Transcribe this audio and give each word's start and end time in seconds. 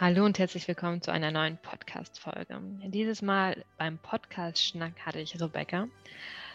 Hallo 0.00 0.24
und 0.24 0.38
herzlich 0.38 0.66
willkommen 0.66 1.02
zu 1.02 1.12
einer 1.12 1.30
neuen 1.30 1.58
Podcast-Folge. 1.58 2.58
Dieses 2.86 3.20
Mal 3.20 3.66
beim 3.76 3.98
Podcast-Schnack 3.98 4.94
hatte 5.04 5.20
ich 5.20 5.38
Rebecca. 5.38 5.88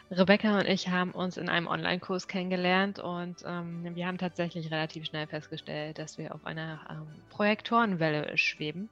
Rebecca 0.09 0.57
und 0.57 0.67
ich 0.67 0.87
haben 0.87 1.11
uns 1.11 1.37
in 1.37 1.47
einem 1.47 1.67
Online-Kurs 1.67 2.27
kennengelernt 2.27 2.97
und 2.97 3.43
ähm, 3.45 3.85
wir 3.93 4.07
haben 4.07 4.17
tatsächlich 4.17 4.71
relativ 4.71 5.05
schnell 5.05 5.27
festgestellt, 5.27 5.99
dass 5.99 6.17
wir 6.17 6.33
auf 6.33 6.43
einer 6.47 6.79
ähm, 6.89 7.05
Projektorenwelle 7.29 8.35
schweben, 8.35 8.89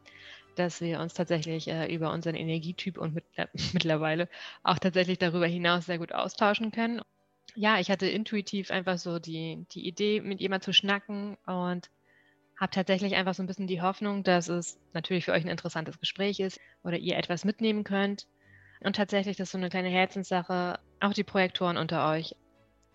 dass 0.56 0.82
wir 0.82 1.00
uns 1.00 1.16
tatsächlich 1.16 1.68
äh, 1.68 1.92
über 1.92 2.12
unseren 2.12 2.36
Energietyp 2.36 3.00
und 3.00 3.16
mit, 3.16 3.24
äh, 3.38 3.48
mittlerweile 3.74 4.30
auch 4.62 4.78
tatsächlich 4.78 5.18
darüber 5.18 5.48
hinaus 5.48 5.88
sehr 5.88 5.98
gut 5.98 6.12
austauschen 6.12 6.72
können. 6.72 7.02
Ja, 7.56 7.80
ich 7.80 7.90
hatte 7.90 8.06
intuitiv 8.06 8.70
einfach 8.70 9.00
so 9.00 9.18
die, 9.18 9.66
die 9.72 9.88
Idee, 9.88 10.22
mit 10.22 10.42
jemand 10.42 10.64
zu 10.64 10.74
schnacken 10.74 11.38
und 11.48 11.90
habe 12.64 12.72
tatsächlich 12.72 13.16
einfach 13.16 13.34
so 13.34 13.44
ein 13.44 13.46
bisschen 13.46 13.68
die 13.68 13.82
Hoffnung, 13.82 14.24
dass 14.24 14.48
es 14.48 14.80
natürlich 14.94 15.26
für 15.26 15.34
euch 15.34 15.44
ein 15.44 15.50
interessantes 15.50 16.00
Gespräch 16.00 16.40
ist 16.40 16.62
oder 16.86 16.98
ihr 16.98 17.18
etwas 17.18 17.44
mitnehmen 17.44 17.84
könnt. 17.84 18.26
Und 18.80 18.96
tatsächlich, 18.96 19.36
das 19.36 19.50
ist 19.50 19.52
so 19.52 19.58
eine 19.58 19.70
kleine 19.70 19.90
Herzenssache, 19.90 20.80
auch 21.02 21.12
die 21.12 21.26
Projektoren 21.26 21.76
unter 21.76 22.10
euch, 22.10 22.38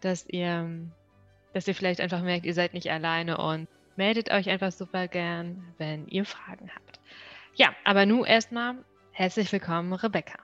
dass 0.00 0.26
ihr, 0.26 0.90
dass 1.52 1.68
ihr 1.68 1.74
vielleicht 1.74 2.00
einfach 2.00 2.22
merkt, 2.22 2.46
ihr 2.46 2.54
seid 2.54 2.72
nicht 2.72 2.90
alleine 2.90 3.36
und 3.36 3.68
meldet 3.96 4.30
euch 4.30 4.48
einfach 4.48 4.72
super 4.72 5.06
gern, 5.06 5.62
wenn 5.76 6.08
ihr 6.08 6.24
Fragen 6.24 6.70
habt. 6.74 6.98
Ja, 7.54 7.74
aber 7.84 8.06
nun 8.06 8.24
erstmal 8.24 8.82
herzlich 9.12 9.52
willkommen, 9.52 9.92
Rebecca. 9.92 10.38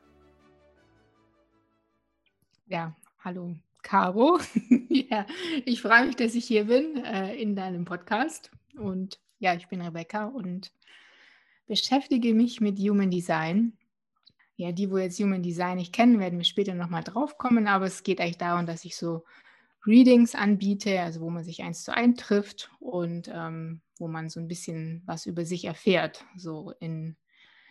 Ja, 2.66 2.94
hallo, 3.24 3.56
Caro. 3.82 4.38
ja, 4.90 5.24
ich 5.64 5.80
freue 5.80 6.04
mich, 6.04 6.16
dass 6.16 6.34
ich 6.34 6.44
hier 6.44 6.64
bin 6.64 7.02
äh, 7.02 7.34
in 7.36 7.56
deinem 7.56 7.86
Podcast. 7.86 8.50
Und 8.76 9.20
ja, 9.38 9.54
ich 9.54 9.68
bin 9.68 9.80
Rebecca 9.80 10.26
und 10.26 10.72
beschäftige 11.66 12.34
mich 12.34 12.60
mit 12.60 12.78
Human 12.78 13.10
Design. 13.10 13.76
Ja, 14.56 14.72
die, 14.72 14.90
wo 14.90 14.98
jetzt 14.98 15.18
Human 15.18 15.42
Design 15.42 15.78
nicht 15.78 15.92
kennen, 15.92 16.20
werden 16.20 16.38
wir 16.38 16.44
später 16.44 16.74
nochmal 16.74 17.02
drauf 17.02 17.38
kommen, 17.38 17.66
aber 17.66 17.86
es 17.86 18.02
geht 18.04 18.20
eigentlich 18.20 18.38
darum, 18.38 18.66
dass 18.66 18.84
ich 18.84 18.96
so 18.96 19.24
Readings 19.86 20.34
anbiete, 20.34 21.00
also 21.00 21.20
wo 21.20 21.30
man 21.30 21.44
sich 21.44 21.62
eins 21.62 21.82
zu 21.84 21.94
eins 21.94 22.20
trifft 22.20 22.70
und 22.80 23.28
ähm, 23.32 23.82
wo 23.98 24.08
man 24.08 24.28
so 24.28 24.40
ein 24.40 24.48
bisschen 24.48 25.02
was 25.06 25.26
über 25.26 25.44
sich 25.44 25.64
erfährt, 25.64 26.24
so 26.36 26.72
in, 26.80 27.16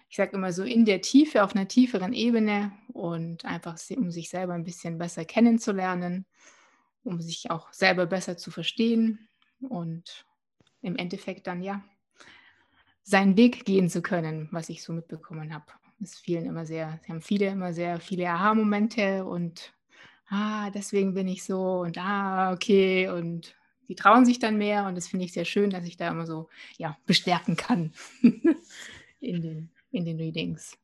ich 0.09 0.17
sage 0.17 0.33
immer 0.33 0.53
so 0.53 0.63
in 0.63 0.85
der 0.85 1.01
Tiefe, 1.01 1.43
auf 1.43 1.55
einer 1.55 1.67
tieferen 1.67 2.13
Ebene 2.13 2.71
und 2.91 3.45
einfach 3.45 3.77
um 3.95 4.11
sich 4.11 4.29
selber 4.29 4.53
ein 4.53 4.63
bisschen 4.63 4.97
besser 4.97 5.25
kennenzulernen, 5.25 6.25
um 7.03 7.19
sich 7.21 7.49
auch 7.49 7.71
selber 7.73 8.05
besser 8.05 8.37
zu 8.37 8.51
verstehen 8.51 9.27
und 9.61 10.25
im 10.83 10.95
Endeffekt 10.95 11.47
dann 11.47 11.63
ja 11.63 11.83
seinen 13.01 13.35
Weg 13.35 13.65
gehen 13.65 13.89
zu 13.89 14.01
können, 14.01 14.47
was 14.51 14.69
ich 14.69 14.83
so 14.83 14.93
mitbekommen 14.93 15.53
habe. 15.53 15.65
Es 16.01 16.19
vielen 16.19 16.45
immer 16.45 16.65
sehr, 16.65 16.99
haben 17.07 17.21
viele 17.21 17.47
immer 17.47 17.73
sehr 17.73 17.99
viele 17.99 18.29
Aha-Momente 18.29 19.25
und 19.25 19.73
ah, 20.29 20.69
deswegen 20.71 21.13
bin 21.13 21.27
ich 21.27 21.43
so 21.43 21.81
und 21.81 21.97
ah, 21.97 22.51
okay 22.53 23.09
und 23.09 23.55
die 23.87 23.95
trauen 23.95 24.25
sich 24.25 24.39
dann 24.39 24.57
mehr 24.57 24.85
und 24.85 24.95
das 24.95 25.07
finde 25.07 25.25
ich 25.25 25.33
sehr 25.33 25.45
schön, 25.45 25.69
dass 25.69 25.85
ich 25.85 25.97
da 25.97 26.09
immer 26.09 26.25
so 26.25 26.49
ja 26.77 26.97
bestärken 27.05 27.55
kann 27.55 27.93
in 29.19 29.41
den, 29.41 29.71
in 29.91 30.05
den 30.05 30.17
Readings. 30.17 30.77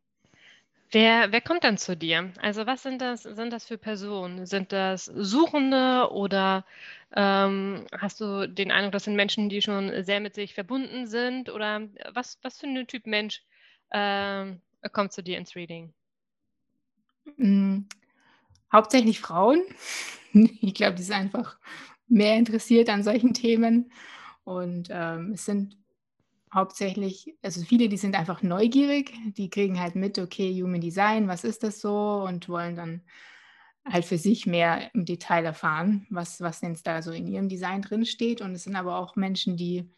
Wer, 0.92 1.32
wer 1.32 1.42
kommt 1.42 1.64
dann 1.64 1.78
zu 1.78 1.96
dir? 1.96 2.32
Also 2.42 2.66
was 2.66 2.82
sind 2.84 3.00
das, 3.02 3.24
sind 3.24 3.52
das 3.54 3.66
für 3.68 3.78
Personen? 3.78 4.46
Sind 4.48 4.72
das 4.72 5.06
Suchende 5.06 6.10
oder 6.12 6.66
ähm, 7.16 7.86
hast 7.92 8.20
du 8.22 8.48
den 8.48 8.72
Eindruck, 8.72 8.94
das 8.94 9.04
sind 9.04 9.16
Menschen, 9.16 9.50
die 9.50 9.62
schon 9.62 10.04
sehr 10.04 10.20
mit 10.20 10.34
sich 10.36 10.54
verbunden 10.56 11.06
sind? 11.08 11.50
Oder 11.50 11.82
was, 12.14 12.40
was 12.42 12.60
für 12.60 12.68
ein 12.68 12.88
Typ 12.88 13.06
Mensch 13.06 13.44
ähm, 13.92 14.62
kommt 14.92 15.14
zu 15.14 15.22
dir 15.24 15.38
ins 15.38 15.56
Reading? 15.56 15.94
Mhm. 17.38 17.88
Hauptsächlich 18.74 19.20
Frauen. 19.20 19.62
Ich 20.34 20.76
glaube, 20.76 20.96
die 20.96 21.04
sind 21.04 21.16
einfach 21.16 21.58
mehr 22.08 22.38
interessiert 22.38 22.90
an 22.90 23.04
solchen 23.04 23.34
Themen. 23.34 23.92
Und 24.44 24.90
ähm, 24.92 25.32
es 25.34 25.46
sind 25.46 25.76
hauptsächlich, 26.54 27.36
also 27.42 27.62
viele, 27.62 27.90
die 27.90 27.98
sind 27.98 28.18
einfach 28.18 28.42
neugierig, 28.42 29.14
die 29.38 29.50
kriegen 29.50 29.80
halt 29.80 29.96
mit, 29.96 30.18
okay, 30.18 30.52
Human 30.62 30.82
Design, 30.82 31.28
was 31.28 31.44
ist 31.44 31.64
das 31.64 31.80
so 31.80 32.24
und 32.28 32.50
wollen 32.50 32.76
dann 32.76 33.02
halt 33.86 34.06
für 34.06 34.18
sich 34.18 34.46
mehr 34.46 34.94
im 34.94 35.06
Detail 35.06 35.46
erfahren, 35.46 36.06
was, 36.10 36.42
was 36.42 36.60
denn 36.60 36.78
da 36.84 37.02
so 37.02 37.12
in 37.12 37.28
ihrem 37.28 37.50
Design 37.50 37.82
drin 37.82 38.06
steht. 38.06 38.42
Und 38.42 38.54
es 38.54 38.64
sind 38.64 38.76
aber 38.76 38.98
auch 38.98 39.16
Menschen, 39.16 39.58
die 39.58 39.90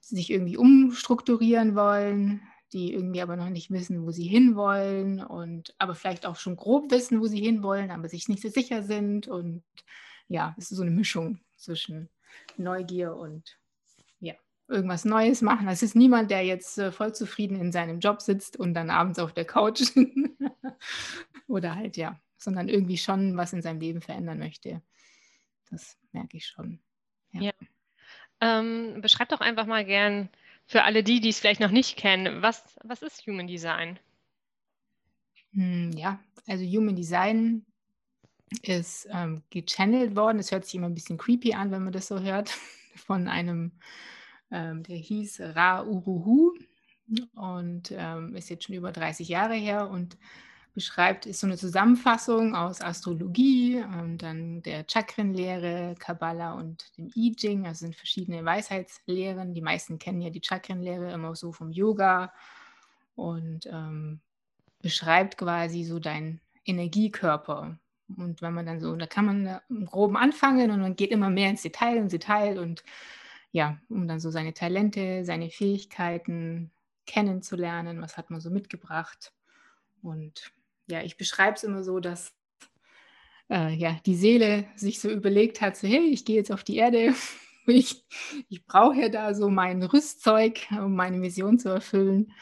sich 0.00 0.30
irgendwie 0.30 0.56
umstrukturieren 0.56 1.74
wollen, 1.74 2.42
die 2.72 2.92
irgendwie 2.92 3.20
aber 3.20 3.36
noch 3.36 3.50
nicht 3.50 3.70
wissen, 3.70 4.04
wo 4.06 4.10
sie 4.10 4.26
hinwollen 4.26 5.22
und 5.22 5.74
aber 5.78 5.94
vielleicht 5.94 6.24
auch 6.24 6.36
schon 6.36 6.56
grob 6.56 6.90
wissen, 6.90 7.20
wo 7.20 7.26
sie 7.26 7.40
hinwollen, 7.40 7.90
aber 7.90 8.08
sich 8.08 8.28
nicht 8.28 8.42
so 8.42 8.48
sicher 8.48 8.82
sind. 8.82 9.28
Und 9.28 9.62
ja, 10.28 10.54
es 10.56 10.70
ist 10.70 10.76
so 10.76 10.82
eine 10.82 10.92
Mischung 10.92 11.40
zwischen 11.56 12.08
Neugier 12.56 13.16
und 13.16 13.59
irgendwas 14.70 15.04
Neues 15.04 15.42
machen. 15.42 15.68
Es 15.68 15.82
ist 15.82 15.96
niemand, 15.96 16.30
der 16.30 16.44
jetzt 16.44 16.78
äh, 16.78 16.92
voll 16.92 17.14
zufrieden 17.14 17.60
in 17.60 17.72
seinem 17.72 18.00
Job 18.00 18.22
sitzt 18.22 18.56
und 18.56 18.74
dann 18.74 18.90
abends 18.90 19.18
auf 19.18 19.32
der 19.32 19.44
Couch 19.44 19.82
oder 21.48 21.74
halt 21.74 21.96
ja, 21.96 22.18
sondern 22.36 22.68
irgendwie 22.68 22.98
schon 22.98 23.36
was 23.36 23.52
in 23.52 23.62
seinem 23.62 23.80
Leben 23.80 24.00
verändern 24.00 24.38
möchte. 24.38 24.80
Das 25.70 25.98
merke 26.12 26.36
ich 26.36 26.46
schon. 26.46 26.80
Ja. 27.32 27.42
ja. 27.42 27.52
Ähm, 28.40 29.00
beschreib 29.00 29.28
doch 29.28 29.40
einfach 29.40 29.66
mal 29.66 29.84
gern 29.84 30.28
für 30.66 30.84
alle 30.84 31.02
die, 31.02 31.20
die 31.20 31.30
es 31.30 31.40
vielleicht 31.40 31.60
noch 31.60 31.72
nicht 31.72 31.96
kennen, 31.96 32.42
was, 32.42 32.64
was 32.84 33.02
ist 33.02 33.26
Human 33.26 33.48
Design? 33.48 33.98
Hm, 35.52 35.90
ja, 35.92 36.20
also 36.46 36.64
Human 36.64 36.94
Design 36.94 37.66
ist 38.62 39.08
ähm, 39.10 39.42
gechannelt 39.50 40.16
worden. 40.16 40.38
Es 40.38 40.52
hört 40.52 40.64
sich 40.64 40.74
immer 40.76 40.88
ein 40.88 40.94
bisschen 40.94 41.18
creepy 41.18 41.54
an, 41.54 41.70
wenn 41.70 41.84
man 41.84 41.92
das 41.92 42.08
so 42.08 42.20
hört, 42.20 42.50
von 42.94 43.28
einem 43.28 43.72
ähm, 44.50 44.82
der 44.82 44.96
hieß 44.96 45.40
Ra 45.40 45.82
Uruhu 45.84 46.52
und 47.34 47.92
ähm, 47.92 48.36
ist 48.36 48.50
jetzt 48.50 48.64
schon 48.64 48.76
über 48.76 48.92
30 48.92 49.28
Jahre 49.28 49.54
her 49.54 49.90
und 49.90 50.16
beschreibt, 50.74 51.26
ist 51.26 51.40
so 51.40 51.46
eine 51.46 51.56
Zusammenfassung 51.56 52.54
aus 52.54 52.80
Astrologie, 52.80 53.76
ähm, 53.76 54.18
dann 54.18 54.62
der 54.62 54.84
Chakrenlehre, 54.88 55.94
Kabbalah 55.98 56.52
und 56.54 56.96
dem 56.96 57.10
I 57.16 57.34
Ching, 57.34 57.66
also 57.66 57.80
sind 57.80 57.96
verschiedene 57.96 58.44
Weisheitslehren. 58.44 59.54
Die 59.54 59.62
meisten 59.62 59.98
kennen 59.98 60.20
ja 60.20 60.30
die 60.30 60.42
Chakrenlehre 60.42 61.12
immer 61.12 61.34
so 61.34 61.52
vom 61.52 61.72
Yoga 61.72 62.32
und 63.16 63.66
ähm, 63.66 64.20
beschreibt 64.80 65.38
quasi 65.38 65.84
so 65.84 65.98
deinen 65.98 66.40
Energiekörper. 66.64 67.76
Und 68.16 68.42
wenn 68.42 68.54
man 68.54 68.66
dann 68.66 68.80
so, 68.80 68.94
da 68.96 69.06
kann 69.06 69.24
man 69.24 69.60
im 69.68 69.86
Groben 69.86 70.16
anfangen 70.16 70.70
und 70.70 70.80
man 70.80 70.96
geht 70.96 71.10
immer 71.10 71.30
mehr 71.30 71.50
ins 71.50 71.62
Detail, 71.62 71.96
ins 71.96 72.12
Detail 72.12 72.58
und 72.58 72.82
ja, 73.52 73.78
um 73.88 74.06
dann 74.06 74.20
so 74.20 74.30
seine 74.30 74.54
Talente, 74.54 75.24
seine 75.24 75.50
Fähigkeiten 75.50 76.70
kennenzulernen, 77.06 78.00
was 78.00 78.16
hat 78.16 78.30
man 78.30 78.40
so 78.40 78.50
mitgebracht. 78.50 79.32
Und 80.02 80.52
ja, 80.86 81.02
ich 81.02 81.16
beschreibe 81.16 81.56
es 81.56 81.64
immer 81.64 81.82
so, 81.82 82.00
dass 82.00 82.32
äh, 83.50 83.74
ja, 83.74 83.98
die 84.06 84.14
Seele 84.14 84.66
sich 84.76 85.00
so 85.00 85.10
überlegt 85.10 85.60
hat, 85.60 85.76
so 85.76 85.88
hey, 85.88 86.10
ich 86.10 86.24
gehe 86.24 86.36
jetzt 86.36 86.52
auf 86.52 86.64
die 86.64 86.76
Erde, 86.76 87.14
ich, 87.66 88.04
ich 88.48 88.64
brauche 88.64 89.00
ja 89.00 89.08
da 89.08 89.34
so 89.34 89.50
mein 89.50 89.82
Rüstzeug, 89.82 90.60
um 90.70 90.94
meine 90.94 91.16
Mission 91.16 91.58
zu 91.58 91.68
erfüllen. 91.68 92.32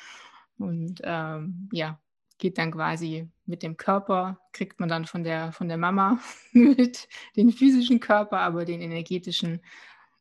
Und 0.59 1.01
ähm, 1.05 1.69
ja, 1.73 2.01
geht 2.39 2.59
dann 2.59 2.73
quasi 2.73 3.29
mit 3.47 3.63
dem 3.63 3.77
Körper, 3.77 4.41
kriegt 4.53 4.81
man 4.81 4.89
dann 4.89 5.07
von 5.07 5.25
der, 5.25 5.53
von 5.53 5.69
der 5.69 5.79
Mama 5.79 6.21
mit 6.53 7.09
den 7.37 7.53
physischen 7.53 8.01
Körper, 8.01 8.41
aber 8.41 8.65
den 8.65 8.81
energetischen 8.81 9.61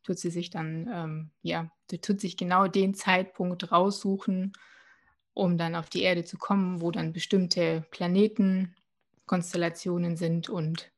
tut 0.08 0.18
sie 0.18 0.30
sich 0.30 0.48
dann, 0.48 0.88
ähm, 0.90 1.30
ja, 1.42 1.70
tut 2.00 2.18
sich 2.18 2.38
genau 2.38 2.66
den 2.66 2.94
Zeitpunkt 2.94 3.70
raussuchen, 3.70 4.54
um 5.34 5.58
dann 5.58 5.74
auf 5.74 5.90
die 5.90 6.00
Erde 6.00 6.24
zu 6.24 6.38
kommen, 6.38 6.80
wo 6.80 6.90
dann 6.90 7.12
bestimmte 7.12 7.84
Planetenkonstellationen 7.90 10.16
sind 10.16 10.48
und 10.48 10.90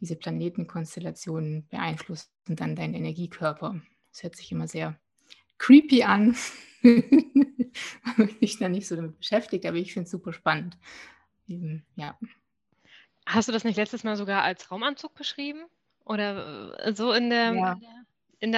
diese 0.00 0.14
Planetenkonstellationen 0.14 1.66
beeinflussen 1.66 2.28
dann 2.46 2.76
deinen 2.76 2.94
Energiekörper. 2.94 3.80
Das 4.12 4.22
hört 4.22 4.36
sich 4.36 4.52
immer 4.52 4.68
sehr 4.68 4.96
creepy 5.58 6.04
an, 6.04 6.36
wenn 6.82 7.72
man 8.16 8.28
sich 8.38 8.60
da 8.60 8.68
nicht 8.68 8.86
so 8.86 8.94
damit 8.94 9.18
beschäftigt, 9.18 9.66
aber 9.66 9.78
ich 9.78 9.92
finde 9.92 10.04
es 10.04 10.12
super 10.12 10.32
spannend. 10.32 10.78
Eben, 11.48 11.84
ja. 11.96 12.16
Hast 13.26 13.48
du 13.48 13.52
das 13.52 13.64
nicht 13.64 13.76
letztes 13.76 14.04
Mal 14.04 14.16
sogar 14.16 14.44
als 14.44 14.70
Raumanzug 14.70 15.16
beschrieben? 15.16 15.64
Oder 16.04 16.78
äh, 16.78 16.94
so 16.94 17.12
in 17.12 17.30
der, 17.30 17.52
ja 17.52 17.72
in 17.72 17.80
der 17.80 17.97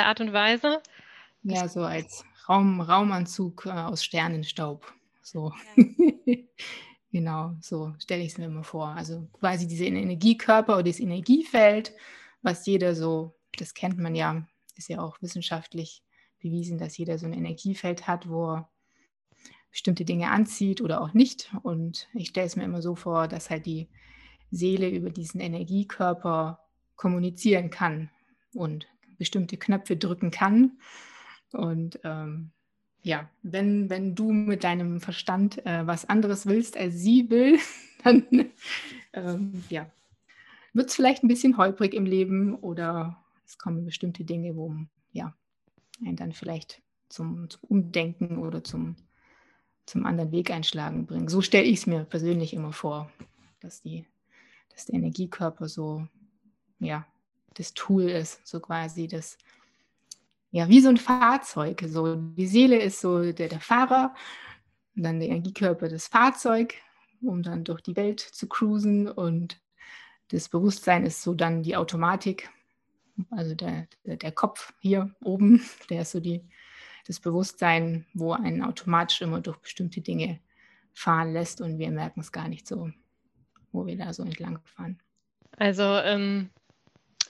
Art 0.06 0.21
und 0.21 0.32
Weise. 0.32 0.81
Ja, 1.43 1.69
so 1.69 1.82
als 1.82 2.25
Raum, 2.49 2.81
Raumanzug 2.81 3.67
äh, 3.67 3.71
aus 3.71 4.05
Sternenstaub. 4.05 4.93
So. 5.23 5.53
Ja. 5.77 6.35
genau, 7.12 7.55
so 7.61 7.94
stelle 7.99 8.23
ich 8.23 8.32
es 8.32 8.38
mir 8.38 8.47
immer 8.47 8.65
vor. 8.65 8.88
Also 8.88 9.29
quasi 9.38 9.67
diese 9.67 9.87
Energiekörper 9.87 10.75
oder 10.75 10.85
das 10.85 11.00
Energiefeld, 11.00 11.93
was 12.43 12.67
jeder 12.67 12.94
so, 12.94 13.37
das 13.59 13.75
kennt 13.75 13.99
man 13.99 14.15
ja, 14.15 14.47
ist 14.77 14.88
ja 14.88 15.00
auch 15.00 15.21
wissenschaftlich 15.23 16.03
bewiesen, 16.41 16.79
dass 16.79 16.97
jeder 16.97 17.19
so 17.19 17.26
ein 17.26 17.33
Energiefeld 17.33 18.06
hat, 18.06 18.29
wo 18.29 18.55
er 18.55 18.71
bestimmte 19.71 20.05
Dinge 20.05 20.31
anzieht 20.31 20.81
oder 20.81 21.00
auch 21.00 21.15
nicht. 21.15 21.55
Und 21.62 22.09
ich 22.15 22.29
stelle 22.29 22.47
es 22.47 22.56
mir 22.56 22.65
immer 22.65 22.83
so 22.83 22.97
vor, 22.97 23.29
dass 23.29 23.50
halt 23.50 23.67
die 23.67 23.88
Seele 24.50 24.88
über 24.88 25.11
diesen 25.11 25.41
Energiekörper 25.41 26.61
kommunizieren 26.97 27.71
kann 27.71 28.11
und 28.53 28.88
bestimmte 29.20 29.58
Knöpfe 29.58 29.96
drücken 29.96 30.31
kann. 30.31 30.78
Und 31.52 32.00
ähm, 32.05 32.50
ja, 33.02 33.31
wenn, 33.43 33.90
wenn 33.90 34.14
du 34.14 34.32
mit 34.32 34.64
deinem 34.64 35.00
Verstand 35.00 35.64
äh, 35.67 35.87
was 35.87 36.08
anderes 36.08 36.46
willst, 36.46 36.76
als 36.76 36.94
sie 36.94 37.28
will, 37.28 37.58
dann 38.02 38.25
ähm, 39.12 39.62
ja, 39.69 39.90
wird 40.72 40.88
es 40.88 40.96
vielleicht 40.96 41.22
ein 41.22 41.28
bisschen 41.28 41.58
holprig 41.58 41.93
im 41.93 42.06
Leben 42.06 42.55
oder 42.56 43.22
es 43.46 43.58
kommen 43.58 43.84
bestimmte 43.84 44.25
Dinge, 44.25 44.56
wo 44.56 44.75
ja, 45.12 45.34
einen 46.05 46.16
dann 46.16 46.32
vielleicht 46.32 46.82
zum, 47.11 47.50
zum 47.50 47.61
Umdenken 47.69 48.38
oder 48.38 48.64
zum, 48.64 48.96
zum 49.84 50.06
anderen 50.06 50.32
Weg 50.32 50.50
einschlagen 50.50 51.05
bringen. 51.05 51.28
So 51.28 51.43
stelle 51.43 51.66
ich 51.66 51.81
es 51.81 51.87
mir 51.87 52.05
persönlich 52.05 52.55
immer 52.55 52.73
vor, 52.73 53.11
dass, 53.61 53.82
die, 53.82 54.06
dass 54.70 54.87
der 54.87 54.94
Energiekörper 54.94 55.69
so, 55.69 56.06
ja, 56.78 57.06
das 57.55 57.75
Tool 57.75 58.05
ist, 58.05 58.47
so 58.47 58.61
quasi 58.61 59.08
das, 59.08 59.37
ja, 60.50 60.69
wie 60.69 60.81
so 60.81 60.88
ein 60.88 60.97
Fahrzeug. 60.97 61.82
So, 61.87 62.17
die 62.17 62.47
Seele 62.47 62.81
ist 62.81 63.00
so 63.00 63.32
der, 63.32 63.49
der 63.49 63.61
Fahrer 63.61 64.14
dann 64.97 65.20
der 65.20 65.29
Energiekörper 65.29 65.88
das 65.88 66.08
Fahrzeug, 66.08 66.75
um 67.23 67.43
dann 67.43 67.64
durch 67.64 67.81
die 67.81 67.97
Welt 67.97 68.20
zu 68.20 68.49
cruisen 68.49 69.08
und 69.08 69.61
das 70.29 70.49
Bewusstsein 70.49 71.05
ist 71.05 71.23
so 71.23 71.35
dann 71.35 71.62
die 71.62 71.76
Automatik, 71.76 72.50
also 73.31 73.55
der, 73.55 73.88
der, 74.06 74.17
der 74.17 74.32
Kopf 74.32 74.73
hier 74.81 75.14
oben, 75.23 75.62
der 75.91 76.02
ist 76.02 76.12
so 76.12 76.20
die, 76.20 76.49
das 77.06 77.20
Bewusstsein, 77.20 78.06
wo 78.14 78.32
einen 78.32 78.62
automatisch 78.62 79.20
immer 79.23 79.41
durch 79.41 79.58
bestimmte 79.58 80.00
Dinge 80.00 80.41
fahren 80.93 81.32
lässt 81.32 81.61
und 81.61 81.79
wir 81.79 81.91
merken 81.91 82.20
es 82.20 82.32
gar 82.32 82.49
nicht 82.49 82.67
so, 82.67 82.91
wo 83.73 83.87
wir 83.87 83.97
da 83.97 84.12
so 84.12 84.23
entlang 84.23 84.61
fahren. 84.64 85.00
Also, 85.56 85.82
ähm, 85.82 86.50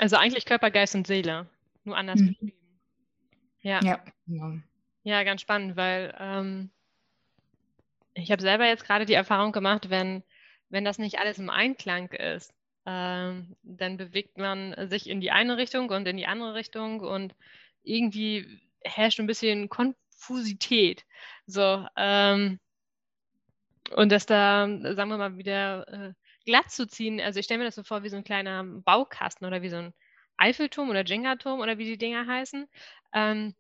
also 0.01 0.17
eigentlich 0.17 0.47
Körper, 0.47 0.71
Geist 0.71 0.95
und 0.95 1.07
Seele, 1.07 1.47
nur 1.85 1.97
anders 1.97 2.21
mhm. 2.21 2.29
beschrieben. 2.29 2.53
Ja. 3.61 3.81
Ja, 3.83 4.03
genau. 4.27 4.59
ja, 5.03 5.23
ganz 5.23 5.43
spannend, 5.43 5.77
weil 5.77 6.15
ähm, 6.19 6.71
ich 8.15 8.31
habe 8.31 8.41
selber 8.41 8.67
jetzt 8.67 8.85
gerade 8.85 9.05
die 9.05 9.15
Erfahrung 9.15 9.53
gemacht, 9.53 9.91
wenn, 9.91 10.23
wenn 10.71 10.85
das 10.85 10.99
nicht 10.99 11.19
alles 11.19 11.39
im 11.39 11.51
Einklang 11.51 12.09
ist, 12.13 12.55
ähm, 12.87 13.55
dann 13.63 13.99
bewegt 13.99 14.39
man 14.39 14.75
sich 14.89 15.09
in 15.09 15.21
die 15.21 15.31
eine 15.31 15.59
Richtung 15.59 15.91
und 15.91 16.09
in 16.09 16.17
die 16.17 16.27
andere 16.27 16.55
Richtung 16.55 17.01
und 17.01 17.35
irgendwie 17.83 18.61
herrscht 18.83 19.21
ein 19.21 19.27
bisschen 19.27 19.69
Konfusität. 19.69 21.05
So, 21.47 21.87
ähm, 21.97 22.59
und 23.95 24.11
das 24.11 24.25
da, 24.25 24.67
sagen 24.67 25.11
wir 25.11 25.19
mal, 25.19 25.37
wieder 25.37 25.87
äh, 25.89 26.13
glatt 26.47 26.71
zu 26.71 26.87
ziehen. 26.87 27.21
Also 27.21 27.39
ich 27.39 27.45
stelle 27.45 27.59
mir 27.59 27.65
das 27.65 27.75
so 27.75 27.83
vor 27.83 28.03
wie 28.03 28.09
so 28.09 28.17
ein 28.17 28.25
kleiner 28.25 28.65
Baukasten 28.65 29.47
oder 29.47 29.63
wie 29.63 29.69
so 29.69 29.77
ein 29.77 29.95
Eiffelturm 30.37 30.91
oder 30.91 31.05
Jenga-Turm 31.05 31.61
oder 31.61 31.79
wie 31.79 31.85
die 31.85 31.99
Dinger 31.99 32.27
heißen. 32.27 32.67
Ähm, 33.13 33.55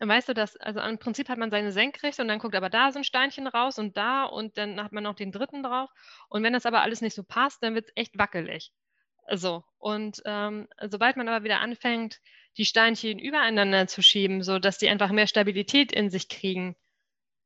weißt 0.00 0.28
du, 0.28 0.34
dass, 0.34 0.56
also 0.56 0.80
im 0.80 0.98
Prinzip 0.98 1.28
hat 1.28 1.38
man 1.38 1.50
seine 1.50 1.72
Senkrechte 1.72 2.22
und 2.22 2.28
dann 2.28 2.38
guckt 2.38 2.56
aber 2.56 2.70
da 2.70 2.90
so 2.92 2.98
ein 2.98 3.04
Steinchen 3.04 3.46
raus 3.46 3.78
und 3.78 3.96
da 3.96 4.24
und 4.24 4.58
dann 4.58 4.82
hat 4.82 4.92
man 4.92 5.04
noch 5.04 5.14
den 5.14 5.32
dritten 5.32 5.62
drauf. 5.62 5.90
Und 6.28 6.42
wenn 6.42 6.52
das 6.52 6.66
aber 6.66 6.82
alles 6.82 7.00
nicht 7.00 7.14
so 7.14 7.22
passt, 7.22 7.62
dann 7.62 7.74
wird 7.74 7.86
es 7.86 7.92
echt 7.94 8.18
wackelig. 8.18 8.72
So. 9.30 9.64
Und 9.78 10.20
ähm, 10.24 10.68
sobald 10.82 11.16
man 11.16 11.28
aber 11.28 11.44
wieder 11.44 11.60
anfängt, 11.60 12.20
die 12.56 12.64
Steinchen 12.64 13.18
übereinander 13.18 13.86
zu 13.86 14.02
schieben, 14.02 14.42
sodass 14.42 14.78
die 14.78 14.88
einfach 14.88 15.10
mehr 15.10 15.26
Stabilität 15.26 15.92
in 15.92 16.10
sich 16.10 16.28
kriegen, 16.28 16.76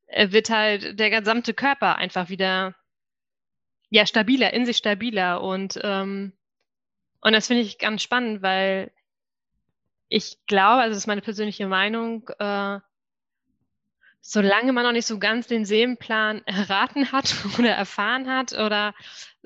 äh, 0.06 0.32
wird 0.32 0.50
halt 0.50 0.98
der 0.98 1.10
gesamte 1.10 1.54
Körper 1.54 1.96
einfach 1.96 2.28
wieder 2.28 2.74
ja 3.96 4.06
stabiler, 4.06 4.52
in 4.52 4.66
sich 4.66 4.76
stabiler. 4.76 5.42
Und, 5.42 5.80
ähm, 5.82 6.32
und 7.20 7.32
das 7.32 7.48
finde 7.48 7.62
ich 7.62 7.78
ganz 7.78 8.02
spannend, 8.02 8.42
weil 8.42 8.92
ich 10.08 10.38
glaube, 10.46 10.82
also 10.82 10.90
das 10.90 10.98
ist 10.98 11.06
meine 11.06 11.22
persönliche 11.22 11.66
Meinung, 11.66 12.28
äh, 12.38 12.78
solange 14.20 14.72
man 14.72 14.84
noch 14.84 14.92
nicht 14.92 15.06
so 15.06 15.18
ganz 15.18 15.46
den 15.46 15.64
Seelenplan 15.64 16.42
erraten 16.46 17.12
hat 17.12 17.34
oder 17.58 17.70
erfahren 17.70 18.28
hat 18.28 18.52
oder 18.52 18.94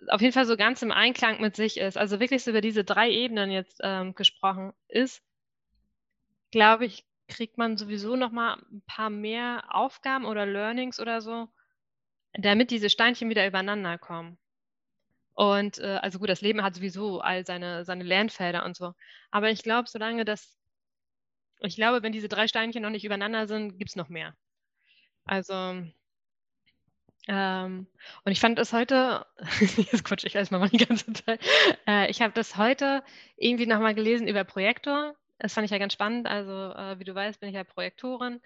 auf 0.08 0.20
jeden 0.20 0.32
Fall 0.32 0.47
so 0.47 0.56
ganz 0.56 0.82
im 0.82 0.93
Einklang 0.93 1.41
mit 1.41 1.56
sich 1.56 1.79
ist, 1.79 1.99
also 1.99 2.20
wirklich 2.20 2.43
so 2.43 2.50
über 2.50 2.62
diese 2.62 2.85
drei 2.85 3.11
Ebenen 3.11 3.50
jetzt 3.50 3.81
ähm, 3.82 4.14
gesprochen 4.14 4.73
ist, 4.88 5.23
glaube 6.50 6.87
ich, 6.87 7.05
kriegt 7.29 7.58
man 7.58 7.76
sowieso 7.76 8.17
noch 8.17 8.32
mal 8.32 8.55
ein 8.73 8.82
paar 8.87 9.11
mehr 9.11 9.64
Aufgaben 9.69 10.25
oder 10.25 10.47
Learnings 10.47 10.99
oder 10.99 11.20
so, 11.20 11.49
damit 12.34 12.70
diese 12.70 12.90
Steinchen 12.90 13.28
wieder 13.30 13.46
übereinander 13.46 13.98
kommen. 13.98 14.38
Und 15.34 15.78
äh, 15.78 15.98
also 16.02 16.18
gut, 16.18 16.28
das 16.28 16.42
Leben 16.42 16.62
hat 16.62 16.74
sowieso 16.74 17.20
all 17.20 17.46
seine, 17.46 17.84
seine 17.84 18.04
Lernfelder 18.04 18.64
und 18.64 18.76
so. 18.76 18.94
Aber 19.30 19.50
ich 19.50 19.62
glaube, 19.62 19.88
solange 19.88 20.24
das, 20.24 20.56
ich 21.60 21.76
glaube, 21.76 22.02
wenn 22.02 22.12
diese 22.12 22.28
drei 22.28 22.46
Steinchen 22.48 22.82
noch 22.82 22.90
nicht 22.90 23.04
übereinander 23.04 23.46
sind, 23.46 23.78
gibt 23.78 23.90
es 23.90 23.96
noch 23.96 24.08
mehr. 24.08 24.34
Also, 25.24 25.54
ähm, 27.28 27.86
und 28.24 28.32
ich 28.32 28.40
fand 28.40 28.58
das 28.58 28.72
heute, 28.72 29.26
jetzt 29.76 30.04
quatsch 30.04 30.24
ich 30.24 30.34
erstmal 30.34 30.60
mal 30.60 30.68
die 30.68 30.84
ganze 30.84 31.12
Zeit, 31.12 31.40
äh, 31.86 32.10
ich 32.10 32.22
habe 32.22 32.32
das 32.34 32.56
heute 32.56 33.02
irgendwie 33.36 33.66
nochmal 33.66 33.94
gelesen 33.94 34.26
über 34.26 34.44
Projektor. 34.44 35.14
Das 35.38 35.54
fand 35.54 35.64
ich 35.64 35.70
ja 35.70 35.78
ganz 35.78 35.92
spannend. 35.92 36.26
Also, 36.26 36.52
äh, 36.52 36.98
wie 36.98 37.04
du 37.04 37.14
weißt, 37.14 37.40
bin 37.40 37.48
ich 37.48 37.54
ja 37.54 37.64
Projektorin. 37.64 38.40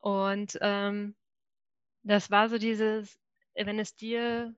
Und 0.00 0.58
ähm, 0.60 1.14
das 2.08 2.30
war 2.30 2.48
so 2.48 2.58
dieses, 2.58 3.18
wenn 3.54 3.78
es 3.78 3.96
dir 3.96 4.54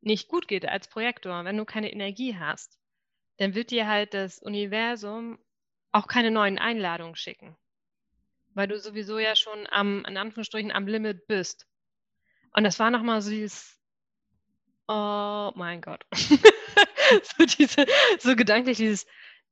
nicht 0.00 0.28
gut 0.28 0.46
geht 0.48 0.66
als 0.66 0.88
Projektor, 0.88 1.44
wenn 1.44 1.56
du 1.56 1.64
keine 1.64 1.90
Energie 1.90 2.36
hast, 2.38 2.78
dann 3.38 3.54
wird 3.54 3.70
dir 3.70 3.86
halt 3.86 4.14
das 4.14 4.38
Universum 4.38 5.38
auch 5.92 6.06
keine 6.06 6.30
neuen 6.30 6.58
Einladungen 6.58 7.16
schicken. 7.16 7.56
Weil 8.54 8.68
du 8.68 8.78
sowieso 8.78 9.18
ja 9.18 9.36
schon 9.36 9.66
am, 9.70 10.04
in 10.06 10.16
Anführungsstrichen, 10.16 10.72
am 10.72 10.86
Limit 10.86 11.26
bist. 11.26 11.66
Und 12.52 12.64
das 12.64 12.78
war 12.78 12.90
nochmal 12.90 13.20
so 13.20 13.30
dieses, 13.30 13.78
oh 14.88 15.52
mein 15.54 15.80
Gott. 15.80 16.04
so, 16.12 17.44
diese, 17.44 17.86
so 18.18 18.36
gedanklich 18.36 18.78
dieses, 18.78 19.06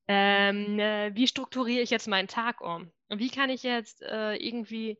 ähm, 0.08 0.78
äh, 0.78 1.14
wie 1.14 1.26
strukturiere 1.26 1.82
ich 1.82 1.90
jetzt 1.90 2.08
meinen 2.08 2.28
Tag 2.28 2.60
um? 2.60 2.92
Und 3.08 3.18
wie 3.18 3.30
kann 3.30 3.50
ich 3.50 3.62
jetzt 3.62 4.02
äh, 4.02 4.36
irgendwie 4.36 4.98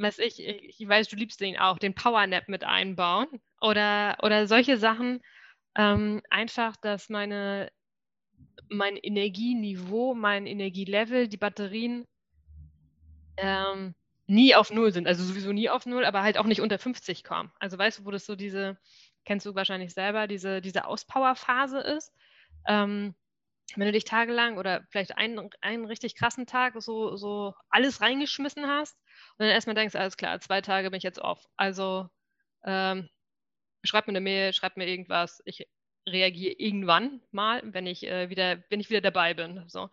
weiß 0.00 0.18
ich, 0.20 0.40
ich 0.40 0.88
weiß, 0.88 1.08
du 1.08 1.16
liebst 1.16 1.40
den 1.40 1.58
auch, 1.58 1.78
den 1.78 1.94
Powernap 1.94 2.48
mit 2.48 2.64
einbauen 2.64 3.28
oder, 3.60 4.16
oder 4.22 4.46
solche 4.46 4.76
Sachen. 4.76 5.20
Ähm, 5.76 6.22
einfach, 6.30 6.76
dass 6.76 7.08
meine, 7.08 7.70
mein 8.68 8.96
Energieniveau, 8.96 10.14
mein 10.14 10.46
Energielevel, 10.46 11.28
die 11.28 11.36
Batterien 11.36 12.06
ähm, 13.36 13.94
nie 14.26 14.54
auf 14.54 14.72
Null 14.72 14.92
sind. 14.92 15.06
Also 15.06 15.24
sowieso 15.24 15.52
nie 15.52 15.68
auf 15.68 15.86
Null, 15.86 16.04
aber 16.04 16.22
halt 16.22 16.38
auch 16.38 16.46
nicht 16.46 16.60
unter 16.60 16.78
50 16.78 17.24
kommen. 17.24 17.52
Also 17.58 17.78
weißt 17.78 18.00
du, 18.00 18.04
wo 18.04 18.10
das 18.10 18.26
so 18.26 18.36
diese, 18.36 18.78
kennst 19.24 19.46
du 19.46 19.54
wahrscheinlich 19.54 19.92
selber, 19.92 20.26
diese, 20.26 20.60
diese 20.60 20.86
Auspowerphase 20.86 21.80
ist. 21.80 22.12
Ähm, 22.66 23.14
wenn 23.76 23.86
du 23.86 23.92
dich 23.92 24.04
tagelang 24.04 24.58
oder 24.58 24.84
vielleicht 24.90 25.16
einen, 25.16 25.50
einen 25.60 25.84
richtig 25.84 26.16
krassen 26.16 26.46
Tag 26.46 26.74
so, 26.80 27.16
so 27.16 27.54
alles 27.68 28.00
reingeschmissen 28.00 28.66
hast 28.66 28.96
und 29.40 29.46
dann 29.46 29.54
erstmal 29.54 29.74
denkst, 29.74 29.96
alles 29.96 30.18
klar, 30.18 30.38
zwei 30.40 30.60
Tage 30.60 30.90
bin 30.90 30.98
ich 30.98 31.02
jetzt 31.02 31.18
off. 31.18 31.48
Also 31.56 32.10
ähm, 32.62 33.08
schreib 33.82 34.06
mir 34.06 34.12
eine 34.12 34.20
Mail, 34.20 34.52
schreib 34.52 34.76
mir 34.76 34.86
irgendwas. 34.86 35.40
Ich 35.46 35.66
reagiere 36.06 36.56
irgendwann 36.58 37.22
mal, 37.30 37.62
wenn 37.64 37.86
ich 37.86 38.06
äh, 38.06 38.28
wieder, 38.28 38.62
wenn 38.68 38.80
ich 38.80 38.90
wieder 38.90 39.00
dabei 39.00 39.32
bin. 39.32 39.64
So. 39.66 39.88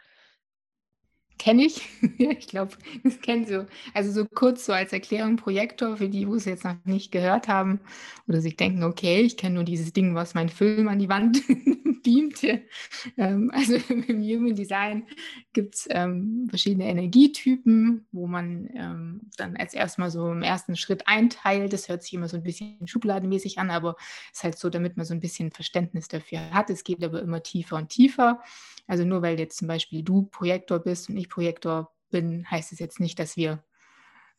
Kenne 1.38 1.66
ich. 1.66 1.82
ich 2.18 2.48
glaube, 2.48 2.74
das 3.04 3.22
kennen 3.22 3.46
Sie. 3.46 3.66
Also 3.94 4.12
so 4.12 4.26
kurz 4.26 4.66
so 4.66 4.74
als 4.74 4.94
Erklärung 4.94 5.36
Projektor 5.36 5.98
für 5.98 6.10
die, 6.10 6.26
die 6.26 6.32
es 6.32 6.46
jetzt 6.46 6.64
noch 6.64 6.76
nicht 6.86 7.12
gehört 7.12 7.48
haben 7.48 7.80
oder 8.28 8.42
sich 8.42 8.56
denken, 8.56 8.84
okay, 8.84 9.22
ich 9.22 9.38
kenne 9.38 9.56
nur 9.56 9.64
dieses 9.64 9.94
Ding, 9.94 10.16
was 10.16 10.34
mein 10.34 10.50
Film 10.50 10.88
an 10.88 11.00
die 11.00 11.10
Wand 11.10 11.42
beamt. 12.04 12.44
Ähm, 13.18 13.52
also 13.54 13.76
im 13.90 14.22
Human 14.22 14.56
Design 14.56 15.08
gibt 15.54 15.76
es 15.76 15.88
ähm, 15.90 16.48
verschiedene 16.50 16.88
Energietypen, 16.88 18.08
wo 18.12 18.28
man 18.28 18.70
ähm, 18.74 19.22
dann 19.38 19.58
als 19.58 19.74
erstmal 19.74 20.10
so 20.10 20.32
im 20.32 20.42
ersten 20.42 20.76
Schritt 20.76 21.08
einteilt. 21.08 21.74
Das 21.74 21.90
hört 21.90 22.04
sich 22.04 22.14
immer 22.14 22.28
so 22.28 22.38
ein 22.38 22.44
bisschen 22.44 22.88
schubladenmäßig 22.88 23.60
an, 23.60 23.70
aber 23.70 23.96
es 24.32 24.40
ist 24.40 24.44
halt 24.44 24.58
so, 24.58 24.70
damit 24.70 24.98
man 24.98 25.06
so 25.06 25.14
ein 25.14 25.20
bisschen 25.20 25.52
Verständnis 25.52 26.08
dafür 26.08 26.52
hat. 26.52 26.70
Es 26.70 26.84
geht 26.84 27.04
aber 27.04 27.22
immer 27.22 27.44
tiefer 27.44 27.76
und 27.76 27.90
tiefer. 27.90 28.42
Also 28.88 29.04
nur 29.04 29.22
weil 29.22 29.40
jetzt 29.40 29.58
zum 29.58 29.68
Beispiel 29.68 30.04
du 30.04 30.24
Projektor 30.24 30.80
bist 30.80 31.10
und 31.10 31.18
ich 31.18 31.30
Projektor 31.30 31.94
bin, 32.10 32.50
heißt 32.50 32.72
es 32.72 32.80
jetzt 32.80 33.00
nicht, 33.00 33.20
dass 33.20 33.36
wir 33.36 33.64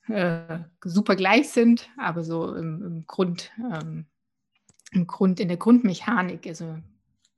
äh, 0.08 0.60
super 0.82 1.16
gleich 1.16 1.50
sind, 1.50 1.90
aber 1.98 2.24
so 2.24 2.54
im, 2.54 2.82
im 2.82 3.06
Grund, 3.06 3.52
ähm, 3.58 4.06
im 4.92 5.06
Grund, 5.06 5.38
in 5.38 5.48
der 5.48 5.58
Grundmechanik, 5.58 6.46
also 6.46 6.78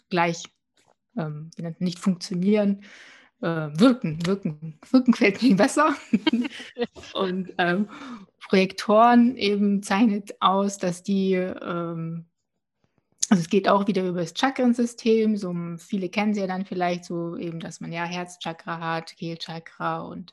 gleich 0.08 0.44
ähm, 1.16 1.50
nicht 1.78 1.98
funktionieren, 1.98 2.84
äh, 3.40 3.46
wirken, 3.74 4.24
wirken, 4.24 4.78
wirken 4.88 5.14
fällt 5.14 5.42
mir 5.42 5.56
besser. 5.56 5.96
und, 7.14 7.52
ähm, 7.58 7.88
Projektoren 8.48 9.36
eben 9.36 9.82
zeichnet 9.82 10.34
aus, 10.40 10.78
dass 10.78 11.02
die, 11.02 11.34
ähm, 11.34 12.26
also 13.30 13.42
es 13.42 13.48
geht 13.48 13.68
auch 13.68 13.86
wieder 13.86 14.06
über 14.06 14.20
das 14.20 14.34
Chakrensystem, 14.36 15.36
so 15.36 15.54
viele 15.78 16.08
kennen 16.08 16.34
sie 16.34 16.40
ja 16.40 16.48
dann 16.48 16.66
vielleicht 16.66 17.04
so 17.04 17.36
eben, 17.36 17.60
dass 17.60 17.80
man 17.80 17.92
ja 17.92 18.04
Herzchakra 18.04 18.80
hat, 18.80 19.16
Kehlchakra 19.16 20.00
und 20.00 20.32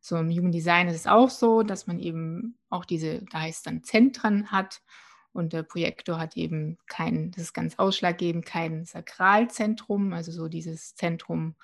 so 0.00 0.16
im 0.16 0.30
Human 0.30 0.50
Design 0.50 0.88
ist 0.88 0.96
es 0.96 1.06
auch 1.06 1.28
so, 1.28 1.62
dass 1.62 1.86
man 1.86 1.98
eben 1.98 2.56
auch 2.70 2.86
diese, 2.86 3.22
da 3.30 3.42
heißt 3.42 3.66
dann 3.66 3.82
Zentren 3.84 4.50
hat 4.50 4.80
und 5.32 5.52
der 5.52 5.62
Projektor 5.62 6.18
hat 6.18 6.36
eben 6.38 6.78
kein, 6.86 7.30
das 7.32 7.44
ist 7.44 7.52
ganz 7.52 7.78
ausschlaggebend, 7.78 8.46
kein 8.46 8.86
Sakralzentrum, 8.86 10.14
also 10.14 10.32
so 10.32 10.48
dieses 10.48 10.94
Zentrum 10.94 11.54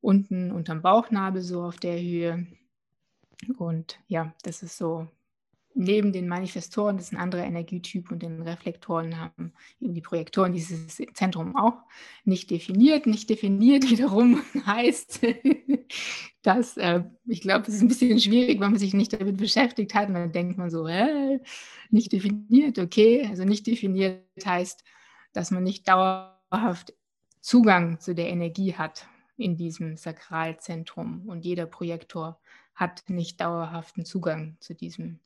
unten 0.00 0.52
unterm 0.52 0.82
Bauchnabel, 0.82 1.42
so 1.42 1.64
auf 1.64 1.78
der 1.78 2.00
Höhe. 2.00 2.46
Und 3.58 3.98
ja, 4.06 4.32
das 4.44 4.62
ist 4.62 4.78
so 4.78 5.08
neben 5.74 6.12
den 6.12 6.28
Manifestoren, 6.28 6.96
das 6.96 7.06
ist 7.06 7.12
ein 7.12 7.20
anderer 7.20 7.44
Energietyp 7.44 8.10
und 8.10 8.22
den 8.22 8.40
Reflektoren 8.42 9.18
haben 9.18 9.52
eben 9.80 9.94
die 9.94 10.00
Projektoren 10.00 10.52
dieses 10.52 11.02
Zentrum 11.14 11.56
auch 11.56 11.78
nicht 12.24 12.50
definiert. 12.50 13.06
Nicht 13.06 13.28
definiert 13.28 13.84
wiederum 13.90 14.40
heißt, 14.66 15.20
dass 16.42 16.76
äh, 16.76 17.02
ich 17.26 17.40
glaube, 17.40 17.66
es 17.66 17.74
ist 17.74 17.82
ein 17.82 17.88
bisschen 17.88 18.20
schwierig, 18.20 18.60
wenn 18.60 18.70
man 18.70 18.78
sich 18.78 18.94
nicht 18.94 19.12
damit 19.12 19.36
beschäftigt 19.36 19.94
hat. 19.94 20.08
Und 20.08 20.14
dann 20.14 20.32
denkt 20.32 20.58
man 20.58 20.70
so, 20.70 20.86
äh, 20.86 21.40
nicht 21.90 22.12
definiert, 22.12 22.78
okay. 22.78 23.26
Also 23.28 23.44
nicht 23.44 23.66
definiert 23.66 24.22
heißt, 24.44 24.84
dass 25.32 25.50
man 25.50 25.64
nicht 25.64 25.88
dauerhaft 25.88 26.94
Zugang 27.40 28.00
zu 28.00 28.14
der 28.14 28.28
Energie 28.28 28.74
hat 28.74 29.06
in 29.36 29.56
diesem 29.56 29.96
Sakralzentrum. 29.96 31.28
Und 31.28 31.44
jeder 31.44 31.66
Projektor 31.66 32.38
hat 32.74 33.04
nicht 33.08 33.40
dauerhaften 33.40 34.04
Zugang 34.04 34.56
zu 34.60 34.74
diesem 34.74 35.20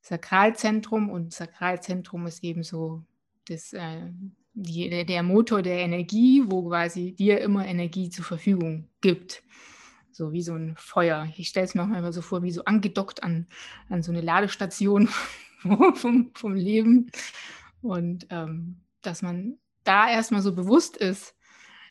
Sakralzentrum 0.00 1.10
und 1.10 1.32
Sakralzentrum 1.32 2.26
ist 2.26 2.42
eben 2.44 2.62
so 2.62 3.02
das, 3.48 3.72
äh, 3.72 4.10
die, 4.54 5.04
der 5.04 5.22
Motor 5.22 5.62
der 5.62 5.78
Energie, 5.78 6.42
wo 6.46 6.68
quasi 6.68 7.12
dir 7.12 7.40
immer 7.40 7.66
Energie 7.66 8.10
zur 8.10 8.24
Verfügung 8.24 8.88
gibt. 9.00 9.42
So 10.12 10.32
wie 10.32 10.42
so 10.42 10.54
ein 10.54 10.74
Feuer. 10.78 11.28
Ich 11.36 11.48
stelle 11.48 11.66
es 11.66 11.74
mir 11.74 11.82
auch 11.82 11.88
immer 11.96 12.12
so 12.12 12.22
vor, 12.22 12.42
wie 12.42 12.50
so 12.50 12.64
angedockt 12.64 13.22
an, 13.22 13.46
an 13.90 14.02
so 14.02 14.12
eine 14.12 14.22
Ladestation 14.22 15.08
vom, 15.94 16.30
vom 16.34 16.54
Leben. 16.54 17.10
Und 17.82 18.26
ähm, 18.30 18.80
dass 19.02 19.22
man 19.22 19.58
da 19.84 20.08
erstmal 20.10 20.42
so 20.42 20.54
bewusst 20.54 20.96
ist, 20.96 21.36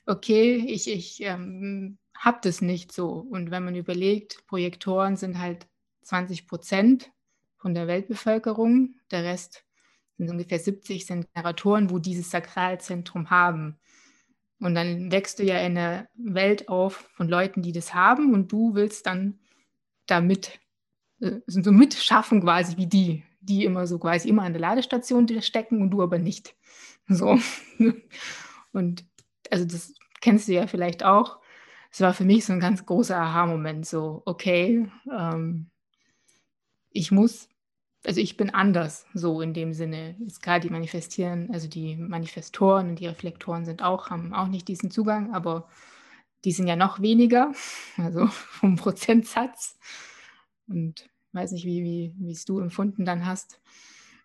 okay, 0.05 0.55
ich, 0.55 0.89
ich 0.91 1.21
ähm, 1.21 1.97
habe 2.17 2.39
das 2.41 2.61
nicht 2.61 2.91
so. 2.91 3.09
Und 3.09 3.51
wenn 3.51 3.63
man 3.63 3.75
überlegt, 3.75 4.45
Projektoren 4.47 5.15
sind 5.15 5.39
halt 5.39 5.67
20 6.01 6.47
Prozent 6.47 7.11
von 7.65 7.73
der 7.73 7.87
Weltbevölkerung. 7.87 8.93
Der 9.09 9.23
Rest 9.23 9.65
sind 10.19 10.29
ungefähr 10.29 10.59
70 10.59 11.03
sind 11.03 11.33
Generatoren, 11.33 11.89
wo 11.89 11.97
dieses 11.97 12.29
Sakralzentrum 12.29 13.31
haben. 13.31 13.79
Und 14.59 14.75
dann 14.75 15.11
wächst 15.11 15.39
du 15.39 15.43
ja 15.43 15.57
in 15.57 15.75
einer 15.75 16.07
Welt 16.13 16.69
auf 16.69 17.09
von 17.15 17.27
Leuten, 17.27 17.63
die 17.63 17.71
das 17.71 17.95
haben 17.95 18.35
und 18.35 18.51
du 18.51 18.75
willst 18.75 19.07
dann 19.07 19.39
damit 20.05 20.59
äh, 21.21 21.39
so 21.47 21.71
mitschaffen 21.71 22.41
quasi 22.41 22.77
wie 22.77 22.85
die, 22.85 23.23
die 23.39 23.65
immer 23.65 23.87
so 23.87 23.97
quasi 23.97 24.29
immer 24.29 24.43
an 24.43 24.53
der 24.53 24.61
Ladestation 24.61 25.27
stecken 25.41 25.81
und 25.81 25.89
du 25.89 26.03
aber 26.03 26.19
nicht. 26.19 26.55
So. 27.07 27.39
Und 28.73 29.05
also 29.49 29.65
das 29.65 29.95
kennst 30.21 30.47
du 30.47 30.53
ja 30.53 30.67
vielleicht 30.67 31.03
auch. 31.03 31.39
Es 31.91 31.99
war 31.99 32.13
für 32.13 32.25
mich 32.25 32.45
so 32.45 32.53
ein 32.53 32.59
ganz 32.59 32.85
großer 32.85 33.17
Aha-Moment, 33.17 33.87
so, 33.87 34.21
okay, 34.25 34.87
ähm, 35.11 35.71
ich 36.95 37.11
muss 37.11 37.49
also 38.05 38.21
ich 38.21 38.37
bin 38.37 38.49
anders, 38.49 39.05
so 39.13 39.41
in 39.41 39.53
dem 39.53 39.73
Sinne. 39.73 40.15
Ist 40.25 40.41
gerade 40.41 40.67
die 40.67 40.73
Manifestieren, 40.73 41.49
also 41.51 41.67
die 41.67 41.95
Manifestoren 41.95 42.89
und 42.89 42.99
die 42.99 43.07
Reflektoren 43.07 43.65
sind 43.65 43.81
auch, 43.81 44.09
haben 44.09 44.33
auch 44.33 44.47
nicht 44.47 44.67
diesen 44.67 44.91
Zugang, 44.91 45.33
aber 45.33 45.67
die 46.43 46.51
sind 46.51 46.67
ja 46.67 46.75
noch 46.75 47.01
weniger, 47.01 47.51
also 47.97 48.27
vom 48.27 48.75
Prozentsatz. 48.75 49.77
Und 50.67 51.09
weiß 51.33 51.51
nicht, 51.51 51.65
wie, 51.65 52.13
wie 52.17 52.31
es 52.31 52.45
du 52.45 52.59
empfunden 52.59 53.05
dann 53.05 53.25
hast 53.25 53.59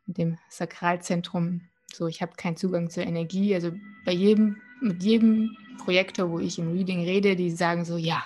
mit 0.06 0.18
dem 0.18 0.38
Sakralzentrum. 0.48 1.62
So, 1.92 2.06
ich 2.06 2.22
habe 2.22 2.32
keinen 2.36 2.56
Zugang 2.56 2.88
zur 2.88 3.04
Energie. 3.04 3.54
Also 3.54 3.72
bei 4.04 4.12
jedem, 4.12 4.56
mit 4.80 5.02
jedem 5.02 5.56
Projektor, 5.78 6.30
wo 6.30 6.38
ich 6.38 6.58
im 6.58 6.72
Reading 6.72 7.02
rede, 7.02 7.36
die 7.36 7.50
sagen 7.50 7.84
so, 7.84 7.96
ja, 7.96 8.22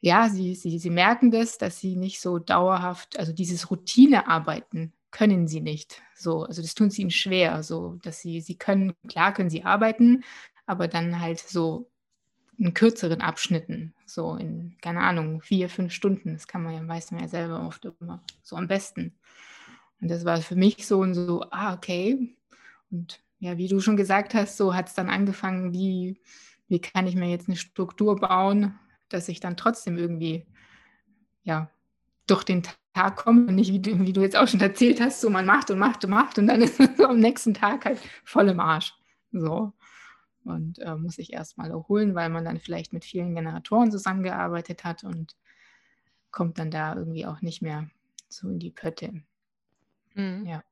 ja, 0.00 0.28
sie, 0.28 0.54
sie, 0.54 0.78
sie 0.78 0.90
merken 0.90 1.30
das, 1.30 1.58
dass 1.58 1.78
sie 1.80 1.96
nicht 1.96 2.20
so 2.20 2.38
dauerhaft, 2.38 3.18
also 3.18 3.32
dieses 3.32 3.70
Routinearbeiten 3.70 4.92
können 5.10 5.48
sie 5.48 5.60
nicht. 5.60 6.02
So, 6.14 6.44
also 6.44 6.62
das 6.62 6.74
tun 6.74 6.90
sie 6.90 7.02
ihnen 7.02 7.10
schwer, 7.10 7.62
so 7.62 7.98
dass 8.02 8.20
sie, 8.20 8.40
sie 8.40 8.56
können, 8.56 8.92
klar 9.08 9.32
können 9.32 9.50
sie 9.50 9.64
arbeiten, 9.64 10.24
aber 10.66 10.88
dann 10.88 11.20
halt 11.20 11.40
so 11.40 11.90
in 12.58 12.74
kürzeren 12.74 13.20
Abschnitten, 13.20 13.94
so 14.06 14.36
in, 14.36 14.76
keine 14.80 15.00
Ahnung, 15.00 15.40
vier, 15.42 15.68
fünf 15.68 15.92
Stunden. 15.92 16.32
Das 16.34 16.46
kann 16.46 16.62
man 16.62 16.74
ja, 16.74 16.86
weiß 16.86 17.10
man 17.12 17.20
ja 17.20 17.28
selber 17.28 17.66
oft 17.66 17.84
immer 18.00 18.22
so 18.42 18.56
am 18.56 18.68
besten. 18.68 19.14
Und 20.00 20.10
das 20.10 20.24
war 20.24 20.40
für 20.40 20.56
mich 20.56 20.86
so 20.86 21.00
und 21.00 21.14
so, 21.14 21.44
ah, 21.50 21.74
okay. 21.74 22.36
Und 22.90 23.20
ja, 23.38 23.58
wie 23.58 23.68
du 23.68 23.80
schon 23.80 23.96
gesagt 23.96 24.34
hast, 24.34 24.56
so 24.56 24.74
hat 24.74 24.88
es 24.88 24.94
dann 24.94 25.10
angefangen, 25.10 25.72
wie, 25.72 26.20
wie 26.68 26.80
kann 26.80 27.06
ich 27.06 27.14
mir 27.14 27.28
jetzt 27.28 27.48
eine 27.48 27.56
Struktur 27.56 28.16
bauen, 28.16 28.78
dass 29.08 29.28
ich 29.28 29.40
dann 29.40 29.56
trotzdem 29.56 29.98
irgendwie, 29.98 30.46
ja, 31.42 31.70
durch 32.26 32.44
den 32.44 32.62
Tag 32.94 33.16
komme 33.16 33.46
und 33.46 33.54
nicht, 33.54 33.72
wie 33.72 33.80
du, 33.80 34.00
wie 34.00 34.12
du 34.12 34.22
jetzt 34.22 34.36
auch 34.36 34.48
schon 34.48 34.60
erzählt 34.60 35.00
hast, 35.00 35.20
so 35.20 35.30
man 35.30 35.46
macht 35.46 35.70
und 35.70 35.78
macht 35.78 36.04
und 36.04 36.10
macht 36.10 36.38
und 36.38 36.46
dann 36.46 36.62
ist 36.62 36.78
man 36.78 36.94
so 36.96 37.06
am 37.06 37.20
nächsten 37.20 37.54
Tag 37.54 37.84
halt 37.84 38.00
voll 38.24 38.48
im 38.48 38.60
Arsch. 38.60 38.94
So. 39.32 39.72
Und 40.44 40.78
äh, 40.78 40.94
muss 40.94 41.18
ich 41.18 41.32
erstmal 41.32 41.70
erholen, 41.70 42.14
weil 42.14 42.30
man 42.30 42.44
dann 42.44 42.58
vielleicht 42.58 42.92
mit 42.92 43.04
vielen 43.04 43.34
Generatoren 43.34 43.90
zusammengearbeitet 43.90 44.84
hat 44.84 45.02
und 45.04 45.36
kommt 46.30 46.58
dann 46.58 46.70
da 46.70 46.94
irgendwie 46.94 47.26
auch 47.26 47.40
nicht 47.40 47.62
mehr 47.62 47.90
so 48.28 48.48
in 48.48 48.58
die 48.58 48.70
Pötte. 48.70 49.22
Mhm. 50.14 50.46
Ja. 50.46 50.62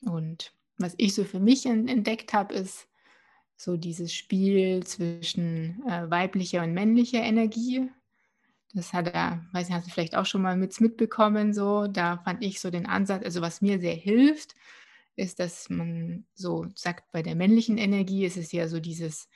Und 0.00 0.52
was 0.78 0.94
ich 0.98 1.14
so 1.14 1.24
für 1.24 1.40
mich 1.40 1.66
entdeckt 1.66 2.32
habe, 2.32 2.54
ist, 2.54 2.88
so 3.56 3.76
dieses 3.76 4.12
Spiel 4.12 4.84
zwischen 4.84 5.82
äh, 5.88 6.10
weiblicher 6.10 6.62
und 6.62 6.74
männlicher 6.74 7.22
Energie. 7.22 7.88
Das 8.74 8.92
hat 8.92 9.08
er, 9.08 9.44
weiß 9.52 9.68
nicht, 9.68 9.76
hast 9.76 9.86
du 9.86 9.90
vielleicht 9.90 10.16
auch 10.16 10.26
schon 10.26 10.42
mal 10.42 10.56
mit 10.56 10.78
mitbekommen, 10.80 11.54
so. 11.54 11.86
Da 11.86 12.18
fand 12.18 12.44
ich 12.44 12.60
so 12.60 12.70
den 12.70 12.86
Ansatz, 12.86 13.24
also 13.24 13.40
was 13.40 13.62
mir 13.62 13.80
sehr 13.80 13.94
hilft, 13.94 14.54
ist, 15.16 15.40
dass 15.40 15.70
man 15.70 16.26
so 16.34 16.66
sagt, 16.74 17.10
bei 17.12 17.22
der 17.22 17.34
männlichen 17.34 17.78
Energie 17.78 18.26
ist 18.26 18.36
es 18.36 18.52
ja 18.52 18.68
so 18.68 18.80
dieses 18.80 19.28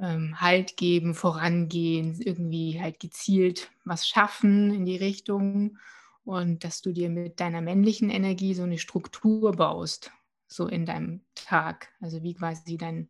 ähm, 0.00 0.40
Halt 0.40 0.76
geben, 0.76 1.14
vorangehen, 1.14 2.20
irgendwie 2.20 2.80
halt 2.80 3.00
gezielt 3.00 3.70
was 3.84 4.06
schaffen 4.08 4.72
in 4.72 4.84
die 4.84 4.96
Richtung 4.96 5.78
und 6.24 6.62
dass 6.62 6.82
du 6.82 6.92
dir 6.92 7.10
mit 7.10 7.40
deiner 7.40 7.60
männlichen 7.60 8.10
Energie 8.10 8.54
so 8.54 8.62
eine 8.62 8.78
Struktur 8.78 9.52
baust, 9.52 10.12
so 10.46 10.68
in 10.68 10.86
deinem 10.86 11.22
Tag. 11.34 11.88
Also 12.00 12.22
wie 12.22 12.34
quasi 12.34 12.76
dein 12.76 13.08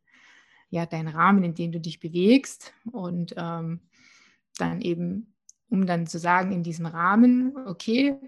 ja, 0.71 0.87
dein 0.87 1.09
Rahmen, 1.09 1.45
in 1.45 1.55
dem 1.55 1.73
du 1.73 1.81
dich 1.81 2.01
bewegst 2.01 2.75
und 2.93 3.35
ähm, 3.37 3.81
dann 4.59 4.81
eben, 4.81 5.35
um 5.71 5.87
dann 5.87 6.07
zu 6.07 6.19
sagen, 6.19 6.53
in 6.53 6.63
diesem 6.63 6.87
Rahmen, 6.87 7.57
okay, 7.67 8.19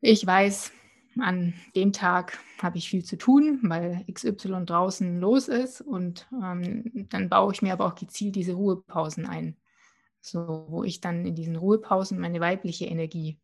ich 0.00 0.26
weiß, 0.26 0.72
an 1.20 1.54
dem 1.76 1.92
Tag 1.92 2.38
habe 2.60 2.78
ich 2.78 2.88
viel 2.88 3.04
zu 3.04 3.18
tun, 3.18 3.60
weil 3.62 4.04
XY 4.10 4.64
draußen 4.64 5.20
los 5.20 5.48
ist 5.48 5.80
und 5.80 6.26
ähm, 6.42 7.06
dann 7.10 7.28
baue 7.28 7.52
ich 7.52 7.62
mir 7.62 7.72
aber 7.72 7.86
auch 7.86 7.94
gezielt 7.94 8.34
diese 8.34 8.54
Ruhepausen 8.54 9.26
ein, 9.26 9.56
so 10.20 10.66
wo 10.68 10.84
ich 10.84 11.00
dann 11.00 11.26
in 11.26 11.34
diesen 11.34 11.56
Ruhepausen 11.56 12.18
meine 12.18 12.40
weibliche 12.40 12.86
Energie 12.86 13.38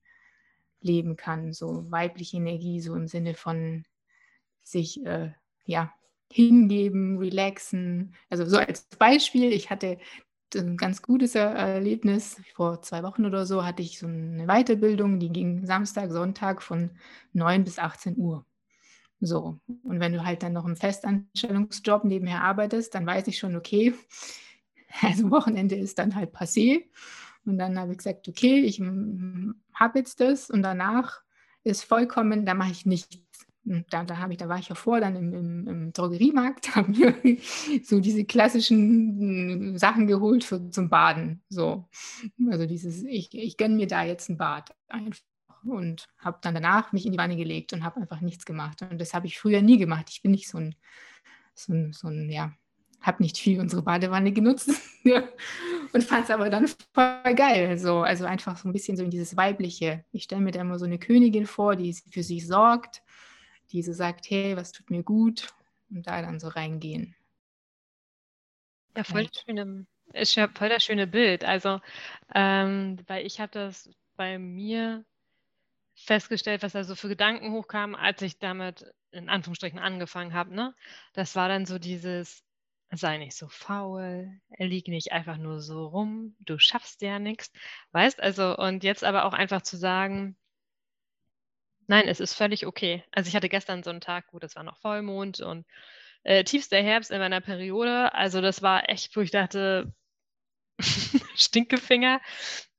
leben 0.80 1.16
kann, 1.16 1.52
so 1.52 1.90
weibliche 1.90 2.38
Energie, 2.38 2.80
so 2.80 2.94
im 2.94 3.06
Sinne 3.06 3.34
von 3.34 3.84
sich 4.62 5.04
äh, 5.04 5.32
ja 5.64 5.92
hingeben, 6.30 7.18
relaxen. 7.18 8.14
Also 8.30 8.44
so 8.44 8.58
als 8.58 8.84
Beispiel, 8.98 9.52
ich 9.52 9.70
hatte 9.70 9.98
ein 10.54 10.76
ganz 10.76 11.02
gutes 11.02 11.34
Erlebnis. 11.34 12.40
Vor 12.54 12.82
zwei 12.82 13.02
Wochen 13.02 13.26
oder 13.26 13.46
so 13.46 13.64
hatte 13.64 13.82
ich 13.82 13.98
so 13.98 14.06
eine 14.06 14.46
Weiterbildung, 14.46 15.18
die 15.20 15.30
ging 15.30 15.66
Samstag, 15.66 16.10
Sonntag 16.10 16.62
von 16.62 16.90
9 17.32 17.64
bis 17.64 17.78
18 17.78 18.16
Uhr. 18.16 18.44
So, 19.20 19.58
und 19.82 19.98
wenn 20.00 20.12
du 20.12 20.24
halt 20.24 20.42
dann 20.42 20.52
noch 20.52 20.64
im 20.64 20.76
Festanstellungsjob 20.76 22.04
nebenher 22.04 22.42
arbeitest, 22.42 22.94
dann 22.94 23.04
weiß 23.04 23.26
ich 23.26 23.38
schon, 23.38 23.56
okay, 23.56 23.94
also 25.02 25.30
Wochenende 25.30 25.74
ist 25.74 25.98
dann 25.98 26.14
halt 26.14 26.34
passé. 26.34 26.84
Und 27.44 27.58
dann 27.58 27.78
habe 27.78 27.92
ich 27.92 27.98
gesagt, 27.98 28.28
okay, 28.28 28.60
ich 28.60 28.80
habe 28.80 29.98
jetzt 29.98 30.20
das 30.20 30.50
und 30.50 30.62
danach 30.62 31.22
ist 31.64 31.84
vollkommen, 31.84 32.46
da 32.46 32.54
mache 32.54 32.70
ich 32.70 32.86
nichts 32.86 33.18
da, 33.90 34.04
da, 34.04 34.28
ich, 34.28 34.36
da 34.36 34.48
war 34.48 34.58
ich 34.58 34.68
ja 34.68 34.74
vor 34.74 35.00
dann 35.00 35.16
im, 35.16 35.34
im, 35.34 35.68
im 35.68 35.92
Drogeriemarkt, 35.92 36.74
habe 36.76 36.90
mir 36.90 37.14
so 37.82 38.00
diese 38.00 38.24
klassischen 38.24 39.18
hm, 39.18 39.78
Sachen 39.78 40.06
geholt 40.06 40.44
für, 40.44 40.70
zum 40.70 40.88
Baden. 40.88 41.42
So. 41.48 41.88
Also 42.50 42.66
dieses, 42.66 43.02
ich, 43.04 43.32
ich 43.32 43.56
gönne 43.56 43.76
mir 43.76 43.86
da 43.86 44.04
jetzt 44.04 44.28
ein 44.28 44.38
Bad 44.38 44.74
einfach 44.88 45.20
und 45.64 46.08
habe 46.18 46.38
dann 46.40 46.54
danach 46.54 46.92
mich 46.92 47.04
in 47.04 47.12
die 47.12 47.18
Wanne 47.18 47.36
gelegt 47.36 47.72
und 47.72 47.84
habe 47.84 48.00
einfach 48.00 48.20
nichts 48.20 48.46
gemacht. 48.46 48.82
Und 48.82 49.00
das 49.00 49.14
habe 49.14 49.26
ich 49.26 49.38
früher 49.38 49.60
nie 49.60 49.78
gemacht. 49.78 50.06
Ich 50.10 50.22
bin 50.22 50.30
nicht 50.30 50.48
so 50.48 50.58
ein, 50.58 50.74
so 51.54 51.72
ein, 51.72 51.92
so 51.92 52.08
ein 52.08 52.30
ja, 52.30 52.52
habe 53.00 53.22
nicht 53.22 53.38
viel 53.38 53.60
unsere 53.60 53.82
Badewanne 53.82 54.32
genutzt 54.32 54.70
und 55.92 56.04
fand 56.04 56.24
es 56.24 56.30
aber 56.30 56.50
dann 56.50 56.68
voll 56.94 57.34
geil. 57.34 57.78
So, 57.78 58.00
also 58.00 58.24
einfach 58.24 58.56
so 58.56 58.68
ein 58.68 58.72
bisschen 58.72 58.96
so 58.96 59.04
in 59.04 59.10
dieses 59.10 59.36
Weibliche. 59.36 60.04
Ich 60.12 60.24
stelle 60.24 60.42
mir 60.42 60.52
da 60.52 60.60
immer 60.60 60.78
so 60.78 60.84
eine 60.84 60.98
Königin 60.98 61.46
vor, 61.46 61.76
die 61.76 61.94
für 62.10 62.22
sich 62.22 62.46
sorgt, 62.46 63.02
die 63.72 63.82
so 63.82 63.92
sagt, 63.92 64.30
hey, 64.30 64.56
was 64.56 64.72
tut 64.72 64.90
mir 64.90 65.02
gut 65.02 65.48
und 65.90 66.06
da 66.06 66.22
dann 66.22 66.40
so 66.40 66.48
reingehen. 66.48 67.14
Ja, 68.96 69.04
voll 69.04 69.26
das 69.26 69.42
schöne, 69.42 69.86
ist 70.12 70.34
ja 70.34 70.48
voll 70.48 70.68
das 70.68 70.84
schöne 70.84 71.06
Bild. 71.06 71.44
Also, 71.44 71.80
ähm, 72.34 72.98
weil 73.06 73.26
ich 73.26 73.40
habe 73.40 73.52
das 73.52 73.90
bei 74.16 74.38
mir 74.38 75.04
festgestellt, 75.94 76.62
was 76.62 76.72
da 76.72 76.84
so 76.84 76.94
für 76.94 77.08
Gedanken 77.08 77.52
hochkamen, 77.52 77.96
als 77.96 78.22
ich 78.22 78.38
damit 78.38 78.92
in 79.10 79.28
Anführungsstrichen 79.28 79.78
angefangen 79.78 80.34
habe. 80.34 80.54
Ne? 80.54 80.74
Das 81.12 81.36
war 81.36 81.48
dann 81.48 81.66
so 81.66 81.78
dieses, 81.78 82.44
sei 82.90 83.18
nicht 83.18 83.36
so 83.36 83.48
faul, 83.48 84.30
lieg 84.58 84.88
nicht 84.88 85.12
einfach 85.12 85.36
nur 85.36 85.60
so 85.60 85.86
rum, 85.86 86.36
du 86.40 86.58
schaffst 86.58 87.02
ja 87.02 87.18
nichts. 87.18 87.52
Weißt 87.92 88.20
also, 88.20 88.56
und 88.56 88.84
jetzt 88.84 89.04
aber 89.04 89.24
auch 89.24 89.32
einfach 89.32 89.62
zu 89.62 89.76
sagen, 89.76 90.36
nein, 91.88 92.06
es 92.08 92.20
ist 92.20 92.34
völlig 92.34 92.66
okay. 92.66 93.02
Also 93.12 93.28
ich 93.28 93.36
hatte 93.36 93.48
gestern 93.48 93.82
so 93.82 93.90
einen 93.90 94.00
Tag, 94.00 94.28
gut, 94.28 94.44
es 94.44 94.56
war 94.56 94.62
noch 94.62 94.78
Vollmond 94.78 95.40
und 95.40 95.66
äh, 96.22 96.44
tiefster 96.44 96.80
Herbst 96.82 97.10
in 97.10 97.18
meiner 97.18 97.40
Periode. 97.40 98.14
Also 98.14 98.40
das 98.40 98.62
war 98.62 98.88
echt, 98.88 99.16
wo 99.16 99.20
ich 99.20 99.30
dachte, 99.30 99.92
Stinkefinger. 101.36 102.20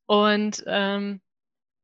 Und 0.05 0.63
ähm, 0.67 1.21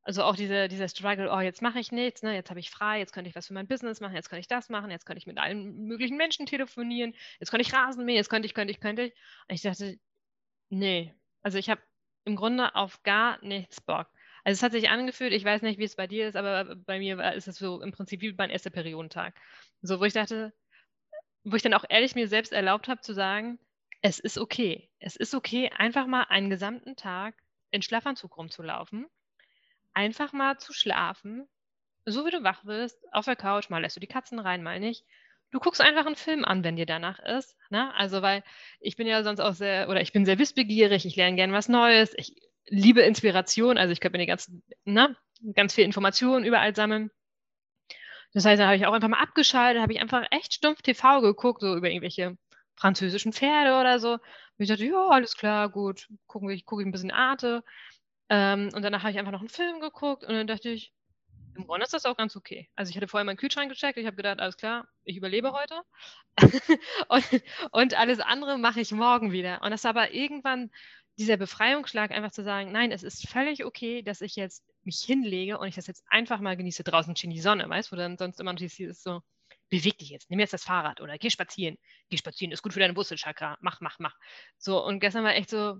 also 0.03 0.24
auch 0.24 0.36
diese, 0.36 0.67
dieser 0.67 0.88
Struggle, 0.88 1.32
oh, 1.32 1.39
jetzt 1.39 1.63
mache 1.63 1.79
ich 1.79 1.91
nichts, 1.91 2.22
ne? 2.22 2.36
jetzt 2.36 2.51
habe 2.51 2.60
ich 2.60 2.70
frei, 2.70 3.00
jetzt 3.00 3.12
könnte 3.12 3.29
ich 3.29 3.36
was 3.36 3.48
für 3.48 3.53
mein 3.55 3.67
Business 3.67 4.01
machen, 4.01 4.15
jetzt 4.15 4.29
könnte 4.29 4.41
ich 4.41 4.48
das 4.48 4.70
machen, 4.70 4.91
jetzt 4.91 5.05
könnte 5.05 5.17
ich 5.17 5.25
mit 5.25 5.39
allen 5.39 5.88
möglichen 5.88 6.15
Menschen 6.15 6.46
telefonieren, 6.46 7.15
jetzt 7.39 7.50
könnte 7.50 7.63
ich 7.67 7.74
Rasen 7.74 8.05
mähen, 8.05 8.15
jetzt 8.15 8.29
könnte 8.29 8.46
ich, 8.46 8.53
könnte 8.53 8.72
ich, 8.72 8.79
könnte 8.79 9.01
ich. 9.03 9.13
Und 9.48 9.55
ich 9.55 9.62
dachte, 9.63 9.98
nee, 10.70 11.13
also 11.41 11.58
ich 11.58 11.72
habe 11.72 11.82
im 12.24 12.36
Grunde 12.36 12.75
auf 12.75 13.01
gar 13.01 13.44
nichts 13.44 13.82
Bock. 13.82 14.08
Also 14.46 14.60
es 14.60 14.64
hat 14.64 14.72
sich 14.72 14.90
angefühlt, 14.90 15.34
ich 15.34 15.44
weiß 15.44 15.62
nicht, 15.64 15.80
wie 15.80 15.84
es 15.84 15.98
bei 15.98 16.08
dir 16.08 16.30
ist, 16.30 16.38
aber 16.38 16.75
bei 16.75 17.00
mir 17.00 17.18
war, 17.18 17.34
ist 17.34 17.50
es 17.50 17.58
so 17.58 17.82
im 17.82 17.92
Prinzip 17.92 18.22
wie 18.22 18.34
mein 18.34 18.50
erster 18.50 18.70
Periodentag. 18.70 19.36
So, 19.82 20.00
wo 20.00 20.06
ich 20.06 20.14
dachte, 20.14 20.54
wo 21.44 21.58
ich 21.58 21.64
dann 21.64 21.74
auch 21.74 21.86
ehrlich 21.90 22.16
mir 22.16 22.30
selbst 22.30 22.54
erlaubt 22.54 22.88
habe 22.88 23.02
zu 23.02 23.14
sagen, 23.14 23.60
es 24.02 24.20
ist 24.20 24.38
okay. 24.38 24.90
Es 25.00 25.18
ist 25.18 25.36
okay, 25.36 25.70
einfach 25.75 26.08
mal 26.08 26.24
einen 26.30 26.50
gesamten 26.50 26.96
Tag 26.96 27.36
in 27.72 27.82
Schlafanzug 27.82 28.38
rumzulaufen 28.38 29.08
einfach 29.96 30.34
mal 30.34 30.58
zu 30.60 30.74
schlafen, 30.74 31.48
so 32.06 32.25
wie 32.25 32.32
du 32.32 32.44
wach 32.44 32.66
wirst, 32.66 33.00
auf 33.12 33.25
der 33.25 33.36
Couch, 33.36 33.70
mal 33.70 33.82
lässt 33.82 33.96
du 33.96 34.00
die 34.00 34.08
Katzen 34.08 34.40
rein, 34.40 34.62
mal 34.62 34.80
nicht. 34.80 35.06
Du 35.52 35.60
guckst 35.60 35.82
einfach 35.82 36.06
einen 36.06 36.16
Film 36.16 36.46
an, 36.46 36.64
wenn 36.64 36.75
dir 36.75 36.86
danach 36.86 37.20
ist. 37.20 37.56
Ne? 37.70 37.94
Also, 37.96 38.22
weil 38.22 38.44
ich 38.80 38.98
bin 38.98 39.08
ja 39.08 39.24
sonst 39.24 39.40
auch 39.40 39.54
sehr, 39.54 39.90
oder 39.90 40.02
ich 40.02 40.12
bin 40.12 40.25
sehr 40.25 40.38
wissbegierig, 40.38 41.06
ich 41.06 41.16
lerne 41.16 41.36
gerne 41.36 41.54
was 41.54 41.70
Neues, 41.70 42.14
ich 42.18 42.36
liebe 42.67 43.01
Inspiration, 43.01 43.77
also 43.77 43.91
ich 43.91 44.00
könnte 44.00 44.17
mir 44.17 44.24
die 44.24 44.29
ganzen, 44.29 44.63
ne, 44.86 45.15
ganz 45.53 45.74
viel 45.74 45.86
Informationen 45.86 46.45
überall 46.45 46.75
sammeln. 46.75 47.12
Das 48.34 48.45
heißt, 48.45 48.60
da 48.60 48.65
habe 48.65 48.75
ich 48.75 48.86
auch 48.86 48.93
einfach 48.93 49.07
mal 49.07 49.22
abgeschaltet, 49.22 49.81
habe 49.81 49.93
ich 49.93 50.01
einfach 50.01 50.25
echt 50.31 50.53
stumpf 50.53 50.81
TV 50.81 51.22
geguckt, 51.22 51.62
so 51.62 51.75
über 51.75 51.89
irgendwelche 51.89 52.38
französischen 52.75 53.34
Pferde 53.34 53.79
oder 53.79 54.00
so. 54.00 54.13
Und 54.13 54.22
ich 54.57 54.67
dachte, 54.67 54.86
ja, 54.86 55.07
alles 55.07 55.36
klar, 55.36 55.69
gut, 55.69 56.07
gucken 56.27 56.50
wir, 56.50 56.62
gucke 56.63 56.81
ich 56.81 56.88
ein 56.88 56.91
bisschen 56.91 57.12
Arte. 57.12 57.63
Ähm, 58.29 58.72
und 58.74 58.81
danach 58.81 59.03
habe 59.03 59.12
ich 59.12 59.19
einfach 59.19 59.31
noch 59.31 59.39
einen 59.39 59.49
Film 59.49 59.80
geguckt 59.80 60.23
und 60.23 60.34
dann 60.34 60.47
dachte 60.47 60.69
ich, 60.69 60.91
im 61.56 61.67
Grunde 61.67 61.86
ist 61.86 61.93
das 61.93 62.06
auch 62.06 62.17
ganz 62.17 62.36
okay. 62.36 62.69
Also 62.75 62.89
ich 62.89 62.97
hatte 62.97 63.08
vorher 63.08 63.23
meinen 63.23 63.38
Kühlschrank 63.38 63.69
gecheckt, 63.69 63.97
ich 63.97 64.06
habe 64.06 64.17
gedacht, 64.17 64.39
alles 64.39 64.58
klar, 64.58 64.88
ich 65.06 65.15
überlebe 65.15 65.54
heute. 65.54 65.82
und, 67.08 67.43
und, 67.71 67.93
alles 67.97 68.19
andere 68.19 68.58
mache 68.58 68.82
ich 68.82 68.91
morgen 68.91 69.32
wieder. 69.32 69.62
Und 69.62 69.71
das 69.71 69.84
war 69.84 69.91
aber 69.91 70.13
irgendwann 70.13 70.69
dieser 71.17 71.38
Befreiungsschlag, 71.38 72.12
einfach 72.12 72.32
zu 72.32 72.43
sagen, 72.43 72.71
nein, 72.71 72.91
es 72.91 73.04
ist 73.04 73.28
völlig 73.28 73.65
okay, 73.65 74.01
dass 74.01 74.21
ich 74.21 74.36
jetzt 74.36 74.63
mich 74.84 74.99
hinlege 74.99 75.58
und 75.58 75.67
ich 75.67 75.75
das 75.75 75.88
jetzt 75.88 76.04
einfach 76.10 76.39
mal 76.39 76.58
genieße. 76.58 76.84
Draußen 76.84 77.15
schien 77.15 77.30
die 77.30 77.41
Sonne, 77.41 77.69
weißt 77.69 77.91
du, 77.91 77.95
wo 77.95 77.99
dann 77.99 78.17
sonst 78.17 78.39
immer 78.39 78.54
noch 78.54 78.62
ist 78.62 79.04
so, 79.04 79.21
beweg 79.69 79.97
dich 79.97 80.10
jetzt, 80.10 80.30
nimm 80.30 80.39
jetzt 80.39 80.54
das 80.54 80.63
Fahrrad 80.63 81.01
oder 81.01 81.17
geh 81.17 81.30
spazieren. 81.30 81.78
Geh 82.10 82.17
spazieren, 82.17 82.51
ist 82.51 82.62
gut 82.62 82.73
für 82.73 82.80
deine 82.80 82.95
Wurzelchakra. 82.95 83.58
Mach, 83.62 83.82
mach, 83.82 83.99
mach. 83.99 84.15
So, 84.58 84.84
und 84.84 84.99
gestern 84.99 85.23
war 85.23 85.36
echt 85.36 85.49
so, 85.49 85.80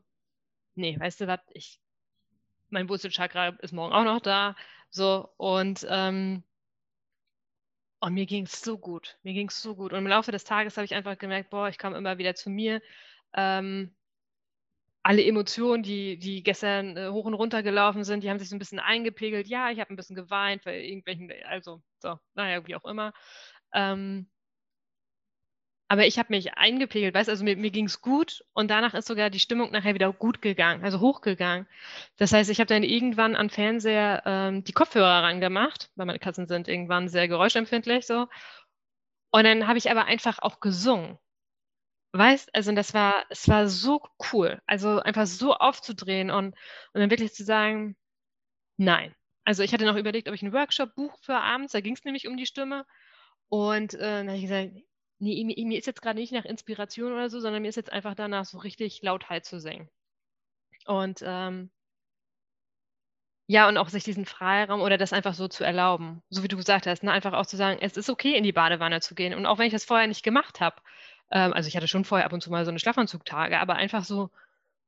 nee, 0.76 1.00
weißt 1.00 1.22
du 1.22 1.28
was, 1.28 1.40
ich 1.54 1.80
mein 2.70 2.90
Wurzelchakra 2.90 3.50
ist 3.62 3.74
morgen 3.74 3.94
auch 3.94 4.04
noch 4.04 4.20
da. 4.22 4.56
So, 4.90 5.30
und, 5.38 5.86
ähm, 5.90 6.44
und 8.00 8.14
mir 8.14 8.26
ging 8.26 8.46
es 8.46 8.62
so 8.62 8.78
gut. 8.78 9.18
Mir 9.24 9.34
ging 9.34 9.48
es 9.48 9.62
so 9.62 9.76
gut. 9.76 9.94
Und 9.94 10.00
im 10.00 10.08
Laufe 10.08 10.32
des 10.32 10.44
Tages 10.44 10.78
habe 10.78 10.86
ich 10.86 10.94
einfach 10.94 11.18
gemerkt, 11.18 11.50
boah, 11.50 11.70
ich 11.70 11.78
komme 11.78 11.98
immer 11.98 12.18
wieder 12.18 12.36
zu 12.36 12.50
mir. 12.50 12.82
Ähm, 13.34 13.95
alle 15.06 15.24
Emotionen, 15.24 15.84
die, 15.84 16.18
die 16.18 16.42
gestern 16.42 16.98
äh, 16.98 17.10
hoch 17.10 17.26
und 17.26 17.36
runter 17.36 17.62
gelaufen 17.62 18.04
sind, 18.04 18.24
die 18.24 18.30
haben 18.32 18.40
sich 18.40 18.50
so 18.50 18.56
ein 18.56 18.60
bisschen 18.60 18.80
eingepegelt. 18.80 19.46
Ja, 19.48 19.70
ich 19.70 19.80
habe 19.80 19.94
ein 19.94 19.96
bisschen 19.96 20.16
geweint, 20.16 20.66
weil 20.66 20.82
irgendwelchen, 20.82 21.32
also, 21.48 21.84
so, 22.00 22.18
naja, 22.34 22.66
wie 22.66 22.76
auch 22.76 22.86
immer. 22.86 23.14
Ähm, 23.72 24.28
aber 25.88 26.08
ich 26.08 26.18
habe 26.18 26.34
mich 26.34 26.56
eingepegelt, 26.56 27.14
weißt 27.14 27.30
also 27.30 27.44
mir, 27.44 27.56
mir 27.56 27.70
ging 27.70 27.86
es 27.86 28.02
gut 28.02 28.44
und 28.54 28.72
danach 28.72 28.96
ist 28.96 29.08
sogar 29.08 29.30
die 29.30 29.40
Stimmung 29.40 29.72
nachher 29.72 29.94
wieder 29.94 30.12
gut 30.12 30.42
gegangen, 30.42 30.84
also 30.84 31.00
hochgegangen. 31.00 31.68
Das 32.18 32.34
heißt, 32.34 32.50
ich 32.50 32.60
habe 32.60 32.68
dann 32.68 32.82
irgendwann 32.82 33.36
am 33.36 33.52
Fernseher 33.52 34.24
ähm, 34.26 34.64
die 34.64 34.74
Kopfhörer 34.74 35.22
rangemacht, 35.22 35.92
weil 35.96 36.08
meine 36.08 36.18
Katzen 36.18 36.48
sind 36.48 36.68
irgendwann 36.68 37.10
sehr 37.10 37.28
geräuschempfindlich 37.28 38.08
so. 38.08 38.28
Und 39.32 39.44
dann 39.44 39.68
habe 39.68 39.78
ich 39.78 39.92
aber 39.92 40.06
einfach 40.06 40.40
auch 40.40 40.60
gesungen. 40.60 41.20
Weißt, 42.18 42.56
also 42.56 42.72
das 42.72 42.94
war, 42.94 43.26
es 43.30 43.50
war 43.50 43.68
so 43.68 44.02
cool, 44.32 44.62
also 44.68 45.00
einfach 45.02 45.28
so 45.28 45.54
aufzudrehen 45.54 46.32
und, 46.32 46.56
und 46.94 47.02
dann 47.02 47.10
wirklich 47.10 47.34
zu 47.34 47.44
sagen, 47.44 47.98
nein. 48.78 49.16
Also 49.46 49.64
ich 49.64 49.74
hatte 49.74 49.86
noch 49.86 49.98
überlegt, 49.98 50.30
ob 50.30 50.36
ich 50.36 50.44
einen 50.44 50.54
Workshop 50.54 50.96
buche 50.96 51.18
für 51.22 51.36
abends, 51.36 51.74
da 51.74 51.82
ging 51.82 51.96
es 51.96 52.06
nämlich 52.06 52.28
um 52.28 52.38
die 52.38 52.46
Stimme. 52.46 52.86
Und 53.50 53.96
äh, 53.96 54.00
dann 54.00 54.28
habe 54.28 54.38
ich 54.38 54.44
gesagt, 54.44 54.72
nee, 55.20 55.44
mir, 55.44 55.56
mir 55.68 55.78
ist 55.80 55.88
jetzt 55.88 56.02
gerade 56.02 56.20
nicht 56.20 56.34
nach 56.34 56.46
Inspiration 56.46 57.14
oder 57.14 57.30
so, 57.30 57.40
sondern 57.42 57.62
mir 57.64 57.70
ist 57.70 57.76
jetzt 57.76 57.92
einfach 57.92 58.16
danach 58.16 58.46
so 58.46 58.60
richtig 58.60 59.02
laut 59.04 59.30
halt 59.30 59.46
zu 59.46 59.60
singen. 59.60 59.90
Und 60.86 61.22
ähm, 61.24 61.72
ja, 63.48 63.68
und 63.68 63.78
auch 63.78 63.90
sich 63.90 64.04
diesen 64.04 64.26
Freiraum 64.26 64.82
oder 64.82 64.98
das 64.98 65.14
einfach 65.14 65.36
so 65.36 65.48
zu 65.48 65.64
erlauben, 65.64 66.24
so 66.30 66.42
wie 66.44 66.48
du 66.48 66.58
gesagt 66.58 66.88
hast, 66.88 67.04
ne? 67.04 67.12
einfach 67.12 67.34
auch 67.34 67.46
zu 67.46 67.58
sagen, 67.58 67.78
es 67.82 67.98
ist 67.98 68.10
okay, 68.10 68.36
in 68.36 68.44
die 68.44 68.52
Badewanne 68.54 69.02
zu 69.02 69.14
gehen. 69.16 69.36
Und 69.36 69.46
auch 69.46 69.60
wenn 69.60 69.68
ich 69.68 69.74
das 69.74 69.86
vorher 69.86 70.08
nicht 70.08 70.24
gemacht 70.24 70.62
habe, 70.62 70.78
ähm, 71.32 71.54
also 71.54 71.68
ich 71.68 71.76
hatte 71.76 71.88
schon 71.88 72.06
vorher 72.06 72.26
ab 72.26 72.34
und 72.34 72.42
zu 72.42 72.50
mal 72.52 72.66
so 72.66 72.72
eine 72.72 72.80
Schlafanzugtage, 72.80 73.60
aber 73.60 73.76
einfach 73.76 74.04
so, 74.06 74.30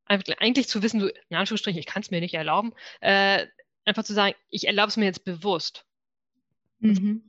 eigentlich 0.05 0.67
zu 0.67 0.81
wissen, 0.81 0.99
so, 1.01 1.07
in 1.07 1.37
Anführungsstrichen, 1.37 1.79
ich 1.79 1.85
kann 1.85 2.01
es 2.01 2.11
mir 2.11 2.21
nicht 2.21 2.33
erlauben, 2.33 2.73
äh, 3.01 3.45
einfach 3.85 4.03
zu 4.03 4.13
sagen, 4.13 4.35
ich 4.49 4.67
erlaube 4.67 4.89
es 4.89 4.97
mir 4.97 5.05
jetzt 5.05 5.25
bewusst. 5.25 5.85
Mhm. 6.79 7.21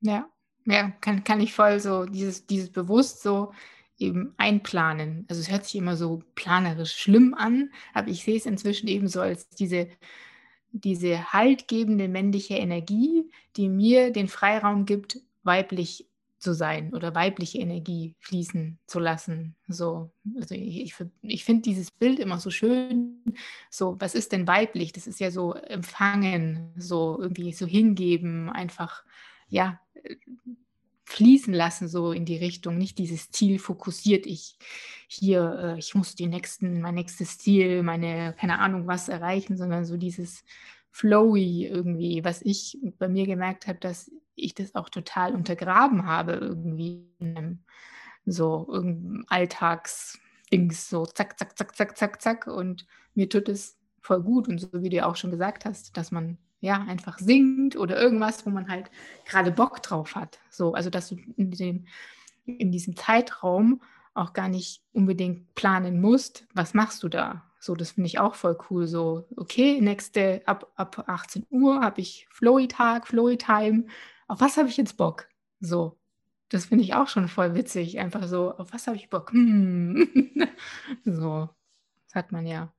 Ja. 0.00 0.28
Ja, 0.66 0.90
kann, 1.00 1.24
kann 1.24 1.40
ich 1.40 1.52
voll 1.54 1.80
so 1.80 2.04
dieses, 2.04 2.46
dieses 2.46 2.70
bewusst 2.70 3.22
so 3.22 3.52
eben 3.98 4.34
einplanen. 4.36 5.26
Also 5.28 5.40
es 5.40 5.50
hört 5.50 5.64
sich 5.64 5.76
immer 5.76 5.96
so 5.96 6.22
planerisch 6.34 6.92
schlimm 6.96 7.34
an, 7.34 7.72
aber 7.94 8.08
ich 8.08 8.24
sehe 8.24 8.36
es 8.36 8.46
inzwischen 8.46 8.86
eben 8.86 9.08
so 9.08 9.20
als 9.20 9.48
diese, 9.48 9.88
diese 10.70 11.32
haltgebende 11.32 12.08
männliche 12.08 12.54
Energie, 12.54 13.30
die 13.56 13.68
mir 13.68 14.12
den 14.12 14.28
Freiraum 14.28 14.84
gibt, 14.84 15.18
weiblich 15.42 16.09
zu 16.40 16.54
sein 16.54 16.92
oder 16.94 17.14
weibliche 17.14 17.58
Energie 17.58 18.14
fließen 18.18 18.78
zu 18.86 18.98
lassen. 18.98 19.54
So, 19.68 20.10
also 20.36 20.54
ich, 20.54 20.94
ich, 21.22 21.44
finde 21.44 21.62
dieses 21.62 21.90
Bild 21.90 22.18
immer 22.18 22.40
so 22.40 22.50
schön. 22.50 23.22
So, 23.70 23.96
was 24.00 24.14
ist 24.14 24.32
denn 24.32 24.46
weiblich? 24.46 24.92
Das 24.92 25.06
ist 25.06 25.20
ja 25.20 25.30
so 25.30 25.54
empfangen, 25.54 26.72
so 26.76 27.18
irgendwie 27.20 27.52
so 27.52 27.66
hingeben, 27.66 28.48
einfach 28.48 29.04
ja, 29.48 29.80
fließen 31.10 31.52
lassen, 31.52 31.88
so 31.88 32.12
in 32.12 32.24
die 32.24 32.36
Richtung, 32.36 32.78
nicht 32.78 32.98
dieses 32.98 33.30
Ziel 33.30 33.58
fokussiert, 33.58 34.26
ich 34.26 34.56
hier, 35.08 35.74
äh, 35.76 35.78
ich 35.78 35.94
muss 35.94 36.14
die 36.14 36.28
nächsten, 36.28 36.80
mein 36.80 36.94
nächstes 36.94 37.36
Ziel, 37.36 37.82
meine, 37.82 38.34
keine 38.38 38.60
Ahnung 38.60 38.86
was 38.86 39.08
erreichen, 39.08 39.56
sondern 39.56 39.84
so 39.84 39.96
dieses 39.96 40.44
flowy 40.92 41.66
irgendwie, 41.66 42.24
was 42.24 42.42
ich 42.42 42.78
bei 42.98 43.08
mir 43.08 43.26
gemerkt 43.26 43.66
habe, 43.66 43.78
dass 43.80 44.10
ich 44.34 44.54
das 44.54 44.74
auch 44.74 44.88
total 44.88 45.34
untergraben 45.34 46.06
habe, 46.06 46.32
irgendwie 46.32 47.06
in 47.18 47.36
einem 47.36 47.58
so 48.26 48.68
Alltagsdings, 49.28 50.88
so 50.88 51.06
zack, 51.06 51.38
zack, 51.38 51.56
zack, 51.56 51.76
zack, 51.76 51.96
zack, 51.96 52.22
zack. 52.22 52.46
Und 52.46 52.86
mir 53.14 53.28
tut 53.28 53.48
es 53.48 53.78
voll 54.00 54.22
gut. 54.22 54.48
Und 54.48 54.58
so 54.58 54.68
wie 54.72 54.90
du 54.90 55.04
auch 55.06 55.16
schon 55.16 55.30
gesagt 55.30 55.64
hast, 55.64 55.96
dass 55.96 56.10
man 56.10 56.38
ja, 56.60 56.84
einfach 56.86 57.18
singt 57.18 57.76
oder 57.76 58.00
irgendwas, 58.00 58.44
wo 58.44 58.50
man 58.50 58.68
halt 58.68 58.90
gerade 59.24 59.50
Bock 59.50 59.82
drauf 59.82 60.14
hat. 60.14 60.38
So, 60.50 60.74
also 60.74 60.90
dass 60.90 61.08
du 61.08 61.16
in, 61.36 61.50
den, 61.50 61.88
in 62.44 62.70
diesem 62.70 62.96
Zeitraum 62.96 63.80
auch 64.14 64.32
gar 64.32 64.48
nicht 64.48 64.82
unbedingt 64.92 65.54
planen 65.54 66.00
musst, 66.00 66.46
was 66.52 66.74
machst 66.74 67.02
du 67.02 67.08
da, 67.08 67.44
So, 67.58 67.74
das 67.74 67.92
finde 67.92 68.08
ich 68.08 68.18
auch 68.18 68.34
voll 68.34 68.58
cool. 68.70 68.86
So, 68.86 69.26
okay, 69.36 69.80
nächste, 69.80 70.42
ab, 70.46 70.70
ab 70.76 71.04
18 71.06 71.46
Uhr 71.50 71.80
habe 71.80 72.00
ich 72.00 72.26
Flowy-Tag, 72.30 73.06
Flowy-Time. 73.06 73.86
Auf 74.30 74.40
was 74.40 74.56
habe 74.56 74.68
ich 74.68 74.76
jetzt 74.76 74.96
Bock? 74.96 75.28
So, 75.58 75.98
das 76.50 76.66
finde 76.66 76.84
ich 76.84 76.94
auch 76.94 77.08
schon 77.08 77.26
voll 77.26 77.56
witzig. 77.56 77.98
Einfach 77.98 78.28
so, 78.28 78.56
auf 78.56 78.72
was 78.72 78.86
habe 78.86 78.96
ich 78.96 79.10
Bock? 79.10 79.32
Hm. 79.32 80.08
so, 81.04 81.48
das 82.04 82.14
hat 82.14 82.30
man 82.30 82.46
ja, 82.46 82.72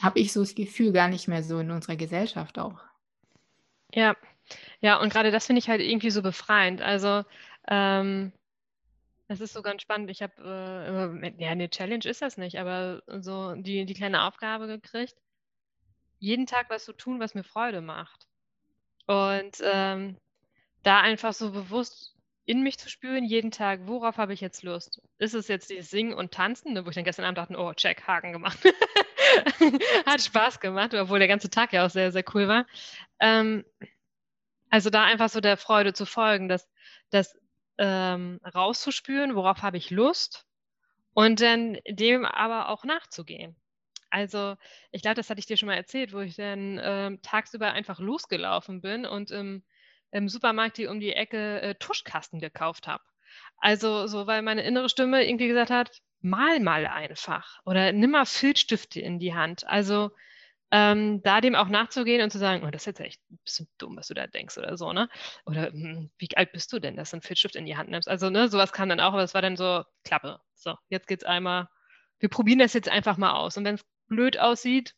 habe 0.00 0.20
ich 0.20 0.32
so 0.32 0.38
das 0.38 0.54
Gefühl 0.54 0.92
gar 0.92 1.08
nicht 1.08 1.26
mehr 1.26 1.42
so 1.42 1.58
in 1.58 1.72
unserer 1.72 1.96
Gesellschaft 1.96 2.60
auch. 2.60 2.78
Ja, 3.92 4.14
ja, 4.80 5.00
und 5.00 5.12
gerade 5.12 5.32
das 5.32 5.46
finde 5.46 5.58
ich 5.58 5.68
halt 5.68 5.80
irgendwie 5.80 6.12
so 6.12 6.22
befreiend. 6.22 6.82
Also, 6.82 7.24
ähm, 7.66 8.30
es 9.26 9.40
ist 9.40 9.54
so 9.54 9.62
ganz 9.62 9.82
spannend. 9.82 10.08
Ich 10.08 10.22
habe, 10.22 10.34
äh, 11.20 11.42
ja, 11.42 11.50
eine 11.50 11.68
Challenge 11.68 12.04
ist 12.04 12.22
das 12.22 12.36
nicht, 12.36 12.60
aber 12.60 13.02
so 13.08 13.56
die, 13.56 13.86
die 13.86 13.94
kleine 13.94 14.22
Aufgabe 14.22 14.68
gekriegt, 14.68 15.16
jeden 16.20 16.46
Tag 16.46 16.70
was 16.70 16.84
zu 16.84 16.92
tun, 16.92 17.18
was 17.18 17.34
mir 17.34 17.42
Freude 17.42 17.80
macht. 17.80 18.28
Und 19.08 19.60
ähm, 19.64 20.16
da 20.82 21.00
einfach 21.00 21.32
so 21.32 21.52
bewusst 21.52 22.14
in 22.44 22.62
mich 22.62 22.78
zu 22.78 22.88
spüren, 22.88 23.24
jeden 23.24 23.50
Tag, 23.50 23.80
worauf 23.84 24.16
habe 24.16 24.32
ich 24.32 24.40
jetzt 24.40 24.62
Lust? 24.62 25.02
Ist 25.18 25.34
es 25.34 25.48
jetzt 25.48 25.68
dieses 25.68 25.90
Singen 25.90 26.14
und 26.14 26.32
Tanzen, 26.32 26.72
ne, 26.72 26.86
wo 26.86 26.88
ich 26.88 26.94
dann 26.94 27.04
gestern 27.04 27.26
Abend 27.26 27.36
dachte, 27.36 27.58
oh, 27.58 27.74
check, 27.74 28.06
Haken 28.06 28.32
gemacht. 28.32 28.58
Hat 30.06 30.22
Spaß 30.22 30.58
gemacht, 30.58 30.94
obwohl 30.94 31.18
der 31.18 31.28
ganze 31.28 31.50
Tag 31.50 31.74
ja 31.74 31.84
auch 31.84 31.90
sehr, 31.90 32.10
sehr 32.10 32.24
cool 32.32 32.48
war. 32.48 32.66
Ähm, 33.20 33.66
also 34.70 34.88
da 34.88 35.04
einfach 35.04 35.28
so 35.28 35.40
der 35.40 35.58
Freude 35.58 35.92
zu 35.92 36.06
folgen, 36.06 36.48
das, 36.48 36.66
das 37.10 37.38
ähm, 37.76 38.40
rauszuspüren, 38.54 39.34
worauf 39.34 39.60
habe 39.60 39.76
ich 39.76 39.90
Lust 39.90 40.46
und 41.12 41.42
dann 41.42 41.76
dem 41.86 42.24
aber 42.24 42.70
auch 42.70 42.84
nachzugehen. 42.84 43.56
Also 44.08 44.56
ich 44.90 45.02
glaube, 45.02 45.16
das 45.16 45.28
hatte 45.28 45.40
ich 45.40 45.46
dir 45.46 45.58
schon 45.58 45.66
mal 45.66 45.74
erzählt, 45.74 46.14
wo 46.14 46.20
ich 46.20 46.36
dann 46.36 46.80
ähm, 46.82 47.20
tagsüber 47.20 47.72
einfach 47.72 48.00
losgelaufen 48.00 48.80
bin 48.80 49.04
und 49.04 49.30
im 49.30 49.62
im 50.10 50.28
Supermarkt 50.28 50.78
die 50.78 50.86
um 50.86 51.00
die 51.00 51.12
Ecke 51.12 51.60
äh, 51.60 51.74
Tuschkasten 51.76 52.40
gekauft 52.40 52.86
habe. 52.86 53.02
Also 53.58 54.06
so, 54.06 54.26
weil 54.26 54.42
meine 54.42 54.62
innere 54.62 54.88
Stimme 54.88 55.26
irgendwie 55.26 55.48
gesagt 55.48 55.70
hat, 55.70 55.90
mal 56.20 56.60
mal 56.60 56.86
einfach 56.86 57.60
oder 57.64 57.92
nimm 57.92 58.12
mal 58.12 58.26
Filzstifte 58.26 59.00
in 59.00 59.18
die 59.18 59.34
Hand. 59.34 59.66
Also 59.66 60.10
ähm, 60.70 61.22
da 61.22 61.40
dem 61.40 61.54
auch 61.54 61.68
nachzugehen 61.68 62.22
und 62.22 62.30
zu 62.30 62.38
sagen, 62.38 62.64
oh, 62.64 62.70
das 62.70 62.82
ist 62.82 62.86
jetzt 62.86 63.00
echt 63.00 63.20
ein 63.30 63.38
bisschen 63.42 63.68
dumm, 63.78 63.96
was 63.96 64.08
du 64.08 64.14
da 64.14 64.26
denkst 64.26 64.58
oder 64.58 64.76
so, 64.76 64.92
ne? 64.92 65.08
Oder 65.46 65.70
hm, 65.72 66.10
wie 66.18 66.28
alt 66.36 66.52
bist 66.52 66.72
du 66.72 66.78
denn, 66.78 66.96
dass 66.96 67.10
du 67.10 67.16
einen 67.16 67.22
Filzstift 67.22 67.56
in 67.56 67.64
die 67.64 67.76
Hand 67.76 67.90
nimmst? 67.90 68.08
Also, 68.08 68.28
ne, 68.28 68.48
sowas 68.48 68.72
kam 68.72 68.90
dann 68.90 69.00
auch, 69.00 69.14
aber 69.14 69.22
es 69.22 69.34
war 69.34 69.40
dann 69.42 69.56
so, 69.56 69.84
Klappe. 70.04 70.40
So, 70.54 70.76
jetzt 70.90 71.06
geht's 71.08 71.24
einmal, 71.24 71.68
wir 72.18 72.28
probieren 72.28 72.58
das 72.58 72.74
jetzt 72.74 72.88
einfach 72.88 73.16
mal 73.16 73.32
aus. 73.32 73.56
Und 73.56 73.64
wenn 73.64 73.76
es 73.76 73.84
blöd 74.08 74.38
aussieht, 74.38 74.94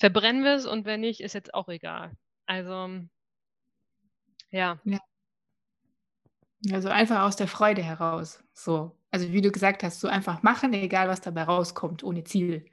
verbrennen 0.00 0.44
wir 0.44 0.54
es 0.54 0.66
und 0.66 0.86
wenn 0.86 1.00
nicht, 1.00 1.20
ist 1.20 1.34
jetzt 1.34 1.54
auch 1.54 1.68
egal. 1.68 2.16
Also, 2.46 2.90
ja. 4.50 4.80
ja. 4.84 4.98
Also 6.72 6.88
einfach 6.88 7.22
aus 7.22 7.36
der 7.36 7.48
Freude 7.48 7.82
heraus. 7.82 8.42
So. 8.52 8.96
Also 9.10 9.32
wie 9.32 9.40
du 9.40 9.50
gesagt 9.50 9.82
hast, 9.82 10.00
so 10.00 10.08
einfach 10.08 10.42
machen, 10.42 10.72
egal 10.72 11.08
was 11.08 11.20
dabei 11.20 11.44
rauskommt, 11.44 12.04
ohne 12.04 12.24
Ziel. 12.24 12.66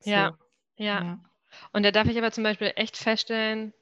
So. 0.00 0.10
Ja, 0.10 0.38
ja. 0.76 1.02
ja. 1.02 1.24
Und 1.72 1.84
da 1.84 1.90
darf 1.90 2.08
ich 2.08 2.18
aber 2.18 2.32
zum 2.32 2.44
Beispiel 2.44 2.72
echt 2.76 2.96
feststellen, 2.96 3.72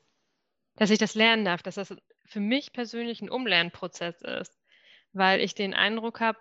dass 0.77 0.91
ich 0.91 0.99
das 0.99 1.15
lernen 1.15 1.45
darf, 1.45 1.63
dass 1.63 1.75
das 1.75 1.95
für 2.25 2.41
mich 2.41 2.73
persönlich 2.73 3.21
ein 3.21 3.31
Umlernprozess 3.31 4.23
ist, 4.23 4.59
weil 5.13 5.41
ich 5.41 5.55
den 5.55 5.75
Eindruck 5.75 6.21
habe, 6.21 6.39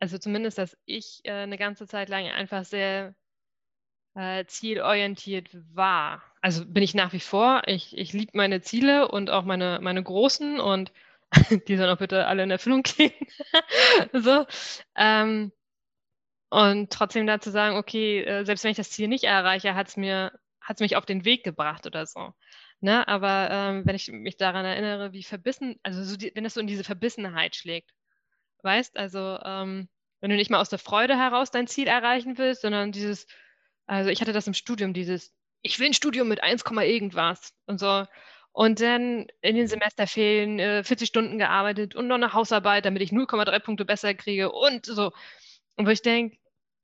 also 0.00 0.18
zumindest, 0.18 0.58
dass 0.58 0.76
ich 0.86 1.20
äh, 1.24 1.32
eine 1.32 1.58
ganze 1.58 1.86
Zeit 1.86 2.08
lang 2.08 2.26
einfach 2.26 2.64
sehr 2.64 3.14
äh, 4.14 4.44
zielorientiert 4.46 5.50
war. 5.74 6.22
Also 6.40 6.64
bin 6.66 6.82
ich 6.82 6.94
nach 6.94 7.12
wie 7.12 7.20
vor. 7.20 7.62
Ich, 7.66 7.96
ich 7.96 8.12
liebe 8.12 8.32
meine 8.34 8.60
Ziele 8.60 9.08
und 9.08 9.30
auch 9.30 9.44
meine, 9.44 9.78
meine 9.82 10.02
großen 10.02 10.60
und 10.60 10.92
die 11.68 11.76
sollen 11.76 11.90
auch 11.90 11.98
bitte 11.98 12.26
alle 12.26 12.42
in 12.42 12.50
Erfüllung 12.50 12.82
gehen. 12.96 13.12
so. 14.12 14.46
Ähm, 14.96 15.52
und 16.50 16.90
trotzdem 16.90 17.26
dazu 17.26 17.50
sagen, 17.50 17.76
okay, 17.76 18.22
äh, 18.22 18.44
selbst 18.44 18.64
wenn 18.64 18.70
ich 18.70 18.76
das 18.76 18.90
Ziel 18.90 19.08
nicht 19.08 19.24
erreiche, 19.24 19.74
hat 19.74 19.88
es 19.88 19.96
mir, 19.96 20.32
hat's 20.60 20.80
mich 20.80 20.96
auf 20.96 21.04
den 21.04 21.24
Weg 21.24 21.44
gebracht 21.44 21.86
oder 21.86 22.06
so. 22.06 22.32
Ne? 22.80 23.06
Aber 23.06 23.48
ähm, 23.50 23.86
wenn 23.86 23.96
ich 23.96 24.10
mich 24.10 24.36
daran 24.36 24.64
erinnere, 24.64 25.12
wie 25.12 25.24
verbissen, 25.24 25.78
also 25.82 26.02
so 26.02 26.16
die, 26.16 26.32
wenn 26.34 26.44
es 26.44 26.54
so 26.54 26.60
in 26.60 26.66
diese 26.66 26.84
Verbissenheit 26.84 27.56
schlägt, 27.56 27.90
weißt, 28.62 28.96
also 28.96 29.38
ähm, 29.44 29.88
wenn 30.20 30.30
du 30.30 30.36
nicht 30.36 30.50
mal 30.50 30.60
aus 30.60 30.70
der 30.70 30.78
Freude 30.78 31.16
heraus 31.16 31.50
dein 31.50 31.66
Ziel 31.66 31.86
erreichen 31.88 32.38
willst, 32.38 32.62
sondern 32.62 32.92
dieses, 32.92 33.26
also 33.86 34.10
ich 34.10 34.20
hatte 34.20 34.32
das 34.32 34.46
im 34.46 34.54
Studium, 34.54 34.94
dieses, 34.94 35.32
ich 35.62 35.78
will 35.78 35.88
ein 35.88 35.94
Studium 35.94 36.28
mit 36.28 36.42
1, 36.42 36.64
irgendwas 36.64 37.52
und 37.66 37.78
so. 37.80 38.04
Und 38.52 38.80
dann 38.80 39.26
in 39.40 39.56
den 39.56 39.68
Semesterferien 39.68 40.58
äh, 40.58 40.84
40 40.84 41.08
Stunden 41.08 41.38
gearbeitet 41.38 41.94
und 41.94 42.08
noch 42.08 42.16
eine 42.16 42.32
Hausarbeit, 42.32 42.84
damit 42.84 43.02
ich 43.02 43.10
0,3 43.10 43.60
Punkte 43.60 43.84
besser 43.84 44.14
kriege 44.14 44.50
und 44.50 44.86
so. 44.86 45.12
Und 45.76 45.86
wo 45.86 45.90
ich 45.90 46.02
denke, 46.02 46.38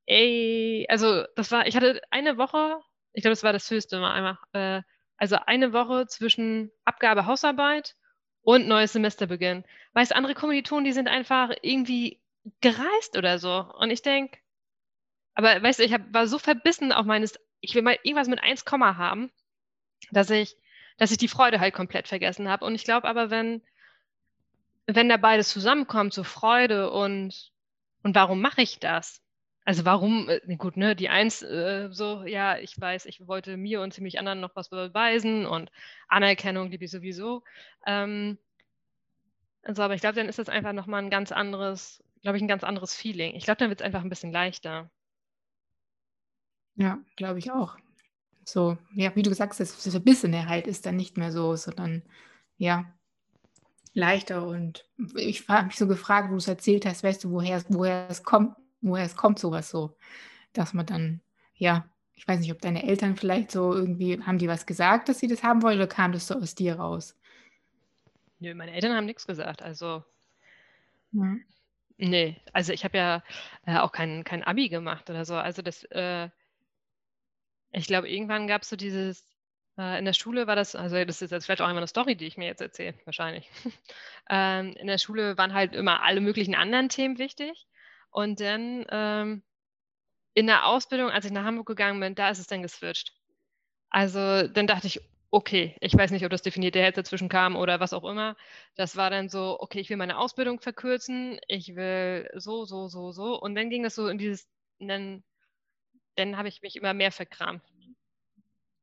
ey, 0.07 0.87
also 0.89 1.25
das 1.37 1.51
war, 1.51 1.67
ich 1.67 1.77
hatte 1.77 2.01
eine 2.11 2.37
Woche, 2.39 2.79
ich 3.13 3.23
glaube, 3.23 3.33
das 3.33 3.43
war 3.43 3.53
das 3.53 3.71
höchste 3.71 3.99
mal 3.99 4.13
einmal, 4.13 4.39
äh, 4.53 4.83
also 5.17 5.37
eine 5.47 5.73
Woche 5.73 6.07
zwischen 6.07 6.71
Abgabe 6.85 7.27
Hausarbeit 7.27 7.97
und 8.43 8.69
neues 8.69 8.93
Semesterbeginn. 8.93 9.65
Weißt 9.95 10.15
andere 10.15 10.35
Kommilitonen, 10.35 10.85
die 10.85 10.93
sind 10.93 11.09
einfach 11.09 11.51
irgendwie 11.63 12.21
gereist 12.61 13.17
oder 13.17 13.39
so. 13.39 13.65
Und 13.79 13.91
ich 13.91 14.03
denke, 14.03 14.39
aber 15.35 15.63
weißt 15.63 15.81
du, 15.81 15.85
ich 15.85 15.93
hab, 15.93 16.03
war 16.13 16.27
so 16.29 16.39
verbissen 16.39 16.93
auf 16.93 17.07
meines, 17.07 17.39
ich 17.64 17.74
will 17.74 17.83
mal 17.83 17.98
irgendwas 18.03 18.29
mit 18.29 18.42
1, 18.42 18.64
haben, 18.70 19.31
dass 20.11 20.31
ich, 20.31 20.57
dass 20.98 21.11
ich 21.11 21.18
die 21.18 21.29
Freude 21.29 21.61
halt 21.61 21.74
komplett 21.74 22.09
vergessen 22.09 22.48
habe. 22.48 22.64
Und 22.64 22.74
ich 22.74 22.85
glaube 22.85 23.09
aber, 23.09 23.31
wenn, 23.31 23.62
wenn 24.87 25.09
da 25.09 25.16
beides 25.16 25.48
zusammenkommt, 25.48 26.12
so 26.12 26.24
Freude 26.24 26.90
und, 26.90 27.53
und 28.03 28.14
warum 28.14 28.40
mache 28.40 28.62
ich 28.62 28.79
das? 28.81 29.22
Also 29.64 29.87
warum, 29.87 30.29
äh, 30.29 30.57
gut, 30.57 30.77
ne, 30.77 30.94
die 30.94 31.09
Eins, 31.09 31.42
äh, 31.42 31.88
so, 31.90 32.24
ja, 32.24 32.59
ich 32.59 32.79
weiß, 32.79 33.07
ich 33.07 33.27
wollte 33.27 33.57
mir 33.57 33.81
und 33.81 33.94
ziemlich 33.94 34.18
anderen 34.18 34.40
noch 34.40 34.55
was 34.55 34.68
beweisen 34.68 35.46
und 35.46 35.70
Anerkennung 36.09 36.70
liebe 36.70 36.85
ich 36.85 36.90
sowieso. 36.90 37.42
Ähm, 37.87 38.38
also, 39.62 39.83
aber 39.83 39.94
ich 39.94 40.03
glaube, 40.03 40.16
dann 40.16 40.29
ist 40.29 40.38
das 40.38 40.50
einfach 40.50 40.74
nochmal 40.74 41.03
ein 41.03 41.11
ganz 41.11 41.33
anderes, 41.33 42.05
glaube 42.20 42.37
ich, 42.37 42.42
ein 42.42 42.48
ganz 42.48 42.64
anderes 42.64 42.94
Feeling. 42.94 43.35
Ich 43.35 43.44
glaube, 43.44 43.59
dann 43.59 43.70
wird 43.70 43.81
es 43.81 43.87
einfach 43.87 44.03
ein 44.03 44.11
bisschen 44.11 44.33
leichter. 44.33 44.90
Ja, 46.77 46.99
glaube 47.17 47.39
ich 47.39 47.51
auch. 47.51 47.77
So, 48.45 48.77
ja, 48.95 49.15
wie 49.17 49.23
du 49.23 49.31
gesagt 49.31 49.53
hast, 49.53 49.61
das 49.61 49.89
Verbissene 49.89 50.49
halt 50.49 50.67
ist 50.67 50.87
dann 50.87 50.97
nicht 50.97 51.17
mehr 51.17 51.33
so, 51.33 51.57
sondern 51.57 52.03
ja, 52.59 52.85
leichter. 53.95 54.47
Und 54.47 54.87
ich 55.15 55.49
habe 55.49 55.67
mich 55.67 55.77
so 55.77 55.87
gefragt, 55.87 56.29
wo 56.29 56.33
du 56.33 56.39
es 56.39 56.49
erzählt 56.49 56.85
hast, 56.85 57.03
weißt 57.03 57.25
du, 57.25 57.31
woher, 57.31 57.63
woher 57.69 58.07
es 58.11 58.23
kommt, 58.23 58.57
woher 58.81 59.05
es 59.05 59.17
kommt, 59.17 59.39
sowas 59.39 59.71
so, 59.71 59.97
dass 60.53 60.75
man 60.75 60.87
dann, 60.87 61.21
ja, 61.55 61.89
ich 62.13 62.29
weiß 62.29 62.41
nicht, 62.41 62.53
ob 62.53 62.61
deine 62.61 62.85
Eltern 62.85 63.17
vielleicht 63.17 63.51
so 63.51 63.73
irgendwie, 63.73 64.21
haben 64.23 64.39
die 64.39 64.49
was 64.49 64.67
gesagt, 64.67 65.09
dass 65.09 65.19
sie 65.19 65.29
das 65.29 65.43
haben 65.43 65.63
wollen, 65.63 65.79
oder 65.79 65.87
kam 65.87 66.13
das 66.13 66.27
so 66.27 66.35
aus 66.35 66.55
dir 66.55 66.77
raus? 66.77 67.17
Nö, 68.41 68.55
meine 68.55 68.73
Eltern 68.73 68.93
haben 68.93 69.07
nichts 69.07 69.27
gesagt. 69.27 69.63
Also, 69.63 70.05
ja. 71.13 71.37
nee, 71.97 72.37
also 72.53 72.73
ich 72.73 72.85
habe 72.85 72.99
ja 72.99 73.23
äh, 73.65 73.79
auch 73.79 73.93
kein, 73.93 74.23
kein 74.25 74.45
Abi 74.45 74.69
gemacht 74.69 75.09
oder 75.09 75.25
so. 75.25 75.35
Also 75.35 75.63
das, 75.63 75.85
äh, 75.85 76.29
ich 77.75 77.87
glaube, 77.87 78.09
irgendwann 78.09 78.47
gab 78.47 78.63
es 78.63 78.69
so 78.69 78.77
dieses, 78.77 79.27
äh, 79.79 79.99
in 79.99 80.05
der 80.05 80.13
Schule 80.13 80.47
war 80.47 80.57
das, 80.57 80.75
also 80.77 81.03
das 81.05 81.23
ist 81.23 81.31
jetzt 81.31 81.45
vielleicht 81.45 81.61
auch 81.61 81.67
einmal 81.67 81.83
eine 81.83 81.89
Story, 81.89 82.17
die 82.17 82.27
ich 82.27 82.37
mir 82.37 82.47
jetzt 82.47 82.61
erzähle, 82.61 82.95
wahrscheinlich. 83.05 83.51
ähm, 84.31 84.75
in 84.75 84.87
der 84.87 84.99
Schule 84.99 85.37
waren 85.37 85.55
halt 85.55 85.75
immer 85.75 86.03
alle 86.03 86.21
möglichen 86.21 86.55
anderen 86.55 86.89
Themen 86.89 87.19
wichtig. 87.19 87.67
Und 88.11 88.41
dann 88.41 88.87
ähm, 88.91 89.43
in 90.35 90.47
der 90.47 90.67
Ausbildung, 90.67 91.11
als 91.11 91.25
ich 91.25 91.33
nach 91.33 91.45
Hamburg 91.45 91.67
gegangen 91.67 92.01
bin, 92.01 92.15
da 92.15 92.31
ist 92.31 92.39
es 92.39 92.47
dann 92.47 92.63
geswitcht. 92.63 93.13
Also 93.91 94.49
dann 94.49 94.67
dachte 94.67 94.87
ich, 94.87 95.01
okay, 95.31 95.77
ich 95.81 95.95
weiß 95.95 96.13
nicht, 96.13 96.25
ob 96.25 96.31
das 96.31 96.43
definierte 96.43 96.81
Herz 96.81 96.95
dazwischen 96.97 97.29
kam 97.29 97.57
oder 97.57 97.81
was 97.81 97.93
auch 97.93 98.05
immer. 98.05 98.37
Das 98.77 98.97
war 98.97 99.11
dann 99.11 99.29
so, 99.29 99.59
okay, 99.61 99.81
ich 99.81 99.91
will 99.91 99.97
meine 99.97 100.19
Ausbildung 100.19 100.61
verkürzen, 100.61 101.41
ich 101.49 101.75
will 101.75 102.31
so, 102.35 102.65
so, 102.65 102.87
so, 102.87 103.11
so. 103.11 103.41
Und 103.41 103.57
dann 103.57 103.71
ging 103.71 103.83
das 103.83 103.97
so 103.97 104.07
in 104.09 104.19
dieses, 104.19 104.49
dann 104.79 105.25
dann 106.16 106.37
habe 106.37 106.48
ich 106.48 106.62
mich 106.62 106.77
immer 106.77 106.94
mehr 106.94 107.12
verkrampft 107.12 107.72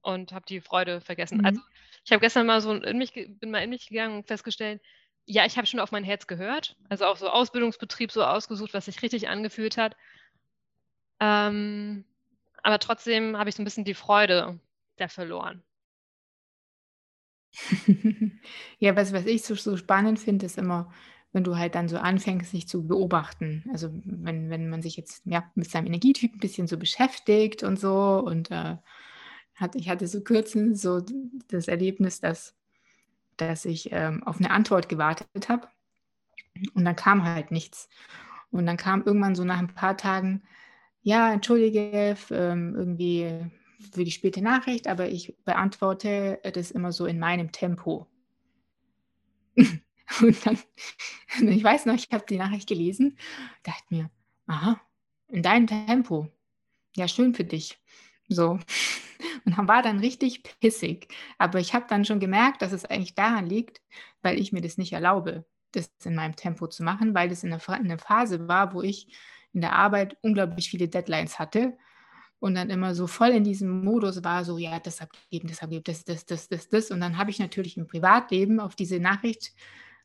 und 0.01 0.31
habe 0.31 0.45
die 0.47 0.61
Freude 0.61 1.01
vergessen. 1.01 1.39
Mhm. 1.39 1.45
Also 1.45 1.61
ich 2.03 2.11
habe 2.11 2.21
gestern 2.21 2.45
mal 2.45 2.61
so 2.61 2.73
in 2.73 2.97
mich, 2.97 3.13
bin 3.13 3.51
mal 3.51 3.63
in 3.63 3.69
mich 3.69 3.87
gegangen 3.87 4.17
und 4.17 4.27
festgestellt, 4.27 4.81
ja, 5.25 5.45
ich 5.45 5.57
habe 5.57 5.67
schon 5.67 5.79
auf 5.79 5.91
mein 5.91 6.03
Herz 6.03 6.27
gehört, 6.27 6.75
also 6.89 7.05
auch 7.05 7.17
so 7.17 7.29
Ausbildungsbetrieb 7.29 8.11
so 8.11 8.23
ausgesucht, 8.23 8.73
was 8.73 8.85
sich 8.85 9.01
richtig 9.01 9.29
angefühlt 9.29 9.77
hat. 9.77 9.95
Ähm, 11.19 12.05
aber 12.63 12.79
trotzdem 12.79 13.37
habe 13.37 13.49
ich 13.49 13.55
so 13.55 13.61
ein 13.61 13.65
bisschen 13.65 13.85
die 13.85 13.93
Freude 13.93 14.59
da 14.97 15.07
verloren. 15.07 15.63
ja, 18.79 18.95
was, 18.95 19.13
was 19.13 19.25
ich 19.25 19.43
so, 19.43 19.55
so 19.55 19.77
spannend 19.77 20.19
finde, 20.19 20.45
ist 20.45 20.57
immer, 20.57 20.91
wenn 21.33 21.43
du 21.43 21.57
halt 21.57 21.75
dann 21.75 21.87
so 21.87 21.97
anfängst, 21.97 22.51
sich 22.51 22.67
zu 22.67 22.87
beobachten. 22.87 23.63
Also 23.71 23.89
wenn, 24.03 24.49
wenn 24.49 24.69
man 24.69 24.81
sich 24.81 24.97
jetzt 24.97 25.21
ja, 25.25 25.49
mit 25.55 25.69
seinem 25.69 25.87
Energietyp 25.87 26.33
ein 26.35 26.39
bisschen 26.39 26.67
so 26.67 26.77
beschäftigt 26.77 27.63
und 27.63 27.79
so. 27.79 28.21
Und 28.25 28.51
äh, 28.51 28.77
hat, 29.55 29.75
ich 29.75 29.89
hatte 29.89 30.07
so 30.07 30.21
kürzlich 30.21 30.79
so 30.79 31.01
das 31.47 31.67
Erlebnis, 31.67 32.19
dass, 32.19 32.55
dass 33.37 33.65
ich 33.65 33.91
ähm, 33.91 34.23
auf 34.23 34.39
eine 34.39 34.51
Antwort 34.51 34.89
gewartet 34.89 35.47
habe. 35.47 35.67
Und 36.73 36.83
dann 36.83 36.95
kam 36.95 37.23
halt 37.23 37.51
nichts. 37.51 37.87
Und 38.51 38.65
dann 38.65 38.77
kam 38.77 39.03
irgendwann 39.03 39.35
so 39.35 39.45
nach 39.45 39.59
ein 39.59 39.73
paar 39.73 39.95
Tagen, 39.95 40.43
ja, 41.01 41.31
entschuldige, 41.31 42.17
ähm, 42.29 42.75
irgendwie 42.75 43.49
für 43.91 44.03
die 44.03 44.11
späte 44.11 44.41
Nachricht, 44.41 44.87
aber 44.87 45.07
ich 45.07 45.35
beantworte 45.45 46.39
das 46.53 46.71
immer 46.71 46.91
so 46.91 47.05
in 47.05 47.19
meinem 47.19 47.51
Tempo. 47.51 48.07
Und 50.21 50.45
dann, 50.45 50.57
ich 51.49 51.63
weiß 51.63 51.85
noch, 51.85 51.95
ich 51.95 52.09
habe 52.11 52.25
die 52.27 52.37
Nachricht 52.37 52.67
gelesen, 52.67 53.17
dachte 53.63 53.83
mir, 53.89 54.09
aha, 54.47 54.81
in 55.27 55.43
deinem 55.43 55.67
Tempo. 55.67 56.27
Ja, 56.95 57.07
schön 57.07 57.33
für 57.33 57.45
dich. 57.45 57.79
So. 58.27 58.59
Und 59.45 59.57
dann 59.57 59.67
war 59.67 59.81
dann 59.81 59.99
richtig 59.99 60.43
pissig. 60.59 61.07
Aber 61.37 61.59
ich 61.59 61.73
habe 61.73 61.85
dann 61.87 62.05
schon 62.05 62.19
gemerkt, 62.19 62.61
dass 62.61 62.71
es 62.71 62.85
eigentlich 62.85 63.15
daran 63.15 63.47
liegt, 63.47 63.81
weil 64.21 64.39
ich 64.39 64.51
mir 64.51 64.61
das 64.61 64.77
nicht 64.77 64.93
erlaube, 64.93 65.45
das 65.71 65.89
in 66.03 66.15
meinem 66.15 66.35
Tempo 66.35 66.67
zu 66.67 66.83
machen, 66.83 67.13
weil 67.13 67.29
das 67.29 67.43
in 67.43 67.53
einer 67.53 67.97
Phase 67.97 68.47
war, 68.47 68.73
wo 68.73 68.81
ich 68.81 69.07
in 69.53 69.61
der 69.61 69.73
Arbeit 69.73 70.17
unglaublich 70.21 70.69
viele 70.69 70.87
Deadlines 70.87 71.39
hatte 71.39 71.77
und 72.39 72.55
dann 72.55 72.69
immer 72.69 72.95
so 72.95 73.07
voll 73.07 73.29
in 73.29 73.43
diesem 73.43 73.83
Modus 73.83 74.23
war, 74.23 74.43
so, 74.43 74.57
ja, 74.57 74.79
das 74.79 75.01
abgeben, 75.01 75.47
das 75.47 75.61
abgeben, 75.61 75.83
das, 75.85 76.03
das, 76.03 76.25
das, 76.25 76.47
das, 76.47 76.69
das. 76.69 76.91
Und 76.91 76.99
dann 76.99 77.17
habe 77.17 77.29
ich 77.29 77.39
natürlich 77.39 77.77
im 77.77 77.87
Privatleben 77.87 78.59
auf 78.59 78.75
diese 78.75 78.99
Nachricht 78.99 79.53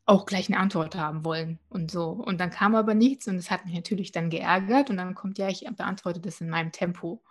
auch 0.06 0.24
gleich 0.24 0.48
eine 0.48 0.58
Antwort 0.58 0.94
haben 0.94 1.24
wollen 1.24 1.58
und 1.68 1.90
so. 1.90 2.10
Und 2.10 2.38
dann 2.38 2.50
kam 2.50 2.76
aber 2.76 2.94
nichts 2.94 3.26
und 3.26 3.36
es 3.36 3.50
hat 3.50 3.66
mich 3.66 3.74
natürlich 3.74 4.12
dann 4.12 4.30
geärgert 4.30 4.88
und 4.88 4.96
dann 4.96 5.14
kommt, 5.16 5.36
ja, 5.36 5.48
ich 5.48 5.66
beantworte 5.76 6.20
das 6.20 6.40
in 6.40 6.48
meinem 6.48 6.70
Tempo. 6.70 7.22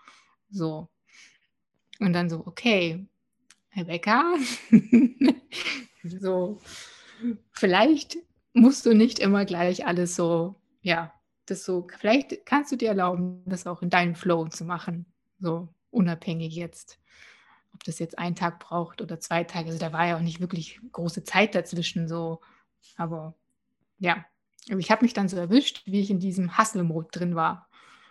So. 0.49 0.89
Und 1.99 2.11
dann 2.11 2.29
so, 2.29 2.45
okay, 2.45 3.07
Rebecca, 3.75 4.35
so, 6.03 6.59
vielleicht 7.51 8.17
musst 8.53 8.85
du 8.85 8.93
nicht 8.93 9.19
immer 9.19 9.45
gleich 9.45 9.85
alles 9.85 10.15
so, 10.15 10.55
ja, 10.81 11.13
das 11.45 11.63
so, 11.63 11.87
vielleicht 11.97 12.45
kannst 12.45 12.73
du 12.73 12.75
dir 12.75 12.89
erlauben, 12.89 13.41
das 13.45 13.67
auch 13.67 13.81
in 13.81 13.89
deinem 13.89 14.15
Flow 14.15 14.47
zu 14.47 14.65
machen, 14.65 15.05
so 15.39 15.69
unabhängig 15.91 16.55
jetzt, 16.55 16.99
ob 17.73 17.83
das 17.85 17.99
jetzt 17.99 18.19
einen 18.19 18.35
Tag 18.35 18.59
braucht 18.59 19.01
oder 19.01 19.19
zwei 19.21 19.45
Tage. 19.45 19.67
Also 19.67 19.79
da 19.79 19.93
war 19.93 20.07
ja 20.07 20.17
auch 20.17 20.21
nicht 20.21 20.41
wirklich 20.41 20.79
große 20.91 21.23
Zeit 21.23 21.55
dazwischen, 21.55 22.09
so, 22.09 22.41
aber 22.97 23.35
ja, 23.99 24.25
ich 24.67 24.91
habe 24.91 25.03
mich 25.03 25.13
dann 25.13 25.29
so 25.29 25.37
erwischt, 25.37 25.83
wie 25.85 26.01
ich 26.01 26.09
in 26.09 26.19
diesem 26.19 26.57
Hustle-Mode 26.57 27.09
drin 27.11 27.35
war 27.35 27.69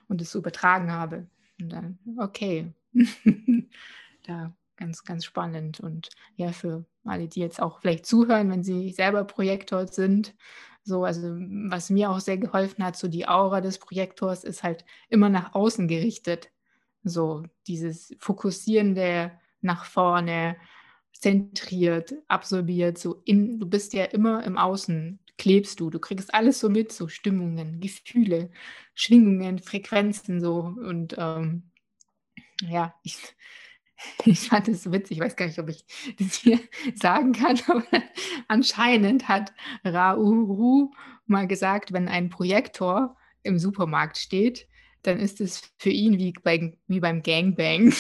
und 0.09 0.21
es 0.21 0.31
so 0.31 0.39
übertragen 0.39 0.93
habe. 0.93 1.27
Und 1.61 1.71
dann, 1.71 1.99
okay, 2.19 2.73
da 4.25 4.53
ganz, 4.77 5.05
ganz 5.05 5.25
spannend. 5.25 5.81
Und 5.81 6.09
ja, 6.37 6.53
für 6.53 6.85
alle, 7.05 7.29
die 7.29 7.41
jetzt 7.41 7.61
auch 7.61 7.81
vielleicht 7.81 8.07
zuhören, 8.07 8.51
wenn 8.51 8.63
sie 8.63 8.91
selber 8.91 9.25
Projektor 9.25 9.87
sind 9.87 10.35
so, 10.85 11.05
also 11.05 11.35
was 11.71 11.89
mir 11.89 12.11
auch 12.11 12.21
sehr 12.21 12.37
geholfen 12.37 12.85
hat, 12.85 12.97
so 12.97 13.09
die 13.09 13.27
Aura 13.27 13.63
des 13.63 13.79
Projektors 13.79 14.45
ist 14.45 14.63
halt 14.63 14.85
immer 15.09 15.31
nach 15.31 15.55
außen 15.55 15.89
gerichtet. 15.89 16.51
So 17.03 17.45
dieses 17.67 18.15
Fokussierende 18.19 19.33
nach 19.63 19.87
vorne, 19.87 20.57
zentriert, 21.25 22.13
absorbiert, 22.29 22.99
so 22.99 23.23
in, 23.25 23.59
du 23.59 23.65
bist 23.65 23.95
ja 23.95 24.05
immer 24.05 24.45
im 24.45 24.59
Außen, 24.59 25.19
klebst 25.39 25.81
du, 25.81 25.89
du 25.89 25.99
kriegst 25.99 26.35
alles 26.35 26.61
so 26.61 26.69
mit, 26.69 26.93
so 26.93 27.09
Stimmungen, 27.09 27.81
Gefühle, 27.81 28.51
Schwingungen, 28.95 29.59
Frequenzen 29.59 30.43
so 30.43 30.59
und 30.59 31.17
ähm, 31.17 31.71
ja, 32.61 32.95
ich, 33.05 33.17
ich 34.27 34.41
fand 34.41 34.69
es 34.69 34.93
witzig, 34.93 35.17
ich 35.17 35.25
weiß 35.25 35.35
gar 35.35 35.47
nicht, 35.47 35.59
ob 35.59 35.71
ich 35.71 35.87
das 36.19 36.35
hier 36.35 36.61
sagen 36.95 37.33
kann, 37.33 37.59
aber 37.69 37.85
anscheinend 38.49 39.27
hat 39.27 39.55
Rauru 39.83 40.93
mal 41.25 41.47
gesagt, 41.47 41.95
wenn 41.95 42.07
ein 42.07 42.29
Projektor 42.29 43.17
im 43.43 43.59
Supermarkt 43.59 44.19
steht, 44.19 44.69
dann 45.01 45.19
ist 45.19 45.41
es 45.41 45.73
für 45.79 45.89
ihn 45.89 46.19
wie, 46.19 46.35
bei, 46.35 46.77
wie 46.87 47.01
beim 47.01 47.23
Gangbang. 47.23 47.95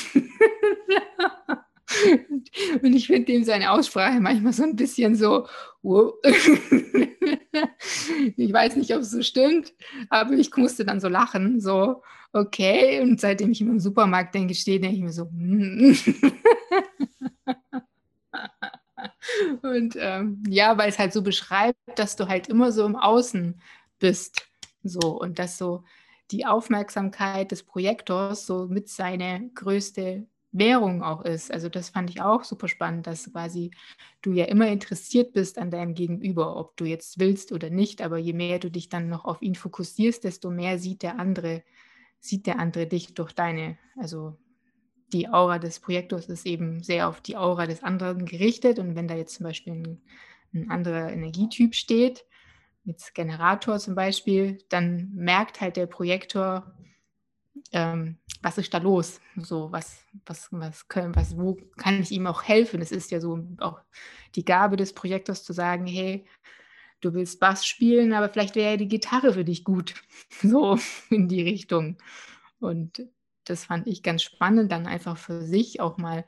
Und 2.83 2.95
ich 2.95 3.07
finde 3.07 3.33
dem 3.33 3.45
seine 3.45 3.71
Aussprache 3.71 4.21
manchmal 4.21 4.53
so 4.53 4.65
ein 4.65 4.77
bisschen 4.77 5.15
so, 5.15 5.47
ich 8.37 8.53
weiß 8.53 8.77
nicht, 8.77 8.95
ob 8.95 9.01
es 9.01 9.11
so 9.11 9.23
stimmt, 9.23 9.73
aber 10.09 10.33
ich 10.33 10.55
musste 10.57 10.85
dann 10.85 11.01
so 11.01 11.09
lachen, 11.09 11.61
so, 11.61 12.03
okay. 12.33 13.01
Und 13.01 13.21
seitdem 13.21 13.53
ich 13.53 13.61
im 13.61 13.81
Supermarkt 13.81 14.35
denke, 14.35 14.55
stehe, 14.55 14.81
denke 14.81 14.97
ich 14.97 15.03
mir 15.03 15.13
so, 15.13 15.25
hm. 15.25 15.97
Und 19.63 19.97
ähm, 19.99 20.43
ja, 20.49 20.77
weil 20.79 20.89
es 20.89 20.99
halt 20.99 21.13
so 21.13 21.23
beschreibt, 21.23 21.79
dass 21.97 22.17
du 22.17 22.29
halt 22.29 22.49
immer 22.49 22.73
so 22.73 22.85
im 22.85 22.97
Außen 22.97 23.61
bist. 23.99 24.47
So, 24.83 25.19
und 25.21 25.39
dass 25.39 25.59
so 25.59 25.85
die 26.31 26.47
Aufmerksamkeit 26.47 27.51
des 27.51 27.63
Projektors 27.63 28.47
so 28.47 28.67
mit 28.67 28.89
seine 28.89 29.51
größte 29.55 30.27
Währung 30.55 31.03
auch 31.03 31.23
ist. 31.25 31.53
Also 31.53 31.69
das 31.69 31.90
fand 31.90 32.11
ich 32.11 32.23
auch 32.23 32.45
super 32.45 32.69
spannend, 32.69 33.07
dass 33.07 33.31
quasi 33.33 33.73
du 34.23 34.33
ja 34.33 34.45
immer 34.45 34.69
interessiert 34.69 35.33
bist 35.33 35.59
an 35.59 35.71
deinem 35.71 35.95
Gegenüber, 35.95 36.57
ob 36.57 36.77
du 36.77 36.85
jetzt 36.85 37.19
willst 37.19 37.53
oder 37.53 37.71
nicht. 37.71 38.01
Aber 38.01 38.19
je 38.19 38.33
mehr 38.33 38.61
du 38.61 38.71
dich 38.71 38.88
dann 38.88 39.09
noch 39.09 39.25
auf 39.25 39.43
ihn 39.43 39.57
fokussierst, 39.57 40.23
desto 40.23 40.51
mehr 40.51 40.79
sieht 40.79 41.03
der 41.03 41.19
andere, 41.19 41.64
sieht 42.21 42.47
der 42.47 42.61
andere 42.61 42.87
dich 42.87 43.14
durch 43.14 43.33
deine, 43.33 43.77
also 43.99 44.38
die 45.12 45.29
Aura 45.29 45.59
des 45.59 45.81
Projektors 45.81 46.29
ist 46.29 46.47
eben 46.47 46.83
sehr 46.83 47.09
auf 47.09 47.21
die 47.21 47.37
Aura 47.37 47.67
des 47.67 47.83
anderen 47.83 48.25
gerichtet. 48.25 48.79
Und 48.79 48.95
wenn 48.95 49.09
da 49.09 49.14
jetzt 49.14 49.35
zum 49.35 49.45
Beispiel 49.45 49.73
ein, 49.75 50.03
ein 50.55 50.71
anderer 50.71 51.12
Energietyp 51.12 51.75
steht, 51.75 52.25
mit 52.85 53.03
Generator 53.14 53.79
zum 53.79 53.95
Beispiel, 53.95 54.59
dann 54.69 55.11
merkt 55.14 55.61
halt 55.61 55.77
der 55.77 55.87
Projektor, 55.87 56.75
ähm, 57.75 58.19
was 58.41 58.57
ist 58.57 58.73
da 58.73 58.79
los? 58.79 59.21
So, 59.37 59.71
was, 59.73 60.05
was, 60.27 60.49
was 60.53 60.89
können, 60.89 61.15
was, 61.17 61.37
wo 61.37 61.57
kann 61.77 62.01
ich 62.01 62.13
ihm 62.13 62.27
auch 62.27 62.45
helfen? 62.45 62.81
Es 62.81 62.93
ist 62.93 63.11
ja 63.11 63.21
so 63.21 63.45
auch 63.59 63.81
die 64.37 64.45
Gabe 64.45 64.77
des 64.77 64.93
Projektors 64.93 65.45
zu 65.45 65.53
sagen, 65.53 65.87
hey, 65.87 66.25
du 67.01 67.15
willst 67.15 67.41
Bass 67.41 67.67
spielen, 67.67 68.13
aber 68.13 68.29
vielleicht 68.29 68.55
wäre 68.55 68.73
ja 68.73 68.77
die 68.77 68.89
Gitarre 68.89 69.35
für 69.35 69.45
dich 69.45 69.65
gut. 69.65 69.95
So 70.43 70.79
in 71.11 71.29
die 71.29 71.43
Richtung. 71.43 71.99
Und 72.61 73.03
das 73.45 73.65
fand 73.67 73.87
ich 73.87 74.03
ganz 74.03 74.23
spannend, 74.23 74.73
dann 74.73 74.87
einfach 74.87 75.19
für 75.19 75.43
sich 75.43 75.81
auch 75.81 75.99
mal 75.99 76.25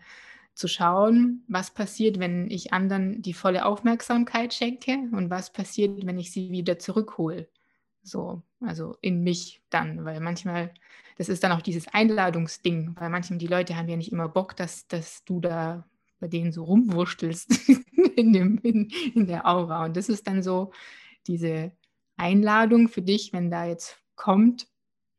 zu 0.55 0.69
schauen, 0.69 1.45
was 1.49 1.73
passiert, 1.73 2.19
wenn 2.19 2.51
ich 2.51 2.73
anderen 2.73 3.23
die 3.23 3.35
volle 3.35 3.67
Aufmerksamkeit 3.67 4.55
schenke 4.55 4.99
und 5.13 5.31
was 5.31 5.53
passiert, 5.53 6.07
wenn 6.07 6.19
ich 6.19 6.33
sie 6.33 6.51
wieder 6.51 6.79
zurückhole. 6.79 7.49
So, 8.07 8.43
also 8.61 8.97
in 9.01 9.23
mich 9.23 9.63
dann, 9.71 10.05
weil 10.05 10.21
manchmal 10.21 10.73
das 11.17 11.29
ist 11.29 11.43
dann 11.43 11.53
auch 11.53 11.63
dieses 11.63 11.89
Einladungsding, 11.89 12.95
weil 12.99 13.09
manchmal 13.09 13.39
die 13.39 13.47
Leute 13.47 13.77
haben 13.77 13.89
ja 13.89 13.97
nicht 13.97 14.13
immer 14.13 14.29
Bock, 14.29 14.55
dass, 14.57 14.87
dass 14.87 15.25
du 15.25 15.41
da 15.41 15.89
bei 16.21 16.29
denen 16.29 16.53
so 16.53 16.65
rumwurschtelst 16.65 17.69
in, 18.17 18.33
dem, 18.33 18.59
in, 18.59 18.91
in 19.15 19.27
der 19.27 19.47
Aura. 19.47 19.87
Und 19.87 19.97
das 19.97 20.09
ist 20.09 20.27
dann 20.27 20.43
so 20.43 20.73
diese 21.27 21.73
Einladung 22.17 22.89
für 22.89 23.03
dich, 23.03 23.33
wenn 23.33 23.51
da 23.51 23.65
jetzt 23.67 23.99
kommt, 24.15 24.69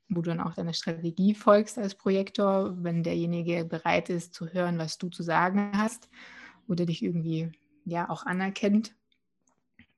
wo 0.09 0.21
du 0.21 0.29
dann 0.29 0.39
auch 0.39 0.53
deiner 0.53 0.73
Strategie 0.73 1.33
folgst 1.33 1.77
als 1.77 1.95
Projektor, 1.95 2.75
wenn 2.83 3.03
derjenige 3.03 3.65
bereit 3.65 4.09
ist 4.09 4.33
zu 4.33 4.47
hören, 4.47 4.77
was 4.77 4.97
du 4.97 5.09
zu 5.09 5.23
sagen 5.23 5.71
hast 5.73 6.09
oder 6.67 6.85
dich 6.85 7.03
irgendwie 7.03 7.51
ja 7.85 8.09
auch 8.09 8.25
anerkennt, 8.25 8.95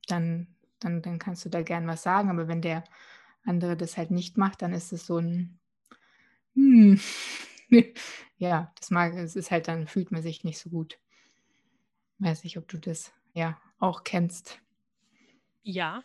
dann, 0.08 0.48
dann, 0.80 1.02
dann 1.02 1.20
kannst 1.20 1.46
du 1.46 1.50
da 1.50 1.62
gern 1.62 1.88
was 1.88 2.04
sagen. 2.04 2.30
Aber 2.30 2.48
wenn 2.48 2.62
der 2.62 2.84
andere 3.46 3.78
das 3.78 3.98
halt 3.98 4.12
nicht 4.12 4.38
macht, 4.38 4.62
dann 4.62 4.74
ist 4.74 4.92
es 4.92 5.06
so 5.06 5.18
ein 5.18 5.60
hm. 6.56 7.00
ja, 8.38 8.74
das 8.80 8.90
mag, 8.92 9.14
es 9.14 9.36
ist 9.36 9.52
halt 9.52 9.68
dann, 9.68 9.88
fühlt 9.88 10.12
man 10.12 10.22
sich 10.22 10.44
nicht 10.44 10.60
so 10.60 10.70
gut. 10.70 11.00
Weiß 12.20 12.44
nicht, 12.44 12.58
ob 12.58 12.68
du 12.68 12.78
das 12.78 13.14
ja 13.34 13.60
auch 13.80 14.04
kennst. 14.04 14.60
Ja, 15.64 16.04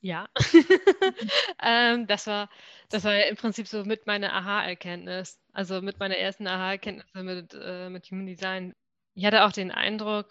ja. 0.00 0.28
ähm, 1.62 2.06
das, 2.06 2.26
war, 2.26 2.48
das 2.88 3.04
war 3.04 3.14
ja 3.14 3.26
im 3.26 3.36
Prinzip 3.36 3.66
so 3.68 3.84
mit 3.84 4.06
meiner 4.06 4.32
Aha-Erkenntnis. 4.32 5.38
Also 5.52 5.82
mit 5.82 5.98
meiner 5.98 6.16
ersten 6.16 6.46
Aha-Erkenntnis 6.46 7.06
mit, 7.14 7.54
äh, 7.60 7.90
mit 7.90 8.10
Human 8.10 8.26
Design. 8.26 8.74
Ich 9.14 9.26
hatte 9.26 9.44
auch 9.44 9.52
den 9.52 9.70
Eindruck, 9.70 10.30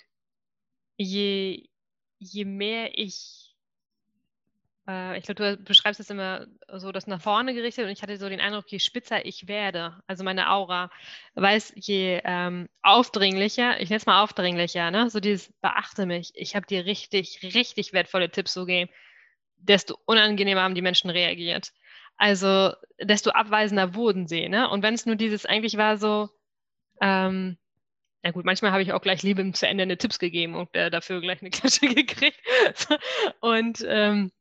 je, 0.98 1.68
je 2.18 2.46
mehr 2.46 2.98
ich 2.98 3.51
äh, 4.88 5.18
ich 5.18 5.26
glaube, 5.26 5.58
du 5.58 5.64
beschreibst 5.64 6.00
es 6.00 6.10
immer 6.10 6.48
so, 6.74 6.92
das 6.92 7.08
nach 7.08 7.22
vorne 7.22 7.54
gerichtet 7.54 7.86
und 7.86 7.92
ich 7.92 8.02
hatte 8.02 8.18
so 8.18 8.30
den 8.30 8.42
Eindruck, 8.42 8.72
je 8.72 8.80
spitzer 8.80 9.26
ich 9.26 9.48
werde, 9.48 10.02
also 10.08 10.24
meine 10.24 10.50
Aura, 10.52 10.90
weiß, 11.36 11.74
je 11.76 12.22
ähm, 12.24 12.70
aufdringlicher, 12.82 13.80
ich 13.80 13.90
nenne 13.90 13.98
es 13.98 14.06
mal 14.06 14.24
aufdringlicher, 14.24 14.92
ne? 14.92 15.10
so 15.10 15.20
dieses 15.20 15.52
beachte 15.62 16.06
mich, 16.06 16.32
ich 16.36 16.56
habe 16.56 16.66
dir 16.66 16.86
richtig, 16.86 17.42
richtig 17.56 17.94
wertvolle 17.94 18.32
Tipps 18.32 18.54
so 18.54 18.66
gegeben. 18.66 18.92
desto 19.58 19.98
unangenehmer 20.06 20.62
haben 20.62 20.76
die 20.76 20.82
Menschen 20.82 21.10
reagiert. 21.10 21.72
Also 22.18 22.74
desto 23.00 23.32
abweisender 23.32 23.96
wurden 23.96 24.28
sie. 24.28 24.50
Ne? 24.50 24.70
Und 24.70 24.84
wenn 24.84 24.94
es 24.94 25.06
nur 25.06 25.16
dieses 25.16 25.46
eigentlich 25.46 25.78
war 25.78 25.98
so, 25.98 26.30
ähm, 27.02 27.58
ja 28.24 28.32
gut, 28.32 28.46
manchmal 28.46 28.72
habe 28.72 28.84
ich 28.84 28.94
auch 28.94 29.02
gleich 29.02 29.24
liebend 29.24 29.58
zu 29.58 29.68
Ende 29.68 29.98
Tipps 29.98 30.20
gegeben 30.20 30.56
und 30.56 30.76
äh, 30.76 30.92
dafür 30.92 31.22
gleich 31.22 31.42
eine 31.42 31.50
Klatsche 31.50 31.88
gekriegt. 31.96 32.40
und 33.40 33.84
ähm, 33.88 34.32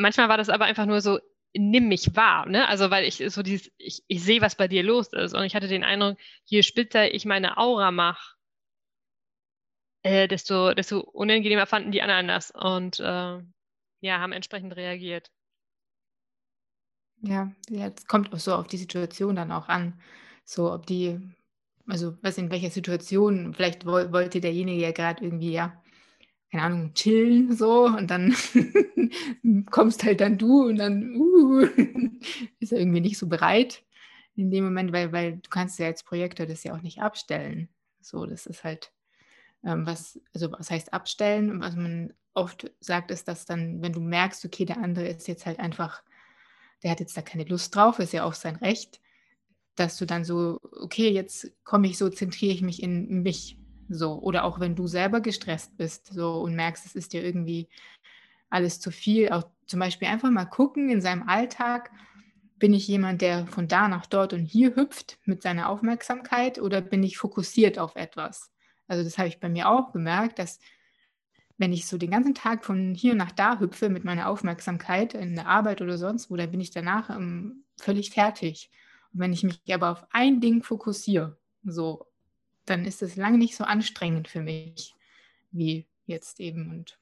manchmal 0.00 0.28
war 0.28 0.36
das 0.36 0.48
aber 0.48 0.64
einfach 0.64 0.86
nur 0.86 1.00
so, 1.00 1.20
nimm 1.54 1.88
mich 1.88 2.14
wahr, 2.16 2.46
ne? 2.46 2.68
Also 2.68 2.90
weil 2.90 3.04
ich 3.04 3.22
so 3.28 3.42
dieses, 3.42 3.70
ich, 3.78 4.02
ich 4.08 4.22
sehe, 4.22 4.40
was 4.40 4.56
bei 4.56 4.68
dir 4.68 4.82
los 4.82 5.12
ist. 5.12 5.34
Und 5.34 5.44
ich 5.44 5.54
hatte 5.54 5.68
den 5.68 5.84
Eindruck, 5.84 6.18
je 6.44 6.62
spitzer 6.62 7.12
ich 7.12 7.24
meine 7.24 7.56
Aura 7.58 7.90
mache, 7.90 8.36
äh, 10.02 10.28
desto, 10.28 10.74
desto 10.74 11.00
unangenehmer 11.00 11.66
fanden 11.66 11.92
die 11.92 12.02
anderen 12.02 12.28
das 12.28 12.50
und 12.50 13.00
äh, 13.00 13.38
ja, 14.02 14.18
haben 14.18 14.32
entsprechend 14.32 14.74
reagiert. 14.76 15.30
Ja, 17.22 17.52
es 17.70 18.06
kommt 18.06 18.32
auch 18.32 18.38
so 18.38 18.54
auf 18.54 18.66
die 18.66 18.78
Situation 18.78 19.36
dann 19.36 19.52
auch 19.52 19.68
an. 19.68 20.00
So, 20.44 20.72
ob 20.72 20.86
die, 20.86 21.20
also 21.86 22.16
was 22.22 22.38
in 22.38 22.50
welcher 22.50 22.70
Situation, 22.70 23.52
vielleicht 23.52 23.84
wollte 23.84 24.40
derjenige 24.40 24.80
ja 24.80 24.92
gerade 24.92 25.22
irgendwie, 25.22 25.52
ja, 25.52 25.79
keine 26.50 26.64
Ahnung, 26.64 26.94
chillen 26.94 27.54
so 27.56 27.86
und 27.86 28.10
dann 28.10 28.34
kommst 29.70 30.04
halt 30.04 30.20
dann 30.20 30.38
du 30.38 30.66
und 30.66 30.76
dann 30.76 31.14
uh, 31.14 31.60
ist 32.60 32.72
er 32.72 32.78
irgendwie 32.78 33.00
nicht 33.00 33.18
so 33.18 33.28
bereit 33.28 33.84
in 34.36 34.50
dem 34.50 34.64
Moment, 34.64 34.92
weil, 34.92 35.12
weil 35.12 35.36
du 35.36 35.50
kannst 35.50 35.78
ja 35.78 35.86
als 35.86 36.02
Projektor 36.02 36.46
das 36.46 36.64
ja 36.64 36.74
auch 36.74 36.82
nicht 36.82 37.00
abstellen. 37.00 37.68
So, 38.00 38.26
das 38.26 38.46
ist 38.46 38.64
halt 38.64 38.92
ähm, 39.64 39.86
was, 39.86 40.20
also 40.34 40.50
was 40.52 40.70
heißt 40.70 40.92
abstellen? 40.92 41.60
Was 41.60 41.76
man 41.76 42.12
oft 42.34 42.70
sagt, 42.80 43.10
ist, 43.10 43.28
dass 43.28 43.44
dann, 43.44 43.82
wenn 43.82 43.92
du 43.92 44.00
merkst, 44.00 44.44
okay, 44.44 44.64
der 44.64 44.78
andere 44.78 45.08
ist 45.08 45.28
jetzt 45.28 45.46
halt 45.46 45.58
einfach, 45.58 46.02
der 46.82 46.90
hat 46.90 47.00
jetzt 47.00 47.16
da 47.16 47.22
keine 47.22 47.44
Lust 47.44 47.74
drauf, 47.74 47.98
ist 47.98 48.12
ja 48.12 48.24
auch 48.24 48.34
sein 48.34 48.56
Recht, 48.56 49.00
dass 49.74 49.96
du 49.96 50.06
dann 50.06 50.24
so, 50.24 50.60
okay, 50.80 51.10
jetzt 51.10 51.52
komme 51.64 51.86
ich 51.86 51.98
so, 51.98 52.08
zentriere 52.08 52.54
ich 52.54 52.62
mich 52.62 52.82
in 52.82 53.22
mich 53.22 53.58
so. 53.90 54.20
Oder 54.20 54.44
auch 54.44 54.60
wenn 54.60 54.74
du 54.74 54.86
selber 54.86 55.20
gestresst 55.20 55.76
bist 55.76 56.12
so 56.12 56.40
und 56.40 56.54
merkst, 56.54 56.86
es 56.86 56.94
ist 56.94 57.12
dir 57.12 57.24
irgendwie 57.24 57.68
alles 58.48 58.80
zu 58.80 58.90
viel, 58.90 59.30
auch 59.30 59.44
zum 59.66 59.80
Beispiel 59.80 60.08
einfach 60.08 60.30
mal 60.30 60.46
gucken 60.46 60.90
in 60.90 61.00
seinem 61.00 61.28
Alltag, 61.28 61.90
bin 62.58 62.74
ich 62.74 62.86
jemand, 62.88 63.22
der 63.22 63.46
von 63.46 63.68
da 63.68 63.88
nach 63.88 64.06
dort 64.06 64.32
und 64.32 64.44
hier 64.44 64.76
hüpft 64.76 65.18
mit 65.24 65.42
seiner 65.42 65.68
Aufmerksamkeit 65.68 66.60
oder 66.60 66.80
bin 66.80 67.02
ich 67.02 67.16
fokussiert 67.16 67.78
auf 67.78 67.96
etwas? 67.96 68.52
Also 68.86 69.02
das 69.02 69.18
habe 69.18 69.28
ich 69.28 69.40
bei 69.40 69.48
mir 69.48 69.68
auch 69.68 69.92
gemerkt, 69.92 70.38
dass 70.38 70.58
wenn 71.56 71.72
ich 71.72 71.86
so 71.86 71.96
den 71.98 72.10
ganzen 72.10 72.34
Tag 72.34 72.64
von 72.64 72.94
hier 72.94 73.14
nach 73.14 73.32
da 73.32 73.60
hüpfe 73.60 73.88
mit 73.88 74.04
meiner 74.04 74.28
Aufmerksamkeit 74.28 75.14
in 75.14 75.34
der 75.34 75.46
Arbeit 75.46 75.80
oder 75.80 75.96
sonst 75.96 76.30
wo, 76.30 76.36
dann 76.36 76.50
bin 76.50 76.60
ich 76.60 76.70
danach 76.70 77.10
ähm, 77.10 77.64
völlig 77.78 78.10
fertig. 78.10 78.70
Und 79.12 79.20
wenn 79.20 79.32
ich 79.32 79.42
mich 79.42 79.60
aber 79.72 79.90
auf 79.90 80.06
ein 80.10 80.40
Ding 80.40 80.62
fokussiere, 80.62 81.38
so 81.62 82.09
dann 82.66 82.84
ist 82.84 83.02
es 83.02 83.16
lange 83.16 83.38
nicht 83.38 83.56
so 83.56 83.64
anstrengend 83.64 84.28
für 84.28 84.42
mich 84.42 84.94
wie 85.50 85.86
jetzt 86.06 86.40
eben. 86.40 86.70
Und 86.70 86.98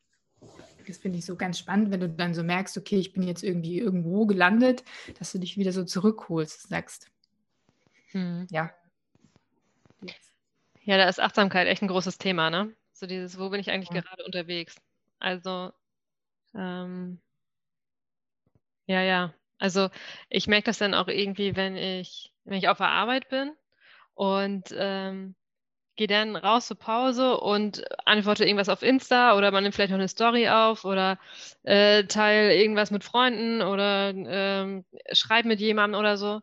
das 0.86 0.98
finde 0.98 1.18
ich 1.18 1.26
so 1.26 1.36
ganz 1.36 1.58
spannend, 1.58 1.90
wenn 1.90 2.00
du 2.00 2.08
dann 2.08 2.34
so 2.34 2.42
merkst, 2.42 2.76
okay, 2.78 2.98
ich 2.98 3.12
bin 3.12 3.22
jetzt 3.22 3.42
irgendwie 3.42 3.78
irgendwo 3.78 4.26
gelandet, 4.26 4.84
dass 5.18 5.32
du 5.32 5.38
dich 5.38 5.56
wieder 5.56 5.72
so 5.72 5.84
zurückholst, 5.84 6.68
sagst. 6.68 7.10
Hm. 8.12 8.46
Ja. 8.50 8.72
Ja, 10.84 10.96
da 10.96 11.08
ist 11.08 11.20
Achtsamkeit 11.20 11.68
echt 11.68 11.82
ein 11.82 11.88
großes 11.88 12.16
Thema, 12.16 12.48
ne? 12.48 12.74
So 12.92 13.06
dieses, 13.06 13.38
wo 13.38 13.50
bin 13.50 13.60
ich 13.60 13.70
eigentlich 13.70 13.90
ja. 13.90 14.00
gerade 14.00 14.24
unterwegs? 14.24 14.76
Also, 15.18 15.72
ähm, 16.54 17.20
ja, 18.86 19.02
ja. 19.02 19.34
Also 19.58 19.90
ich 20.30 20.46
merke 20.46 20.66
das 20.66 20.78
dann 20.78 20.94
auch 20.94 21.08
irgendwie, 21.08 21.56
wenn 21.56 21.76
ich, 21.76 22.32
wenn 22.44 22.56
ich 22.56 22.68
auf 22.68 22.78
der 22.78 22.88
Arbeit 22.88 23.28
bin 23.28 23.52
und 24.14 24.72
ähm, 24.72 25.34
gehe 25.98 26.06
dann 26.06 26.36
raus 26.36 26.68
zur 26.68 26.78
Pause 26.78 27.38
und 27.38 27.84
antworte 28.06 28.44
irgendwas 28.44 28.70
auf 28.70 28.82
Insta 28.82 29.36
oder 29.36 29.50
man 29.50 29.64
nimmt 29.64 29.74
vielleicht 29.74 29.90
noch 29.90 29.98
eine 29.98 30.08
Story 30.08 30.48
auf 30.48 30.84
oder 30.84 31.18
äh, 31.64 32.04
teile 32.04 32.56
irgendwas 32.56 32.90
mit 32.90 33.04
Freunden 33.04 33.60
oder 33.60 34.14
ähm, 34.14 34.86
schreibt 35.12 35.46
mit 35.46 35.60
jemandem 35.60 35.98
oder 36.00 36.16
so. 36.16 36.40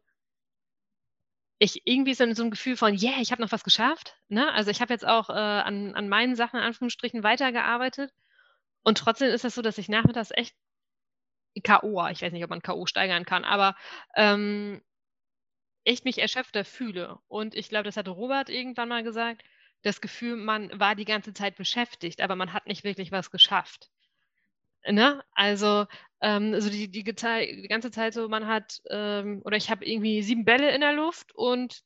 Ich 1.58 1.82
irgendwie 1.86 2.14
so, 2.14 2.32
so 2.34 2.44
ein 2.44 2.52
Gefühl 2.52 2.76
von, 2.76 2.94
yeah, 2.94 3.22
ich 3.22 3.32
habe 3.32 3.42
noch 3.42 3.52
was 3.54 3.64
geschafft. 3.64 4.18
Ne? 4.28 4.52
Also 4.54 4.72
ich 4.72 4.82
habe 4.82 4.94
jetzt 4.94 5.08
auch 5.08 5.30
äh, 5.30 5.34
an, 5.34 5.96
an 5.96 6.10
meinen 6.10 6.36
Sachen 6.36 6.60
in 6.60 6.66
Anführungsstrichen 6.66 7.24
weitergearbeitet 7.24 8.12
und 8.84 8.98
trotzdem 8.98 9.30
ist 9.30 9.46
das 9.46 9.56
so, 9.56 9.62
dass 9.62 9.78
ich 9.78 9.90
nachmittags 9.90 10.32
echt 10.32 10.54
K.O., 11.64 12.06
ich 12.08 12.22
weiß 12.22 12.34
nicht, 12.34 12.44
ob 12.44 12.50
man 12.50 12.62
K.O. 12.62 12.86
steigern 12.86 13.24
kann, 13.24 13.46
aber 13.46 13.76
ähm, 14.16 14.82
echt 15.86 16.06
mich 16.06 16.20
erschöpfter 16.20 16.66
fühle. 16.66 17.20
Und 17.28 17.56
ich 17.56 17.70
glaube, 17.70 17.86
das 17.86 17.98
hatte 17.98 18.12
Robert 18.12 18.50
irgendwann 18.50 18.90
mal 18.90 19.04
gesagt, 19.04 19.44
das 19.84 20.02
Gefühl, 20.02 20.36
man 20.36 20.78
war 20.80 20.96
die 20.96 21.06
ganze 21.06 21.34
Zeit 21.34 21.56
beschäftigt, 21.56 22.22
aber 22.22 22.36
man 22.36 22.54
hat 22.54 22.68
nicht 22.68 22.84
wirklich 22.84 23.12
was 23.12 23.32
geschafft. 23.32 23.90
Ne? 24.88 25.24
Also 25.34 25.86
ähm, 26.22 26.60
so 26.60 26.70
die, 26.70 26.90
die, 26.90 27.04
die, 27.04 27.68
ganze 27.68 27.92
Zeit 27.92 28.14
so, 28.14 28.28
man 28.30 28.48
hat, 28.48 28.82
ähm, 28.90 29.42
oder 29.46 29.58
ich 29.58 29.70
habe 29.70 29.86
irgendwie 29.86 30.22
sieben 30.22 30.46
Bälle 30.46 30.74
in 30.74 30.82
der 30.82 30.94
Luft 30.94 31.34
und 31.36 31.84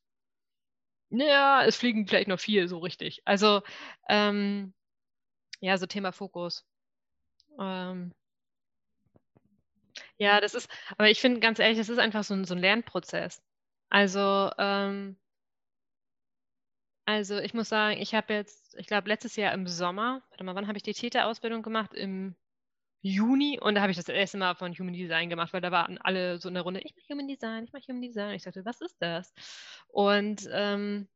naja, 1.10 1.64
es 1.66 1.76
fliegen 1.78 2.08
vielleicht 2.08 2.28
noch 2.28 2.40
vier 2.40 2.68
so 2.68 2.80
richtig. 2.80 3.22
Also 3.26 3.62
ähm, 4.08 4.74
ja, 5.62 5.78
so 5.78 5.86
Thema 5.88 6.12
Fokus. 6.12 6.66
Ähm, 7.60 8.14
ja, 10.18 10.40
das 10.42 10.54
ist, 10.54 10.70
aber 10.98 11.10
ich 11.10 11.20
finde 11.22 11.40
ganz 11.40 11.60
ehrlich, 11.60 11.78
das 11.78 11.90
ist 11.90 12.00
einfach 12.00 12.24
so 12.24 12.34
ein, 12.34 12.46
so 12.46 12.54
ein 12.54 12.60
Lernprozess. 12.60 13.42
Also, 13.92 14.52
ähm, 14.58 15.18
also 17.06 17.40
ich 17.40 17.54
muss 17.54 17.70
sagen, 17.70 18.00
ich 18.00 18.14
habe 18.14 18.34
jetzt, 18.34 18.76
ich 18.78 18.88
glaube, 18.88 19.10
letztes 19.10 19.36
Jahr 19.36 19.54
im 19.54 19.68
Sommer, 19.68 20.22
warte 20.30 20.44
mal, 20.44 20.56
wann 20.56 20.68
habe 20.68 20.78
ich 20.78 20.84
die 20.84 20.94
Täterausbildung 20.94 21.64
gemacht? 21.64 21.94
Im 21.94 22.36
Juni 23.02 23.60
und 23.62 23.76
da 23.76 23.82
habe 23.82 23.92
ich 23.92 23.98
das 23.98 24.10
erste 24.10 24.38
Mal 24.40 24.56
von 24.56 24.74
Human 24.74 24.94
Design 24.94 25.30
gemacht, 25.30 25.54
weil 25.54 25.62
da 25.62 25.72
waren 25.72 25.98
alle 26.00 26.40
so 26.40 26.50
in 26.50 26.56
der 26.56 26.64
Runde, 26.64 26.82
ich 26.82 26.96
mache 26.96 27.14
Human 27.14 27.28
Design, 27.28 27.66
ich 27.66 27.74
mache 27.74 27.84
Human 27.90 28.02
Design. 28.04 28.36
Ich 28.36 28.44
dachte, 28.44 28.66
was 28.66 28.82
ist 28.82 28.98
das? 29.02 29.34
Und, 29.90 30.48
ähm, 30.52 31.10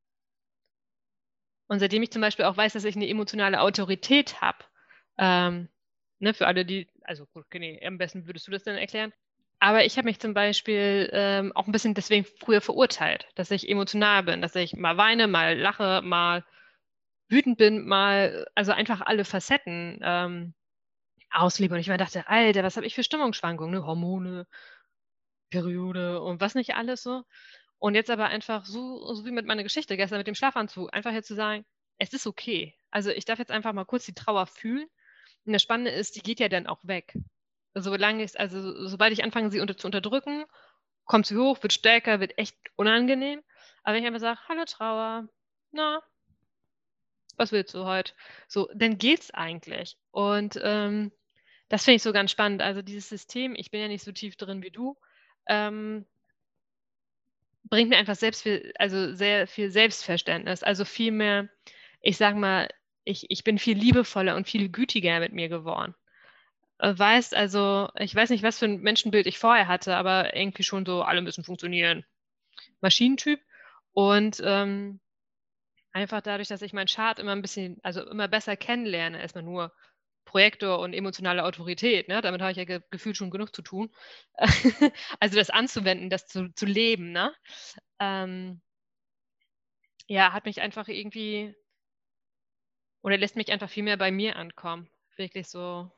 und 1.68 1.80
seitdem 1.80 2.04
ich 2.04 2.12
zum 2.12 2.22
Beispiel 2.22 2.46
auch 2.46 2.58
weiß, 2.58 2.74
dass 2.74 2.84
ich 2.86 2.96
eine 2.96 3.08
emotionale 3.08 3.62
Autorität 3.62 4.42
habe, 4.42 4.60
ähm, 5.18 5.70
ne, 6.20 6.34
für 6.34 6.48
alle, 6.48 6.66
die, 6.66 6.90
also 7.04 7.26
gut, 7.28 7.46
nee, 7.54 7.86
am 7.86 7.98
besten 7.98 8.26
würdest 8.28 8.48
du 8.48 8.52
das 8.52 8.64
dann 8.64 8.78
erklären. 8.78 9.14
Aber 9.64 9.86
ich 9.86 9.98
habe 9.98 10.08
mich 10.08 10.20
zum 10.20 10.34
Beispiel 10.34 11.10
ähm, 11.14 11.54
auch 11.56 11.68
ein 11.68 11.72
bisschen 11.72 11.94
deswegen 11.94 12.26
früher 12.26 12.60
verurteilt, 12.60 13.28
dass 13.36 13.50
ich 13.50 13.70
emotional 13.70 14.22
bin, 14.24 14.42
dass 14.42 14.56
ich 14.56 14.76
mal 14.76 14.98
weine, 14.98 15.26
mal 15.30 15.58
lache, 15.58 16.02
mal 16.04 16.44
wütend 17.30 17.58
bin, 17.58 17.88
mal, 17.88 18.46
also 18.56 18.74
einfach 18.74 19.00
alle 19.00 19.24
Facetten 19.24 20.02
ähm, 20.04 20.54
auslebe. 21.32 21.76
Und 21.76 21.80
ich 21.80 21.88
mir 21.88 21.96
dachte, 21.96 22.28
Alter, 22.28 22.62
was 22.64 22.76
habe 22.76 22.86
ich 22.86 22.94
für 22.94 23.06
Stimmungsschwankungen, 23.06 23.74
ne? 23.74 23.86
Hormone, 23.86 24.48
Periode 25.50 26.22
und 26.22 26.42
was 26.42 26.56
nicht 26.56 26.76
alles 26.76 27.02
so. 27.02 27.24
Und 27.80 27.96
jetzt 27.96 28.10
aber 28.10 28.26
einfach 28.26 28.66
so, 28.66 29.14
so 29.14 29.26
wie 29.26 29.32
mit 29.32 29.46
meiner 29.46 29.64
Geschichte 29.64 29.96
gestern 29.96 30.18
mit 30.18 30.28
dem 30.28 30.36
Schlafanzug, 30.36 30.94
einfach 30.94 31.14
jetzt 31.14 31.30
zu 31.30 31.36
sagen, 31.36 31.64
es 32.00 32.12
ist 32.12 32.28
okay. 32.28 32.76
Also 32.92 33.12
ich 33.12 33.24
darf 33.24 33.40
jetzt 33.40 33.52
einfach 33.52 33.72
mal 33.72 33.86
kurz 33.86 34.06
die 34.06 34.14
Trauer 34.14 34.46
fühlen. 34.46 34.90
Und 35.46 35.54
das 35.54 35.62
Spannende 35.62 35.92
ist, 35.92 36.18
die 36.18 36.22
geht 36.22 36.42
ja 36.42 36.50
dann 36.50 36.68
auch 36.68 36.80
weg 36.84 37.16
solange 37.76 38.24
ich, 38.24 38.40
also 38.40 38.88
sobald 38.88 39.14
ich 39.14 39.24
anfange, 39.24 39.52
sie 39.52 39.60
unter, 39.60 39.78
zu 39.78 39.88
unterdrücken, 39.88 40.46
kommt 41.06 41.26
sie 41.26 41.38
hoch, 41.38 41.62
wird 41.62 41.74
stärker, 41.74 42.20
wird 42.20 42.38
echt 42.38 42.56
unangenehm. 42.76 43.42
Aber 43.84 43.96
wenn 43.96 44.04
ich 44.04 44.08
einfach 44.08 44.20
sage, 44.20 44.40
hallo 44.48 44.66
Trauer, 44.66 45.28
na, 45.72 46.02
was 47.38 47.52
willst 47.52 47.74
du 47.74 47.86
heute? 47.86 48.14
So, 48.48 48.70
dann 48.76 48.98
geht's 48.98 49.32
eigentlich. 49.32 49.98
Und 50.12 50.60
ähm, 50.62 51.12
das 51.70 51.84
finde 51.84 51.96
ich 51.98 52.04
so 52.04 52.14
ganz 52.14 52.32
spannend. 52.32 52.62
Also 52.62 52.82
dieses 52.82 53.10
System, 53.10 53.56
ich 53.56 53.72
bin 53.72 53.82
ja 53.82 53.88
nicht 53.88 54.04
so 54.04 54.12
tief 54.12 54.36
drin 54.36 54.62
wie 54.62 54.72
du, 54.72 54.98
ähm, 55.48 56.06
bringt 57.64 57.90
mir 57.90 57.98
einfach 57.98 58.16
selbst 58.16 58.44
viel, 58.44 58.72
also 58.78 59.14
sehr 59.14 59.48
viel 59.48 59.72
Selbstverständnis. 59.72 60.64
Also 60.64 60.86
viel 60.86 61.12
mehr, 61.12 61.50
ich 62.02 62.18
sag 62.18 62.36
mal, 62.36 62.70
ich, 63.04 63.26
ich 63.30 63.44
bin 63.44 63.58
viel 63.58 63.78
liebevoller 63.78 64.36
und 64.36 64.48
viel 64.48 64.70
gütiger 64.70 65.20
mit 65.20 65.34
mir 65.34 65.50
geworden. 65.50 65.96
Weißt, 66.80 67.36
also 67.36 67.90
ich 67.98 68.14
weiß 68.14 68.30
nicht, 68.30 68.44
was 68.44 68.60
für 68.60 68.66
ein 68.66 68.82
Menschenbild 68.82 69.28
ich 69.28 69.40
vorher 69.40 69.68
hatte, 69.68 69.96
aber 69.96 70.36
irgendwie 70.36 70.64
schon 70.64 70.86
so, 70.86 71.02
alle 71.04 71.22
müssen 71.22 71.44
funktionieren. 71.44 72.06
Maschinentyp. 72.82 73.40
Und 73.94 74.42
ähm, 74.44 75.00
einfach 75.94 76.22
dadurch, 76.22 76.48
dass 76.48 76.62
ich 76.62 76.74
meinen 76.74 76.88
Chart 76.88 77.20
immer 77.20 77.32
ein 77.32 77.42
bisschen, 77.42 77.80
also 77.84 78.06
immer 78.10 78.28
besser 78.28 78.58
kennenlerne, 78.58 79.22
erstmal 79.22 79.44
nur 79.44 79.74
Projektor 80.26 80.80
und 80.80 80.94
emotionale 80.94 81.44
Autorität, 81.46 82.08
ne? 82.08 82.22
damit 82.22 82.42
habe 82.42 82.52
ich 82.52 82.58
ja 82.58 82.66
ge 82.66 82.82
gefühlt 82.92 83.18
schon 83.18 83.30
genug 83.30 83.54
zu 83.56 83.62
tun. 83.62 83.94
also 85.20 85.38
das 85.38 85.50
anzuwenden, 85.50 86.10
das 86.10 86.28
zu, 86.28 86.54
zu 86.56 86.66
leben, 86.66 87.12
ne? 87.12 87.34
Ähm, 88.00 88.62
ja, 90.08 90.34
hat 90.34 90.46
mich 90.46 90.62
einfach 90.62 90.88
irgendwie 90.88 91.56
oder 93.02 93.18
lässt 93.18 93.36
mich 93.36 93.52
einfach 93.52 93.70
viel 93.70 93.84
mehr 93.84 93.98
bei 93.98 94.12
mir 94.12 94.38
ankommen. 94.38 94.90
Wirklich 95.18 95.48
so 95.48 95.92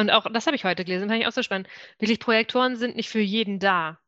und 0.00 0.10
auch, 0.10 0.26
das 0.32 0.46
habe 0.46 0.56
ich 0.56 0.64
heute 0.64 0.84
gelesen, 0.84 1.08
fand 1.08 1.20
ich 1.20 1.26
auch 1.26 1.32
so 1.32 1.42
spannend. 1.42 1.68
Wirklich, 1.98 2.20
Projektoren 2.20 2.76
sind 2.76 2.96
nicht 2.96 3.08
für 3.08 3.20
jeden 3.20 3.58
da. 3.58 3.98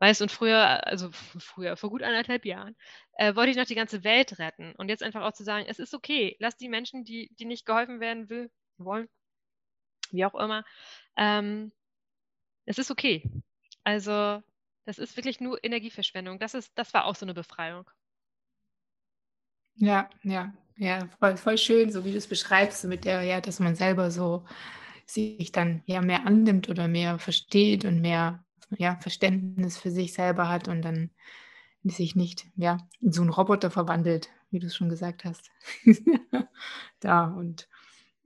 Weißt 0.00 0.22
und 0.22 0.30
früher, 0.30 0.86
also 0.86 1.10
früher, 1.38 1.76
vor 1.76 1.90
gut 1.90 2.02
anderthalb 2.02 2.44
Jahren, 2.44 2.76
äh, 3.14 3.34
wollte 3.36 3.50
ich 3.50 3.56
noch 3.56 3.64
die 3.64 3.74
ganze 3.74 4.04
Welt 4.04 4.38
retten. 4.38 4.74
Und 4.76 4.88
jetzt 4.88 5.02
einfach 5.02 5.22
auch 5.22 5.32
zu 5.32 5.44
sagen, 5.44 5.66
es 5.68 5.78
ist 5.78 5.94
okay, 5.94 6.36
lass 6.40 6.56
die 6.56 6.68
Menschen, 6.68 7.04
die, 7.04 7.30
die 7.38 7.44
nicht 7.44 7.64
geholfen 7.64 8.00
werden 8.00 8.28
will, 8.28 8.50
wollen, 8.76 9.08
wie 10.10 10.24
auch 10.24 10.34
immer, 10.34 10.64
ähm, 11.16 11.72
es 12.66 12.78
ist 12.78 12.90
okay. 12.90 13.30
Also, 13.84 14.42
das 14.84 14.98
ist 14.98 15.16
wirklich 15.16 15.40
nur 15.40 15.62
Energieverschwendung. 15.62 16.38
Das 16.38 16.54
ist, 16.54 16.72
das 16.76 16.92
war 16.94 17.04
auch 17.04 17.14
so 17.14 17.26
eine 17.26 17.34
Befreiung. 17.34 17.88
Ja, 19.76 20.08
ja, 20.22 20.52
ja, 20.76 21.08
voll, 21.18 21.36
voll 21.36 21.58
schön, 21.58 21.90
so 21.90 22.04
wie 22.04 22.12
du 22.12 22.18
es 22.18 22.28
beschreibst, 22.28 22.84
mit 22.84 23.04
der, 23.04 23.22
ja, 23.22 23.40
dass 23.40 23.60
man 23.60 23.74
selber 23.74 24.10
so 24.10 24.44
sich 25.06 25.52
dann 25.52 25.82
ja 25.86 26.00
mehr 26.00 26.26
annimmt 26.26 26.68
oder 26.68 26.88
mehr 26.88 27.18
versteht 27.18 27.84
und 27.84 28.00
mehr 28.00 28.44
ja, 28.76 28.96
Verständnis 29.00 29.78
für 29.78 29.90
sich 29.90 30.12
selber 30.12 30.48
hat 30.48 30.68
und 30.68 30.82
dann 30.82 31.10
sich 31.84 32.16
nicht 32.16 32.46
ja, 32.56 32.78
in 33.00 33.12
so 33.12 33.22
einen 33.22 33.30
Roboter 33.30 33.70
verwandelt, 33.70 34.30
wie 34.50 34.58
du 34.58 34.66
es 34.66 34.76
schon 34.76 34.88
gesagt 34.88 35.24
hast. 35.24 35.50
da 37.00 37.26
und 37.26 37.68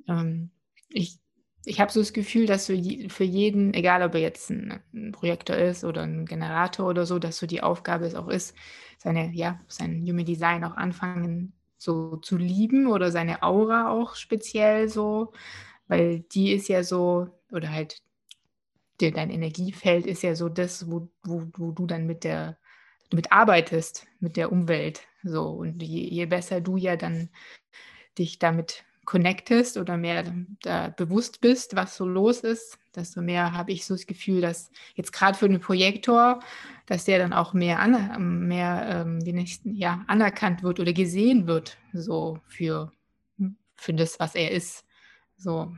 ähm, 0.07 0.51
ich, 0.89 1.19
ich 1.65 1.81
habe 1.81 1.93
so 1.93 2.01
das 2.01 2.13
Gefühl, 2.13 2.47
dass 2.47 2.67
für, 2.67 2.81
für 3.09 3.25
jeden, 3.25 3.75
egal 3.75 4.03
ob 4.03 4.15
er 4.15 4.21
jetzt 4.21 4.51
ein, 4.51 4.81
ein, 4.95 5.13
Projektor 5.13 5.57
ist 5.57 5.85
oder 5.85 6.03
ein 6.03 6.25
Generator 6.25 6.89
oder 6.89 7.05
so, 7.05 7.19
dass 7.19 7.39
so 7.39 7.47
die 7.47 7.63
Aufgabe 7.63 8.07
es 8.07 8.15
auch 8.15 8.29
ist, 8.29 8.55
seine, 8.97 9.33
ja, 9.33 9.61
sein 9.69 10.03
Human 10.07 10.25
Design 10.25 10.65
auch 10.65 10.77
anfangen 10.77 11.53
so 11.77 12.17
zu 12.17 12.37
lieben 12.37 12.89
oder 12.89 13.13
seine 13.13 13.43
Aura 13.43 13.91
auch 13.91 14.17
speziell 14.17 14.89
so, 14.89 15.33
weil 15.89 16.21
die 16.21 16.53
ist 16.53 16.69
ja 16.69 16.83
so, 16.83 17.29
oder 17.51 17.71
halt 17.71 18.03
der, 19.01 19.13
dein 19.13 19.31
Energiefeld 19.31 20.07
ist 20.07 20.23
ja 20.23 20.35
so 20.35 20.49
das, 20.49 20.91
wo, 20.91 21.09
wo, 21.23 21.45
wo 21.57 21.73
du 21.73 21.87
dann 21.87 22.07
mit 22.07 22.25
der, 22.25 22.59
mit 23.13 23.33
arbeitest, 23.33 24.07
mit 24.21 24.37
der 24.37 24.53
Umwelt. 24.53 25.03
So. 25.23 25.49
Und 25.49 25.83
je, 25.83 26.09
je 26.09 26.27
besser 26.27 26.61
du 26.61 26.77
ja 26.77 26.97
dann 26.97 27.31
dich 28.19 28.39
damit 28.39 28.85
connectest 29.05 29.79
oder 29.79 29.97
mehr 29.97 30.23
da 30.61 30.89
bewusst 30.89 31.41
bist, 31.41 31.75
was 31.75 31.97
so 31.97 32.05
los 32.05 32.41
ist, 32.41 32.79
desto 32.95 33.23
mehr 33.23 33.53
habe 33.53 33.73
ich 33.73 33.87
so 33.87 33.95
das 33.95 34.07
Gefühl, 34.07 34.43
dass 34.43 34.71
jetzt 34.97 35.15
gerade 35.15 35.39
für 35.39 35.49
den 35.49 35.61
Projektor, 35.61 36.41
dass 36.85 37.07
der 37.07 37.19
dann 37.19 37.33
auch 37.33 37.55
mehr, 37.55 37.79
an, 37.79 38.47
mehr 38.47 39.07
ähm, 39.07 39.17
nicht, 39.17 39.63
ja, 39.65 40.05
anerkannt 40.09 40.63
wird 40.63 40.79
oder 40.79 40.93
gesehen 40.93 41.47
wird, 41.47 41.79
so 41.95 42.39
für, 42.49 42.93
für 43.77 43.95
das, 43.95 44.21
was 44.21 44.35
er 44.35 44.51
ist. 44.51 44.85
So, 45.39 45.75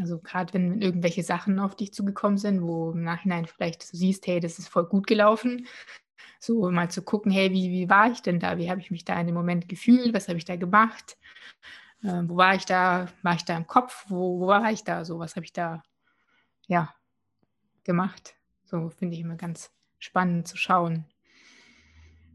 also 0.00 0.18
gerade 0.18 0.54
wenn 0.54 0.80
irgendwelche 0.80 1.22
Sachen 1.22 1.58
auf 1.58 1.74
dich 1.74 1.92
zugekommen 1.92 2.38
sind, 2.38 2.62
wo 2.62 2.92
im 2.92 3.02
Nachhinein 3.02 3.46
vielleicht 3.46 3.92
du 3.92 3.96
siehst, 3.96 4.26
hey, 4.26 4.40
das 4.40 4.58
ist 4.58 4.68
voll 4.68 4.86
gut 4.86 5.06
gelaufen, 5.06 5.66
so 6.38 6.70
mal 6.70 6.90
zu 6.90 7.02
gucken, 7.02 7.32
hey, 7.32 7.52
wie, 7.52 7.70
wie 7.70 7.88
war 7.88 8.10
ich 8.10 8.22
denn 8.22 8.40
da? 8.40 8.58
Wie 8.58 8.70
habe 8.70 8.80
ich 8.80 8.90
mich 8.90 9.04
da 9.04 9.18
in 9.20 9.26
dem 9.26 9.34
Moment 9.34 9.68
gefühlt? 9.68 10.14
Was 10.14 10.28
habe 10.28 10.38
ich 10.38 10.44
da 10.44 10.56
gemacht? 10.56 11.16
Äh, 12.02 12.22
wo 12.24 12.36
war 12.36 12.54
ich 12.54 12.64
da? 12.64 13.08
War 13.22 13.34
ich 13.34 13.44
da 13.44 13.56
im 13.56 13.66
Kopf? 13.66 14.06
Wo, 14.08 14.40
wo 14.40 14.46
war 14.46 14.70
ich 14.72 14.84
da? 14.84 15.04
So, 15.04 15.18
was 15.18 15.36
habe 15.36 15.44
ich 15.44 15.52
da 15.52 15.82
ja, 16.66 16.94
gemacht? 17.84 18.34
So 18.64 18.90
finde 18.90 19.14
ich 19.14 19.20
immer 19.20 19.36
ganz 19.36 19.70
spannend 19.98 20.48
zu 20.48 20.56
schauen. 20.56 21.04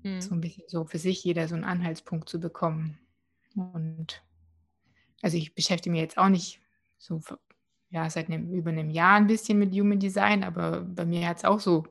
Mhm. 0.03 0.21
So 0.21 0.35
ein 0.35 0.41
bisschen 0.41 0.63
so 0.67 0.85
für 0.85 0.99
sich 0.99 1.23
jeder 1.23 1.47
so 1.47 1.55
einen 1.55 1.63
Anhaltspunkt 1.63 2.29
zu 2.29 2.39
bekommen. 2.39 2.97
Und 3.55 4.23
also 5.21 5.37
ich 5.37 5.53
beschäftige 5.55 5.91
mich 5.91 6.01
jetzt 6.01 6.17
auch 6.17 6.29
nicht 6.29 6.61
so 6.97 7.21
ja, 7.89 8.09
seit 8.09 8.27
einem, 8.27 8.51
über 8.51 8.69
einem 8.69 8.89
Jahr 8.89 9.15
ein 9.15 9.27
bisschen 9.27 9.59
mit 9.59 9.73
Human 9.73 9.99
Design, 9.99 10.43
aber 10.43 10.81
bei 10.81 11.05
mir 11.05 11.27
hat 11.27 11.37
es 11.37 11.45
auch 11.45 11.59
so 11.59 11.85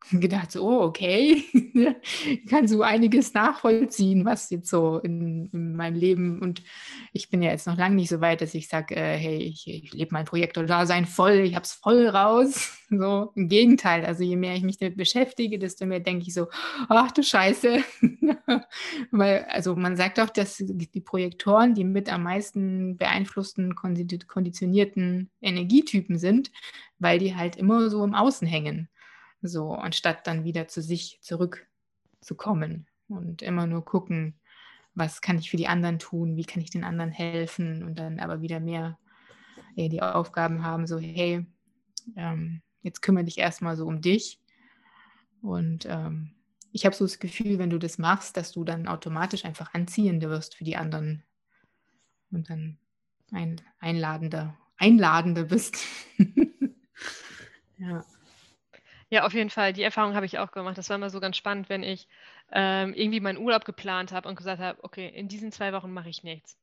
gedacht, 0.12 0.52
so, 0.52 0.62
oh, 0.62 0.82
okay, 0.82 1.44
ich 1.52 2.46
kann 2.48 2.68
so 2.68 2.82
einiges 2.82 3.34
nachvollziehen, 3.34 4.24
was 4.24 4.50
jetzt 4.50 4.70
so 4.70 4.98
in, 4.98 5.50
in, 5.52 5.76
meinem 5.76 5.96
Leben 5.96 6.40
und 6.40 6.62
ich 7.12 7.30
bin 7.30 7.42
ja 7.42 7.50
jetzt 7.50 7.66
noch 7.66 7.76
lange 7.76 7.96
nicht 7.96 8.08
so 8.08 8.20
weit, 8.20 8.40
dass 8.40 8.54
ich 8.54 8.68
sage, 8.68 8.96
äh, 8.96 9.16
hey, 9.16 9.38
ich, 9.38 9.66
ich 9.66 9.92
lebe 9.92 10.12
mein 10.12 10.24
Projekt 10.24 10.56
oder 10.56 10.66
Dasein 10.66 11.04
voll, 11.04 11.38
ich 11.40 11.54
habe 11.54 11.64
es 11.64 11.72
voll 11.72 12.06
raus. 12.06 12.74
So, 12.90 13.32
im 13.34 13.48
Gegenteil, 13.50 14.06
also 14.06 14.24
je 14.24 14.36
mehr 14.36 14.54
ich 14.54 14.62
mich 14.62 14.78
damit 14.78 14.96
beschäftige, 14.96 15.58
desto 15.58 15.84
mehr 15.84 16.00
denke 16.00 16.24
ich 16.26 16.32
so, 16.32 16.46
ach 16.88 17.12
du 17.12 17.22
Scheiße. 17.22 17.84
Weil, 19.10 19.44
also 19.50 19.76
man 19.76 19.94
sagt 19.98 20.18
auch, 20.18 20.30
dass 20.30 20.56
die 20.56 21.00
Projektoren 21.02 21.74
die 21.74 21.84
mit 21.84 22.10
am 22.10 22.22
meisten 22.22 22.96
beeinflussten, 22.96 23.74
konditionierten 23.74 25.28
Energietypen 25.42 26.16
sind, 26.16 26.50
weil 26.98 27.18
die 27.18 27.36
halt 27.36 27.56
immer 27.56 27.90
so 27.90 28.02
im 28.04 28.14
Außen 28.14 28.48
hängen. 28.48 28.88
So, 29.42 29.72
anstatt 29.72 30.26
dann 30.26 30.44
wieder 30.44 30.68
zu 30.68 30.82
sich 30.82 31.18
zurückzukommen 31.22 32.86
und 33.08 33.42
immer 33.42 33.66
nur 33.66 33.84
gucken, 33.84 34.34
was 34.94 35.20
kann 35.20 35.38
ich 35.38 35.50
für 35.50 35.56
die 35.56 35.68
anderen 35.68 35.98
tun, 35.98 36.36
wie 36.36 36.44
kann 36.44 36.62
ich 36.62 36.70
den 36.70 36.84
anderen 36.84 37.10
helfen 37.10 37.84
und 37.84 37.98
dann 37.98 38.18
aber 38.18 38.40
wieder 38.40 38.58
mehr 38.58 38.98
ja, 39.76 39.88
die 39.88 40.02
Aufgaben 40.02 40.64
haben, 40.64 40.86
so, 40.86 40.98
hey, 40.98 41.46
ähm, 42.16 42.62
jetzt 42.82 43.00
kümmere 43.00 43.24
dich 43.24 43.38
erstmal 43.38 43.76
so 43.76 43.86
um 43.86 44.00
dich. 44.00 44.40
Und 45.40 45.86
ähm, 45.86 46.32
ich 46.72 46.84
habe 46.84 46.96
so 46.96 47.04
das 47.04 47.20
Gefühl, 47.20 47.58
wenn 47.58 47.70
du 47.70 47.78
das 47.78 47.98
machst, 47.98 48.36
dass 48.36 48.52
du 48.52 48.64
dann 48.64 48.88
automatisch 48.88 49.44
einfach 49.44 49.72
anziehender 49.74 50.30
wirst 50.30 50.56
für 50.56 50.64
die 50.64 50.76
anderen 50.76 51.22
und 52.30 52.50
dann 52.50 52.78
ein 53.30 53.60
einladender, 53.78 54.56
einladender 54.76 55.44
bist. 55.44 55.76
ja. 57.78 58.04
Ja, 59.10 59.24
auf 59.24 59.32
jeden 59.32 59.50
Fall. 59.50 59.72
Die 59.72 59.82
Erfahrung 59.82 60.14
habe 60.14 60.26
ich 60.26 60.38
auch 60.38 60.52
gemacht. 60.52 60.76
Das 60.76 60.90
war 60.90 60.96
immer 60.96 61.10
so 61.10 61.20
ganz 61.20 61.36
spannend, 61.36 61.68
wenn 61.68 61.82
ich 61.82 62.08
ähm, 62.52 62.92
irgendwie 62.94 63.20
meinen 63.20 63.38
Urlaub 63.38 63.64
geplant 63.64 64.12
habe 64.12 64.28
und 64.28 64.36
gesagt 64.36 64.60
habe, 64.60 64.82
okay, 64.84 65.08
in 65.08 65.28
diesen 65.28 65.50
zwei 65.50 65.72
Wochen 65.72 65.92
mache 65.92 66.10
ich 66.10 66.22
nichts. 66.22 66.58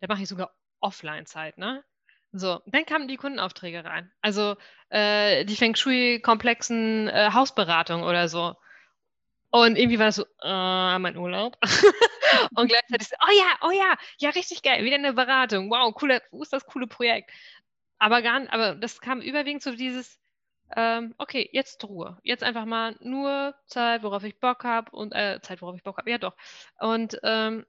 Da 0.00 0.06
mache 0.08 0.22
ich 0.22 0.28
sogar 0.28 0.54
Offline-Zeit, 0.80 1.58
ne? 1.58 1.84
So, 2.32 2.60
dann 2.66 2.86
kamen 2.86 3.08
die 3.08 3.16
Kundenaufträge 3.16 3.84
rein. 3.84 4.10
Also 4.22 4.56
äh, 4.88 5.44
die 5.44 5.56
Feng 5.56 5.74
Shui-komplexen 5.74 7.08
äh, 7.08 7.30
Hausberatung 7.34 8.02
oder 8.02 8.28
so. 8.28 8.56
Und 9.50 9.76
irgendwie 9.76 9.98
war 9.98 10.06
das 10.06 10.16
so, 10.16 10.24
äh, 10.42 10.98
mein 10.98 11.16
Urlaub. 11.16 11.58
und 12.54 12.68
gleichzeitig 12.68 13.08
so, 13.08 13.16
oh 13.20 13.32
ja, 13.36 13.68
oh 13.68 13.70
ja, 13.72 13.96
ja, 14.18 14.30
richtig 14.30 14.62
geil, 14.62 14.84
wieder 14.84 14.94
eine 14.94 15.12
Beratung. 15.12 15.70
Wow, 15.70 15.92
cooler, 15.94 16.22
wo 16.30 16.42
ist 16.42 16.52
das 16.52 16.64
coole 16.66 16.86
Projekt? 16.86 17.30
Aber 17.98 18.22
gar 18.22 18.40
nicht, 18.40 18.52
aber 18.52 18.76
das 18.76 19.00
kam 19.00 19.20
überwiegend 19.20 19.62
so 19.62 19.74
dieses, 19.74 20.20
ähm, 20.76 21.14
okay, 21.18 21.48
jetzt 21.52 21.84
Ruhe. 21.84 22.18
Jetzt 22.22 22.42
einfach 22.44 22.64
mal 22.64 22.96
nur 23.00 23.54
Zeit, 23.66 24.02
worauf 24.02 24.24
ich 24.24 24.38
Bock 24.40 24.64
habe 24.64 24.90
und 24.92 25.12
äh, 25.12 25.40
Zeit, 25.42 25.62
worauf 25.62 25.76
ich 25.76 25.82
Bock 25.82 25.98
habe. 25.98 26.10
Ja, 26.10 26.18
doch. 26.18 26.36
Und, 26.78 27.18
ähm, 27.24 27.66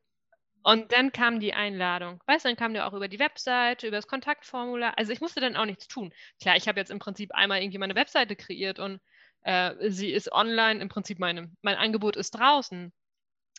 und 0.64 0.92
dann 0.92 1.12
kam 1.12 1.40
die 1.40 1.54
Einladung. 1.54 2.22
Weißt 2.28 2.46
du, 2.46 2.50
dann 2.50 2.58
kam 2.58 2.74
der 2.74 2.88
auch 2.88 2.94
über 2.94 3.08
die 3.08 3.20
Webseite, 3.20 3.88
über 3.88 3.98
das 3.98 4.08
Kontaktformular. 4.08 4.94
Also 4.98 5.12
ich 5.12 5.22
musste 5.22 5.42
dann 5.42 5.56
auch 5.56 5.66
nichts 5.66 5.88
tun. 5.88 6.14
Klar, 6.42 6.56
ich 6.56 6.68
habe 6.68 6.80
jetzt 6.80 6.92
im 6.92 7.00
Prinzip 7.00 7.34
einmal 7.34 7.62
irgendwie 7.62 7.80
meine 7.80 7.96
Webseite 7.96 8.36
kreiert 8.36 8.80
und 8.80 9.02
äh, 9.42 9.90
sie 9.90 10.12
ist 10.12 10.32
online. 10.32 10.82
Im 10.82 10.90
Prinzip 10.90 11.20
meine, 11.20 11.52
mein 11.62 11.76
Angebot 11.78 12.16
ist 12.16 12.32
draußen. 12.32 12.94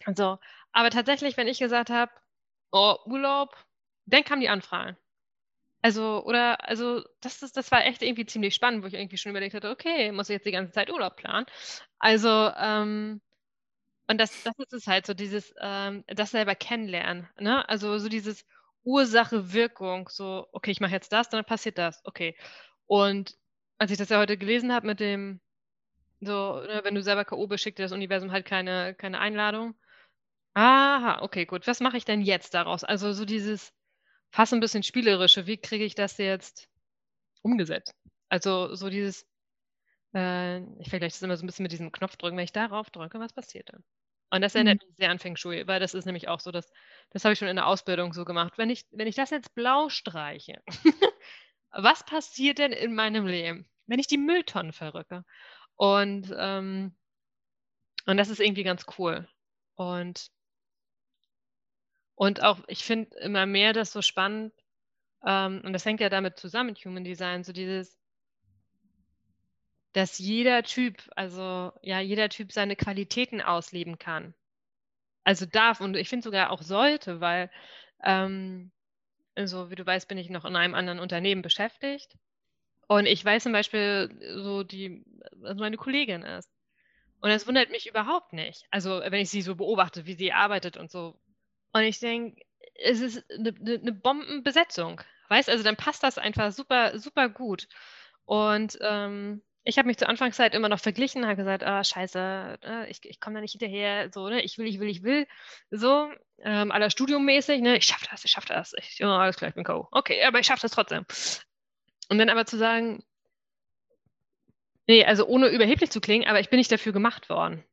Also, 0.05 0.39
aber 0.73 0.91
tatsächlich, 0.91 1.37
wenn 1.37 1.49
ich 1.49 1.59
gesagt 1.59 1.91
habe, 1.91 2.13
oh, 2.73 2.97
Urlaub, 3.07 3.57
dann 4.07 4.25
kam 4.25 4.41
die 4.41 4.49
Anfrage. 4.49 4.97
Also, 5.83 6.25
oder, 6.25 6.69
also, 6.69 7.03
das 7.21 7.43
ist, 7.43 7.57
das 7.57 7.71
war 7.73 7.85
echt 7.85 8.03
irgendwie 8.03 8.25
ziemlich 8.27 8.55
spannend, 8.55 8.83
wo 8.85 8.87
ich 8.87 8.95
irgendwie 8.95 9.17
schon 9.19 9.31
überlegt 9.31 9.55
hatte, 9.55 9.71
okay, 9.71 10.13
muss 10.13 10.29
ich 10.29 10.35
jetzt 10.35 10.47
die 10.47 10.53
ganze 10.53 10.73
Zeit 10.73 10.91
Urlaub 10.91 11.17
planen? 11.17 11.47
Also, 11.99 12.29
ähm, 12.57 13.21
und 14.09 14.19
das, 14.21 14.43
das 14.43 14.55
ist 14.59 14.73
es 14.75 14.87
halt 14.87 15.07
so, 15.07 15.15
dieses, 15.15 15.55
ähm, 15.61 16.05
das 16.09 16.33
selber 16.33 16.55
kennenlernen, 16.55 17.29
ne? 17.41 17.69
Also 17.69 17.99
so 17.99 18.09
dieses 18.09 18.45
Ursache-Wirkung, 18.85 20.09
so, 20.11 20.49
okay, 20.53 20.71
ich 20.73 20.81
mache 20.81 20.93
jetzt 20.93 21.13
das, 21.13 21.29
dann 21.31 21.45
passiert 21.45 21.79
das, 21.79 22.01
okay. 22.05 22.37
Und 22.87 23.37
als 23.79 23.91
ich 23.93 23.99
das 23.99 24.09
ja 24.11 24.19
heute 24.19 24.37
gelesen 24.39 24.73
habe 24.73 24.87
mit 24.89 25.01
dem, 25.01 25.41
so, 26.21 26.61
ne, 26.63 26.81
wenn 26.85 26.95
du 26.95 27.03
selber 27.03 27.25
K.O. 27.25 27.47
bist, 27.49 27.65
schickt 27.65 27.79
dir 27.79 27.85
das 27.85 27.93
Universum 27.93 28.33
halt 28.33 28.47
keine, 28.47 28.95
keine 28.95 29.21
Einladung. 29.21 29.75
Aha, 30.55 31.23
okay, 31.23 31.47
gut. 31.47 31.67
Was 31.67 31.81
mache 31.81 31.97
ich 31.99 32.05
denn 32.05 32.23
jetzt 32.23 32.55
daraus? 32.55 32.85
Also 32.85 33.13
so 33.13 33.25
dieses, 33.25 33.73
fast 34.33 34.53
ein 34.53 34.61
bisschen 34.61 34.83
spielerische. 34.83 35.47
Wie 35.47 35.59
kriege 35.59 35.85
ich 35.85 35.95
das 35.95 36.17
jetzt 36.19 36.69
umgesetzt? 37.43 37.95
Also 38.29 38.75
so 38.75 38.89
dieses, 38.89 39.27
äh, 40.15 40.61
ich 40.81 40.89
vergleiche 40.89 41.15
das 41.15 41.23
immer 41.23 41.37
so 41.37 41.45
ein 41.45 41.47
bisschen 41.47 41.63
mit 41.63 41.73
diesem 41.73 41.93
Knopf 41.93 42.17
drücken. 42.17 42.37
Wenn 42.37 42.45
ich 42.45 42.53
darauf 42.53 42.91
drücke, 42.91 43.21
was 43.21 43.33
passiert 43.33 43.69
dann? 43.69 43.85
Und 44.31 44.41
das 44.41 44.55
erinnert 44.55 44.83
mhm. 44.83 44.89
mich 44.89 44.97
sehr 44.97 45.11
an 45.11 45.19
Feng 45.19 45.37
Shui, 45.37 45.67
weil 45.67 45.79
das 45.79 45.93
ist 45.93 46.07
nämlich 46.07 46.29
auch 46.29 46.41
so, 46.41 46.51
dass, 46.51 46.73
das 47.11 47.25
habe 47.25 47.35
ich 47.35 47.39
schon 47.39 47.49
in 47.49 47.57
der 47.57 47.67
Ausbildung 47.67 48.15
so 48.15 48.25
gemacht. 48.25 48.55
Wenn 48.57 48.71
ich, 48.71 48.87
wenn 48.91 49.07
ich 49.07 49.15
das 49.15 49.29
jetzt 49.29 49.55
blau 49.55 49.91
streiche, 49.91 50.63
was 51.71 52.05
passiert 52.05 52.59
denn 52.59 52.73
in 52.73 52.95
meinem 52.95 53.27
Leben, 53.27 53.69
wenn 53.87 53.99
ich 53.99 54.07
die 54.07 54.17
Mülltonnen 54.17 54.73
verrücke? 54.73 55.25
Und, 55.77 56.35
ähm, 56.37 56.97
und 58.07 58.17
das 58.17 58.31
ist 58.31 58.41
irgendwie 58.41 58.65
ganz 58.65 58.87
cool. 58.99 59.29
Und 59.75 60.31
und 62.23 62.43
auch, 62.43 62.61
ich 62.69 62.85
finde 62.85 63.17
immer 63.19 63.47
mehr 63.47 63.73
das 63.73 63.93
so 63.93 64.03
spannend, 64.03 64.53
Ähm, 65.27 65.63
und 65.65 65.73
das 65.75 65.85
hängt 65.87 66.01
ja 66.03 66.11
damit 66.11 66.39
zusammen, 66.39 66.77
Human 66.85 67.05
Design, 67.05 67.45
so 67.45 67.53
dieses, 67.53 67.99
dass 69.93 70.19
jeder 70.19 70.63
Typ, 70.63 71.03
also 71.17 71.73
ja, 71.83 72.01
jeder 72.01 72.29
Typ 72.29 72.53
seine 72.53 72.77
Qualitäten 72.77 73.41
ausleben 73.43 73.99
kann. 73.99 74.35
Also 75.25 75.47
darf 75.47 75.81
und 75.83 75.97
ich 75.97 76.09
finde 76.11 76.25
sogar 76.25 76.51
auch 76.53 76.63
sollte, 76.63 77.21
weil, 77.21 77.51
ähm, 78.05 78.73
also 79.37 79.71
wie 79.71 79.77
du 79.77 79.87
weißt, 79.87 80.09
bin 80.09 80.19
ich 80.19 80.31
noch 80.31 80.47
in 80.47 80.57
einem 80.57 80.75
anderen 80.75 81.01
Unternehmen 81.01 81.43
beschäftigt. 81.43 82.17
Und 82.89 83.07
ich 83.07 83.25
weiß 83.25 83.45
zum 83.45 83.53
Beispiel, 83.53 84.11
so 84.43 84.65
die, 84.65 85.05
also 85.45 85.61
meine 85.63 85.79
Kollegin 85.79 86.23
ist. 86.25 86.51
Und 87.21 87.31
das 87.31 87.49
wundert 87.49 87.71
mich 87.71 87.89
überhaupt 87.89 88.35
nicht. 88.35 88.67
Also 88.73 89.01
wenn 89.01 89.23
ich 89.23 89.31
sie 89.31 89.43
so 89.43 89.57
beobachte, 89.57 90.07
wie 90.07 90.15
sie 90.17 90.35
arbeitet 90.35 90.79
und 90.79 90.91
so. 90.93 91.21
Und 91.73 91.83
ich 91.83 91.99
denke, 92.01 92.43
es 92.75 93.01
ist 93.01 93.25
eine, 93.31 93.55
eine 93.59 93.93
Bombenbesetzung. 93.93 95.01
Weißt 95.29 95.49
also 95.49 95.65
dann 95.65 95.77
passt 95.77 96.03
das 96.03 96.19
einfach 96.19 96.53
super, 96.53 96.99
super 96.99 97.29
gut. 97.29 97.69
Und 98.25 98.79
ähm, 98.83 99.43
ich 99.65 99.79
habe 99.79 99.87
mich 99.87 99.97
zur 99.97 100.09
Anfangszeit 100.09 100.55
immer 100.55 100.69
noch 100.69 100.81
verglichen, 100.81 101.25
habe 101.25 101.37
gesagt, 101.37 101.63
ah, 101.63 101.85
scheiße, 101.85 102.59
äh, 102.63 102.91
ich, 102.91 103.01
ich 103.05 103.21
komme 103.21 103.35
da 103.35 103.41
nicht 103.41 103.53
hinterher, 103.53 104.11
so, 104.13 104.29
ne, 104.29 104.43
ich 104.43 104.59
will, 104.59 104.67
ich 104.67 104.81
will, 104.81 104.89
ich 104.89 105.03
will, 105.03 105.27
so, 105.71 106.11
ähm, 106.41 106.73
aller 106.73 106.91
Studiummäßig, 106.91 107.61
ne, 107.61 107.77
ich 107.77 107.85
schaffe 107.85 108.07
das, 108.11 108.25
ich 108.25 108.33
schaffe 108.33 108.49
das, 108.49 108.73
ich, 108.77 108.99
ja, 108.99 109.17
alles 109.17 109.37
klar, 109.37 109.49
ich 109.51 109.55
bin 109.55 109.65
Co. 109.65 109.89
Okay, 109.93 110.23
aber 110.25 110.41
ich 110.41 110.47
schaffe 110.47 110.63
das 110.63 110.73
trotzdem. 110.73 111.07
Und 112.09 112.19
dann 112.19 112.29
aber 112.29 112.45
zu 112.45 112.59
sagen, 112.59 113.05
nee, 114.87 115.05
also 115.05 115.27
ohne 115.27 115.49
überheblich 115.49 115.91
zu 115.91 116.01
klingen, 116.01 116.29
aber 116.29 116.41
ich 116.41 116.51
bin 116.51 116.59
nicht 116.59 116.73
dafür 116.73 116.93
gemacht 116.93 117.29
worden. 117.29 117.65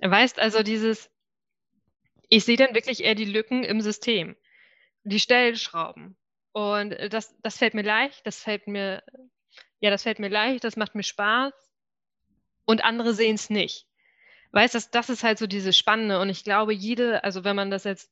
Weißt 0.00 0.38
also 0.38 0.62
dieses, 0.62 1.10
ich 2.28 2.44
sehe 2.44 2.56
dann 2.56 2.74
wirklich 2.74 3.02
eher 3.04 3.14
die 3.14 3.24
Lücken 3.24 3.64
im 3.64 3.80
System, 3.80 4.36
die 5.04 5.20
Stellschrauben. 5.20 6.16
Und 6.52 6.96
das, 7.10 7.34
das 7.42 7.58
fällt 7.58 7.74
mir 7.74 7.82
leicht, 7.82 8.26
das 8.26 8.42
fällt 8.42 8.66
mir 8.66 9.02
ja, 9.80 9.90
das 9.90 10.02
fällt 10.02 10.18
mir 10.18 10.28
leicht, 10.28 10.64
das 10.64 10.76
macht 10.76 10.94
mir 10.94 11.02
Spaß 11.02 11.52
und 12.64 12.84
andere 12.84 13.14
sehen 13.14 13.36
es 13.36 13.50
nicht. 13.50 13.86
Weißt 14.52 14.74
du, 14.74 14.78
das, 14.78 14.90
das 14.90 15.10
ist 15.10 15.24
halt 15.24 15.38
so 15.38 15.46
dieses 15.46 15.76
Spannende 15.76 16.20
und 16.20 16.30
ich 16.30 16.42
glaube, 16.42 16.72
jede, 16.72 17.22
also 17.22 17.44
wenn 17.44 17.56
man 17.56 17.70
das 17.70 17.84
jetzt, 17.84 18.10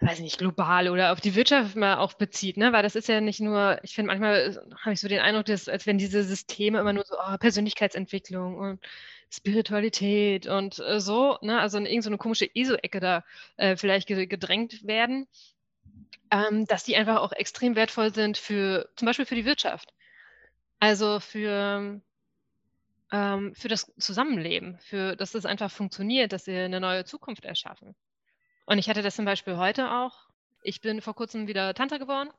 weiß 0.00 0.20
nicht, 0.20 0.38
global 0.38 0.88
oder 0.88 1.12
auf 1.12 1.20
die 1.20 1.34
Wirtschaft 1.34 1.76
mal 1.76 1.96
auch 1.96 2.14
bezieht, 2.14 2.56
ne, 2.56 2.72
weil 2.72 2.82
das 2.82 2.96
ist 2.96 3.08
ja 3.08 3.20
nicht 3.20 3.40
nur, 3.40 3.78
ich 3.82 3.94
finde 3.94 4.08
manchmal 4.08 4.62
habe 4.80 4.92
ich 4.92 5.00
so 5.00 5.08
den 5.08 5.20
Eindruck, 5.20 5.46
dass 5.46 5.68
als 5.68 5.86
wenn 5.86 5.98
diese 5.98 6.24
Systeme 6.24 6.80
immer 6.80 6.92
nur 6.92 7.04
so 7.04 7.16
oh, 7.18 7.36
Persönlichkeitsentwicklung 7.38 8.56
und 8.56 8.80
Spiritualität 9.30 10.46
und 10.46 10.78
äh, 10.78 11.00
so, 11.00 11.38
ne, 11.42 11.60
also 11.60 11.78
in 11.78 11.86
irgendeine 11.86 12.16
so 12.16 12.18
komische 12.18 12.48
ESO-Ecke 12.54 13.00
da 13.00 13.24
äh, 13.56 13.76
vielleicht 13.76 14.08
gedrängt 14.08 14.86
werden 14.86 15.26
ähm, 16.34 16.66
dass 16.66 16.84
die 16.84 16.96
einfach 16.96 17.18
auch 17.20 17.32
extrem 17.32 17.76
wertvoll 17.76 18.12
sind 18.12 18.36
für 18.36 18.88
zum 18.96 19.06
Beispiel 19.06 19.26
für 19.26 19.34
die 19.36 19.44
Wirtschaft. 19.44 19.92
Also 20.80 21.20
für, 21.20 22.00
ähm, 23.12 23.54
für 23.54 23.68
das 23.68 23.92
Zusammenleben, 23.98 24.78
für 24.80 25.16
dass 25.16 25.34
es 25.34 25.46
einfach 25.46 25.70
funktioniert, 25.70 26.32
dass 26.32 26.46
wir 26.46 26.64
eine 26.64 26.80
neue 26.80 27.04
Zukunft 27.04 27.44
erschaffen. 27.44 27.94
Und 28.66 28.78
ich 28.78 28.88
hatte 28.88 29.02
das 29.02 29.16
zum 29.16 29.24
Beispiel 29.24 29.56
heute 29.56 29.90
auch. 29.90 30.28
Ich 30.62 30.80
bin 30.80 31.00
vor 31.00 31.14
kurzem 31.14 31.46
wieder 31.46 31.74
Tante 31.74 31.98
geworden 31.98 32.30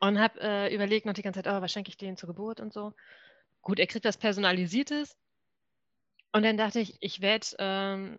und 0.00 0.18
habe 0.18 0.40
äh, 0.40 0.74
überlegt 0.74 1.06
noch 1.06 1.14
die 1.14 1.22
ganze 1.22 1.42
Zeit, 1.42 1.52
oh, 1.52 1.60
was 1.60 1.72
schenke 1.72 1.90
ich 1.90 1.96
denen 1.96 2.16
zur 2.16 2.28
Geburt 2.28 2.60
und 2.60 2.72
so. 2.72 2.92
Gut, 3.62 3.78
er 3.78 3.86
kriegt 3.86 4.04
was 4.04 4.16
Personalisiertes. 4.16 5.16
Und 6.32 6.44
dann 6.44 6.56
dachte 6.56 6.80
ich, 6.80 6.96
ich 7.00 7.20
werde 7.20 7.46
ähm, 7.58 8.18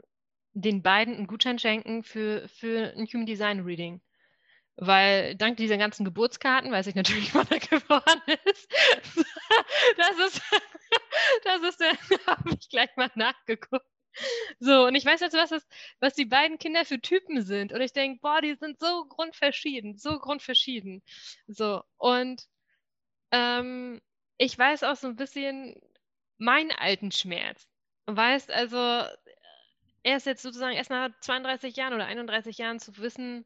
den 0.53 0.81
beiden 0.81 1.15
einen 1.15 1.27
Gutschein 1.27 1.59
schenken 1.59 2.03
für, 2.03 2.47
für 2.49 2.93
ein 2.97 3.07
Human 3.07 3.25
Design 3.25 3.61
Reading 3.61 4.01
weil 4.81 5.35
dank 5.35 5.57
dieser 5.57 5.77
ganzen 5.77 6.05
Geburtskarten 6.05 6.71
weiß 6.71 6.87
ich 6.87 6.95
natürlich, 6.95 7.33
wann 7.35 7.47
er 7.49 7.59
geworden 7.59 8.21
ist. 8.45 8.71
das 9.97 10.17
ist, 10.27 10.41
das 11.43 11.61
ist, 11.61 12.27
habe 12.27 12.49
ich 12.59 12.69
gleich 12.69 12.89
mal 12.95 13.11
nachgeguckt. 13.15 13.85
So, 14.59 14.85
und 14.85 14.95
ich 14.95 15.05
weiß 15.05 15.21
jetzt, 15.21 15.35
was, 15.35 15.49
das, 15.49 15.67
was 15.99 16.13
die 16.13 16.25
beiden 16.25 16.57
Kinder 16.57 16.85
für 16.85 16.99
Typen 16.99 17.41
sind. 17.41 17.71
Und 17.73 17.81
ich 17.81 17.93
denke, 17.93 18.19
boah, 18.21 18.41
die 18.41 18.55
sind 18.55 18.79
so 18.79 19.05
grundverschieden, 19.05 19.97
so 19.97 20.19
grundverschieden. 20.19 21.01
So, 21.47 21.83
und 21.97 22.43
ähm, 23.31 24.01
ich 24.37 24.57
weiß 24.57 24.83
auch 24.83 24.95
so 24.95 25.07
ein 25.07 25.15
bisschen 25.15 25.79
meinen 26.37 26.71
alten 26.71 27.11
Schmerz. 27.11 27.67
Weißt, 28.07 28.51
also, 28.51 28.77
er 30.03 30.17
ist 30.17 30.25
jetzt 30.25 30.41
sozusagen 30.41 30.75
erst 30.75 30.89
nach 30.89 31.09
32 31.21 31.75
Jahren 31.75 31.93
oder 31.93 32.05
31 32.05 32.57
Jahren 32.57 32.79
zu 32.79 32.97
wissen, 32.97 33.45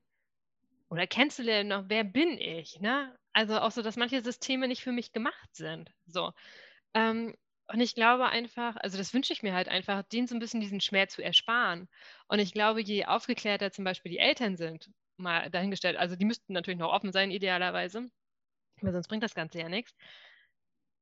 oder 0.93 1.07
kennst 1.07 1.39
du 1.39 1.43
denn 1.43 1.69
noch, 1.69 1.85
wer 1.87 2.03
bin 2.03 2.37
ich? 2.37 2.79
Ne? 2.79 3.17
Also 3.33 3.57
auch 3.57 3.71
so, 3.71 3.81
dass 3.81 3.95
manche 3.97 4.21
Systeme 4.21 4.67
nicht 4.67 4.83
für 4.83 4.91
mich 4.91 5.11
gemacht 5.11 5.49
sind. 5.55 5.91
So. 6.05 6.31
Ähm, 6.93 7.35
und 7.67 7.79
ich 7.81 7.95
glaube 7.95 8.27
einfach, 8.27 8.75
also 8.77 8.97
das 8.97 9.13
wünsche 9.13 9.33
ich 9.33 9.43
mir 9.43 9.53
halt 9.53 9.69
einfach, 9.69 10.03
denen 10.03 10.27
so 10.27 10.35
ein 10.35 10.39
bisschen 10.39 10.61
diesen 10.61 10.81
Schmerz 10.81 11.13
zu 11.13 11.23
ersparen. 11.23 11.87
Und 12.27 12.39
ich 12.39 12.53
glaube, 12.53 12.81
je 12.81 13.05
aufgeklärter 13.05 13.71
zum 13.71 13.85
Beispiel 13.85 14.11
die 14.11 14.19
Eltern 14.19 14.57
sind, 14.57 14.89
mal 15.17 15.49
dahingestellt, 15.49 15.97
also 15.97 16.15
die 16.15 16.25
müssten 16.25 16.53
natürlich 16.53 16.79
noch 16.79 16.91
offen 16.91 17.11
sein, 17.11 17.31
idealerweise, 17.31 18.09
weil 18.81 18.93
sonst 18.93 19.07
bringt 19.07 19.23
das 19.23 19.35
Ganze 19.35 19.59
ja 19.59 19.69
nichts. 19.69 19.93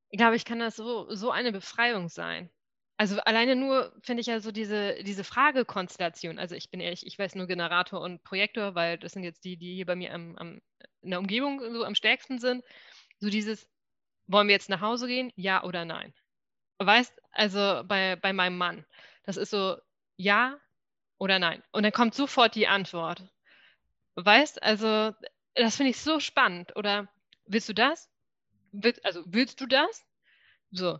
Ich 0.09 0.17
glaube, 0.17 0.35
ich 0.35 0.45
kann 0.45 0.59
das 0.59 0.75
so, 0.75 1.13
so 1.13 1.31
eine 1.31 1.51
Befreiung 1.51 2.09
sein. 2.09 2.49
Also 2.97 3.19
alleine 3.21 3.55
nur 3.55 3.93
finde 4.03 4.21
ich 4.21 4.27
ja 4.27 4.39
so 4.39 4.51
diese, 4.51 5.03
diese 5.03 5.23
Fragekonstellation. 5.23 6.37
Also 6.37 6.55
ich 6.55 6.69
bin 6.69 6.79
ehrlich, 6.81 7.05
ich 7.05 7.17
weiß 7.17 7.35
nur 7.35 7.47
Generator 7.47 8.01
und 8.01 8.23
Projektor, 8.23 8.75
weil 8.75 8.99
das 8.99 9.13
sind 9.13 9.23
jetzt 9.23 9.43
die, 9.43 9.57
die 9.57 9.75
hier 9.75 9.85
bei 9.87 9.95
mir 9.95 10.13
am, 10.13 10.35
am, 10.37 10.61
in 11.01 11.09
der 11.09 11.19
Umgebung 11.19 11.61
so 11.73 11.83
am 11.83 11.95
stärksten 11.95 12.39
sind. 12.39 12.63
So 13.19 13.29
dieses, 13.29 13.67
wollen 14.27 14.47
wir 14.47 14.55
jetzt 14.55 14.69
nach 14.69 14.81
Hause 14.81 15.07
gehen? 15.07 15.31
Ja 15.35 15.63
oder 15.63 15.85
nein? 15.85 16.13
Weißt, 16.85 17.13
also 17.31 17.83
bei, 17.85 18.15
bei 18.15 18.33
meinem 18.33 18.57
Mann, 18.57 18.85
das 19.25 19.37
ist 19.37 19.51
so, 19.51 19.77
ja 20.17 20.57
oder 21.17 21.39
nein. 21.39 21.63
Und 21.71 21.83
dann 21.83 21.91
kommt 21.91 22.15
sofort 22.15 22.55
die 22.55 22.67
Antwort. 22.67 23.23
Weißt, 24.15 24.61
also 24.63 25.13
das 25.55 25.75
finde 25.77 25.91
ich 25.91 26.01
so 26.01 26.19
spannend. 26.19 26.75
Oder 26.75 27.07
willst 27.45 27.69
du 27.69 27.73
das? 27.73 28.09
also 29.03 29.23
willst 29.25 29.59
du 29.61 29.65
das? 29.65 30.05
So, 30.71 30.99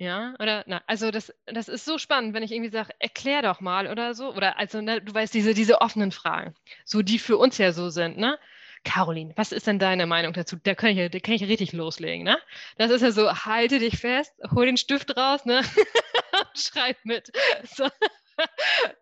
ja, 0.00 0.34
oder 0.38 0.64
na, 0.66 0.82
also 0.86 1.10
das, 1.10 1.32
das 1.46 1.68
ist 1.68 1.84
so 1.84 1.98
spannend, 1.98 2.32
wenn 2.34 2.42
ich 2.42 2.52
irgendwie 2.52 2.70
sage, 2.70 2.94
erklär 2.98 3.42
doch 3.42 3.60
mal 3.60 3.86
oder 3.86 4.14
so. 4.14 4.34
Oder 4.34 4.58
also, 4.58 4.80
ne, 4.80 5.02
du 5.02 5.12
weißt, 5.12 5.34
diese, 5.34 5.52
diese 5.52 5.82
offenen 5.82 6.10
Fragen, 6.10 6.54
so 6.86 7.02
die 7.02 7.18
für 7.18 7.36
uns 7.36 7.58
ja 7.58 7.72
so 7.72 7.90
sind, 7.90 8.16
ne? 8.16 8.38
Caroline, 8.84 9.32
was 9.36 9.52
ist 9.52 9.66
denn 9.66 9.78
deine 9.78 10.06
Meinung 10.06 10.32
dazu? 10.32 10.56
Da 10.56 10.74
kann 10.74 10.96
ich, 10.96 11.10
da 11.10 11.18
kann 11.20 11.34
ich 11.34 11.44
richtig 11.44 11.72
loslegen, 11.72 12.24
ne? 12.24 12.38
Das 12.78 12.90
ist 12.90 13.02
ja 13.02 13.12
so, 13.12 13.30
halte 13.30 13.78
dich 13.78 13.98
fest, 13.98 14.32
hol 14.54 14.66
den 14.66 14.76
Stift 14.78 15.16
raus, 15.16 15.44
ne? 15.44 15.58
und 16.32 16.58
schreib 16.58 16.96
mit. 17.04 17.30
So. 17.64 17.88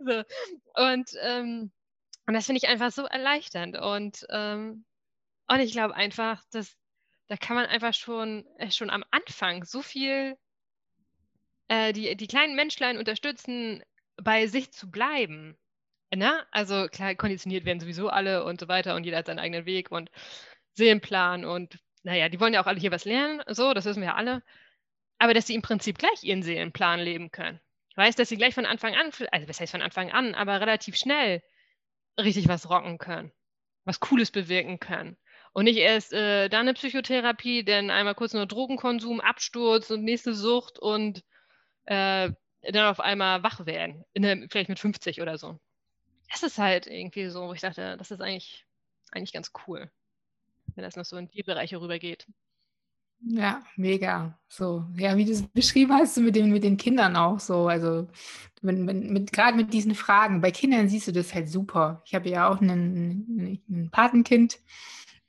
so. 0.01 0.23
Und, 0.75 1.11
ähm, 1.23 1.71
und 2.27 2.35
das 2.35 2.47
finde 2.47 2.59
ich 2.61 2.69
einfach 2.69 2.91
so 2.91 3.05
erleichternd. 3.05 3.79
Und, 3.79 4.27
ähm, 4.31 4.85
und 5.47 5.61
ich 5.61 5.71
glaube 5.71 5.95
einfach, 5.95 6.43
dass 6.51 6.77
da 7.29 7.37
kann 7.37 7.57
man 7.57 7.67
einfach 7.67 7.95
schon, 7.95 8.45
äh, 8.57 8.71
schon 8.71 8.91
am 8.91 9.05
Anfang 9.11 9.65
so 9.65 9.83
viel 9.83 10.37
äh, 11.69 11.93
die, 11.93 12.17
die 12.17 12.27
kleinen 12.27 12.57
Menschlein 12.57 12.99
unterstützen, 12.99 13.83
bei 14.17 14.47
sich 14.47 14.73
zu 14.73 14.91
bleiben. 14.91 15.57
Ne? 16.15 16.47
Also 16.51 16.89
klar, 16.89 17.15
konditioniert 17.15 17.65
werden 17.65 17.81
sowieso 17.81 18.09
alle 18.09 18.45
und 18.45 18.61
so 18.61 18.69
weiter 18.69 18.95
und 18.95 19.05
jeder 19.05 19.19
hat 19.19 19.27
seinen 19.27 19.39
eigenen 19.39 19.67
Weg 19.67 19.91
und 19.91 20.11
Seelenplan 20.75 21.45
und 21.45 21.79
naja, 22.03 22.29
die 22.29 22.41
wollen 22.41 22.55
ja 22.55 22.63
auch 22.63 22.67
alle 22.67 22.81
hier 22.81 22.93
was 22.93 23.05
lernen, 23.05 23.43
so, 23.49 23.75
das 23.75 23.85
wissen 23.85 24.01
wir 24.01 24.09
ja 24.09 24.15
alle. 24.15 24.43
Aber 25.19 25.35
dass 25.35 25.47
sie 25.47 25.55
im 25.55 25.63
Prinzip 25.63 25.99
gleich 25.99 26.23
ihren 26.23 26.43
Seelenplan 26.43 27.01
leben 27.01 27.31
können. 27.31 27.61
Weiß, 27.97 28.15
dass 28.17 28.29
sie 28.29 28.37
gleich 28.37 28.55
von 28.55 28.67
Anfang 28.67 28.95
an, 28.95 29.11
also 29.33 29.49
was 29.49 29.61
heißt 29.61 29.73
von 29.73 29.83
Anfang 29.83 30.13
an, 30.13 30.35
aber 30.35 30.61
relativ 30.61 30.97
schnell 30.97 31.43
richtig 32.19 32.49
was 32.49 32.71
rocken 32.71 32.99
können, 32.99 33.33
was 33.85 34.01
Cooles 34.01 34.31
bewirken 34.31 34.79
können. 34.79 35.17
Und 35.53 35.65
nicht 35.65 35.79
erst 35.79 36.13
äh, 36.13 36.49
da 36.49 36.61
eine 36.61 36.75
Psychotherapie, 36.75 37.65
denn 37.65 37.91
einmal 37.91 38.15
kurz 38.15 38.33
nur 38.35 38.47
Drogenkonsum, 38.47 39.21
Absturz 39.21 39.91
und 39.91 40.05
nächste 40.05 40.35
Sucht 40.35 40.79
und 40.79 41.25
äh, 41.87 42.31
dann 42.63 42.87
auf 42.87 43.01
einmal 43.01 43.43
wach 43.43 43.67
werden, 43.67 44.05
der, 44.17 44.47
vielleicht 44.49 44.69
mit 44.69 44.79
50 44.79 45.21
oder 45.21 45.39
so. 45.39 45.59
Das 46.31 46.43
ist 46.43 46.59
halt 46.59 46.87
irgendwie 46.87 47.29
so, 47.29 47.49
wo 47.49 47.53
ich 47.55 47.61
dachte, 47.61 47.97
das 47.97 48.11
ist 48.11 48.21
eigentlich, 48.21 48.67
eigentlich 49.13 49.33
ganz 49.33 49.53
cool, 49.67 49.91
wenn 50.75 50.85
das 50.85 50.97
noch 50.97 51.05
so 51.05 51.17
in 51.17 51.29
die 51.29 51.43
Bereiche 51.43 51.81
rübergeht. 51.81 52.27
Ja, 53.21 53.63
mega. 53.77 54.39
So, 54.49 54.85
ja, 54.97 55.17
wie 55.17 55.25
du 55.25 55.33
es 55.33 55.43
beschrieben 55.43 55.93
hast, 55.93 56.17
mit, 56.19 56.37
den, 56.37 56.51
mit 56.51 56.63
den 56.63 56.77
Kindern 56.77 57.17
auch 57.17 57.41
so. 57.41 57.67
Also, 57.67 58.07
wenn, 58.63 58.87
wenn, 58.87 59.13
mit, 59.13 59.33
gerade 59.33 59.57
mit 59.57 59.73
diesen 59.73 59.95
Fragen, 59.95 60.41
bei 60.41 60.53
Kindern 60.53 60.89
siehst 60.89 61.09
du 61.09 61.13
das 61.13 61.35
halt 61.35 61.49
super. 61.49 62.03
Ich 62.07 62.15
habe 62.15 62.29
ja 62.29 62.49
auch 62.49 62.61
ein, 62.61 63.61
ein 63.69 63.91
Patenkind 63.91 64.61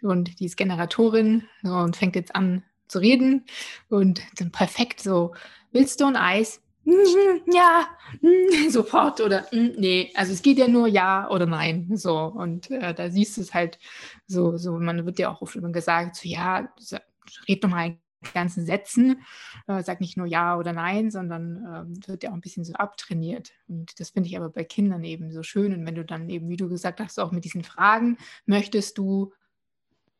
und 0.02 0.40
die 0.40 0.46
ist 0.46 0.58
Generatorin 0.58 1.48
und 1.64 1.96
fängt 1.96 2.16
jetzt 2.16 2.36
an 2.36 2.64
zu 2.88 3.00
reden 3.00 3.46
und 3.90 4.22
dann 4.40 4.52
perfekt 4.52 5.02
so, 5.02 5.34
willst 5.72 6.02
du 6.02 6.06
ein 6.06 6.16
Eis? 6.16 6.62
ja, 7.54 7.88
sofort 8.70 9.22
oder 9.22 9.46
mm, 9.52 9.72
nee, 9.78 10.12
also 10.16 10.34
es 10.34 10.42
geht 10.42 10.58
ja 10.58 10.68
nur 10.68 10.88
ja 10.88 11.30
oder 11.30 11.46
nein, 11.46 11.90
so. 11.96 12.18
Und 12.18 12.72
äh, 12.72 12.94
da 12.94 13.10
siehst 13.10 13.38
du 13.38 13.42
es 13.42 13.54
halt 13.54 13.80
so, 14.28 14.58
so, 14.58 14.80
man 14.80 15.06
wird 15.06 15.20
ja 15.20 15.30
auch 15.30 15.42
oft 15.42 15.56
immer 15.56 15.72
gesagt, 15.72 16.16
so 16.16 16.28
ja, 16.28 16.70
red 17.48 17.64
doch 17.64 17.70
mal 17.70 17.88
in 17.88 18.00
ganzen 18.34 18.66
Sätzen, 18.66 19.22
äh, 19.68 19.82
sag 19.82 20.02
nicht 20.02 20.18
nur 20.18 20.28
ja 20.28 20.58
oder 20.58 20.74
nein, 20.74 21.10
sondern 21.12 21.66
äh, 21.66 22.08
wird 22.08 22.24
ja 22.24 22.32
auch 22.32 22.34
ein 22.34 22.42
bisschen 22.42 22.66
so 22.66 22.74
abtrainiert. 22.74 23.52
Und 23.68 24.00
das 24.00 24.10
finde 24.10 24.30
ich 24.30 24.38
aber 24.38 24.50
bei 24.50 24.64
Kindern 24.64 25.04
eben 25.04 25.32
so 25.32 25.44
schön. 25.44 25.74
Und 25.74 25.86
wenn 25.86 25.96
du 25.96 26.04
dann 26.04 26.30
eben, 26.30 26.50
wie 26.50 26.58
du 26.58 26.68
gesagt 26.68 27.00
hast, 27.00 27.20
auch 27.20 27.32
mit 27.32 27.46
diesen 27.46 27.64
Fragen, 27.64 28.18
möchtest 28.46 28.98
du 28.98 29.34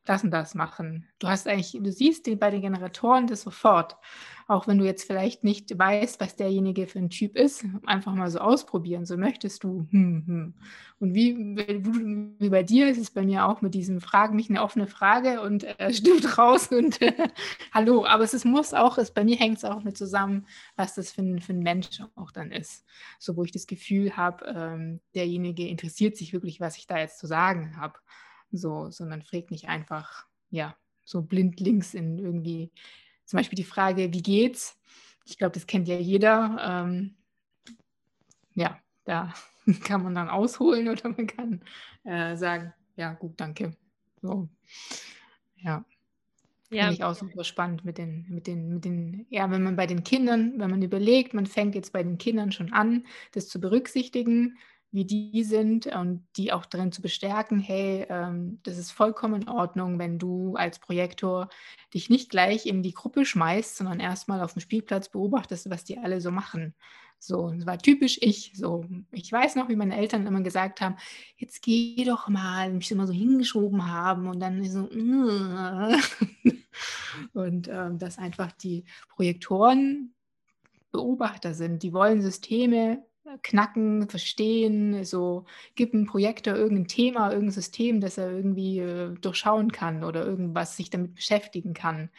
das 0.10 0.24
und 0.24 0.32
das 0.32 0.56
machen. 0.56 1.06
Du 1.20 1.28
hast 1.28 1.48
eigentlich, 1.48 1.78
du 1.80 1.92
siehst 1.92 2.28
bei 2.40 2.50
den 2.50 2.62
Generatoren 2.62 3.28
das 3.28 3.44
sofort. 3.44 3.96
Auch 4.48 4.68
wenn 4.68 4.80
du 4.80 4.86
jetzt 4.86 5.06
vielleicht 5.06 5.44
nicht 5.44 5.78
weißt, 5.78 6.20
was 6.20 6.36
derjenige 6.36 6.88
für 6.88 6.98
ein 6.98 7.12
Typ 7.12 7.36
ist, 7.36 7.64
einfach 7.86 8.16
mal 8.16 8.32
so 8.32 8.40
ausprobieren. 8.40 9.06
So 9.06 9.18
möchtest 9.18 9.64
du. 9.64 9.86
Hm, 9.92 10.24
hm. 10.26 10.54
Und 11.00 11.14
wie, 11.14 11.38
wie 12.40 12.50
bei 12.50 12.64
dir 12.64 12.90
ist 12.90 12.98
es 12.98 13.12
bei 13.12 13.22
mir 13.22 13.46
auch 13.46 13.62
mit 13.62 13.76
diesem 13.76 14.02
Frag 14.02 14.34
mich 14.34 14.50
eine 14.50 14.64
offene 14.64 14.88
Frage 14.88 15.42
und 15.42 15.64
äh, 15.80 15.94
stimmt 15.94 16.38
raus 16.40 16.70
und 16.70 17.00
äh, 17.04 17.30
hallo. 17.72 18.04
Aber 18.06 18.24
es 18.24 18.34
ist, 18.34 18.46
muss 18.46 18.74
auch, 18.74 18.98
es, 18.98 19.12
bei 19.12 19.24
mir 19.24 19.38
hängt 19.38 19.60
es 19.60 19.66
auch 19.66 19.84
mit 19.84 19.96
zusammen, 19.96 20.48
was 20.76 20.96
das 20.96 21.12
für 21.12 21.22
ein, 21.22 21.40
für 21.40 21.54
ein 21.54 21.60
Mensch 21.60 22.02
auch 22.16 22.32
dann 22.32 22.52
ist. 22.52 22.84
So, 23.20 23.38
wo 23.38 23.44
ich 23.44 23.52
das 23.52 23.68
Gefühl 23.68 24.18
habe, 24.18 24.44
ähm, 24.48 25.02
derjenige 25.14 25.68
interessiert 25.68 26.18
sich 26.18 26.34
wirklich, 26.34 26.60
was 26.60 26.78
ich 26.78 26.88
da 26.88 26.98
jetzt 26.98 27.20
zu 27.20 27.28
sagen 27.28 27.78
habe 27.78 28.00
so, 28.52 28.90
sondern 28.90 29.22
fragt 29.22 29.52
nicht 29.52 29.68
einfach, 29.68 30.26
ja, 30.50 30.76
so 31.04 31.22
blind 31.22 31.60
links 31.60 31.94
in 31.94 32.20
irgendwie, 32.20 32.72
zum 33.26 33.38
Beispiel 33.38 33.58
die 33.58 33.64
Frage, 33.64 34.14
wie 34.14 34.22
geht's? 34.22 34.80
Ich 35.26 35.38
glaube, 35.38 35.54
das 35.54 35.68
kennt 35.68 35.88
ja 35.88 35.98
jeder. 35.98 36.58
Ähm, 36.62 37.16
ja, 38.54 38.80
da 39.06 39.34
kann 39.84 40.04
man 40.04 40.16
dann 40.16 40.30
ausholen 40.30 40.88
oder 40.90 41.10
man 41.10 41.28
kann 41.28 41.62
äh, 42.04 42.36
sagen, 42.36 42.74
ja, 42.96 43.14
gut, 43.14 43.40
danke. 43.40 43.76
So, 44.22 44.50
ja. 45.58 45.86
Ja. 46.72 46.84
Finde 46.84 46.94
ich 46.94 47.04
auch 47.04 47.16
super 47.16 47.44
spannend 47.44 47.84
mit 47.84 47.98
den, 47.98 48.28
mit 48.30 48.46
den, 48.46 48.74
mit 48.76 48.86
den, 48.86 49.26
ja, 49.30 49.50
wenn 49.50 49.64
man 49.64 49.76
bei 49.76 49.88
den 49.88 50.04
Kindern, 50.04 50.60
wenn 50.60 50.70
man 50.70 50.84
überlegt, 50.84 51.34
man 51.34 51.48
fängt 51.48 51.74
jetzt 51.74 51.92
bei 51.92 52.04
den 52.04 52.20
Kindern 52.20 52.52
schon 52.52 52.74
an, 52.74 53.08
das 53.32 53.48
zu 53.48 53.60
berücksichtigen, 53.60 54.58
wie 54.92 55.06
die 55.06 55.44
sind 55.44 55.88
und 55.88 56.28
die 56.36 56.52
auch 56.52 56.66
darin 56.66 56.92
zu 56.92 57.02
bestärken, 57.02 57.60
hey, 57.60 58.06
ähm, 58.10 58.60
das 58.64 58.78
ist 58.78 58.92
vollkommen 58.92 59.44
in 59.44 59.50
Ordnung, 59.50 60.00
wenn 60.00 60.18
du 60.18 60.56
als 60.56 60.80
Projektor 60.80 61.50
dich 61.94 62.10
nicht 62.10 62.30
gleich 62.30 62.66
in 62.66 62.82
die 62.82 62.94
Gruppe 62.94 63.26
schmeißt, 63.26 63.78
sondern 63.78 64.00
erstmal 64.00 64.42
auf 64.42 64.54
dem 64.54 64.62
Spielplatz 64.62 65.10
beobachtest, 65.10 65.70
was 65.70 65.84
die 65.84 66.00
alle 66.00 66.22
so 66.22 66.32
machen. 66.32 66.74
So, 67.20 67.52
das 67.52 67.66
war 67.66 67.78
typisch 67.78 68.18
ich. 68.22 68.54
So, 68.56 68.86
ich 69.12 69.32
weiß 69.32 69.56
noch, 69.56 69.70
wie 69.70 69.76
meine 69.76 69.98
Eltern 69.98 70.26
immer 70.26 70.42
gesagt 70.42 70.82
haben: 70.82 70.96
Jetzt 71.38 71.62
geh 71.62 72.04
doch 72.06 72.30
mal, 72.30 72.72
mich 72.72 72.92
immer 72.92 73.08
so 73.08 73.14
hingeschoben 73.14 73.92
haben 73.92 74.28
und 74.28 74.40
dann 74.40 74.64
so. 74.64 74.90
und 77.34 77.68
ähm, 77.68 78.00
dass 78.00 78.18
einfach 78.18 78.52
die 78.54 78.86
Projektoren 79.10 80.14
Beobachter 80.92 81.54
sind. 81.54 81.84
Die 81.84 81.94
wollen 81.94 82.22
Systeme 82.22 83.06
knacken, 83.44 84.10
verstehen, 84.10 85.04
so 85.04 85.46
gibt 85.76 85.94
ein 85.94 86.06
Projektor 86.06 86.56
irgendein 86.56 86.88
Thema, 86.88 87.32
irgendein 87.32 87.54
System, 87.54 88.02
das 88.02 88.18
er 88.18 88.32
irgendwie 88.32 88.80
äh, 88.80 89.14
durchschauen 89.20 89.72
kann 89.72 90.04
oder 90.04 90.26
irgendwas 90.26 90.78
sich 90.78 90.90
damit 90.90 91.16
beschäftigen 91.16 91.74
kann. 91.74 92.10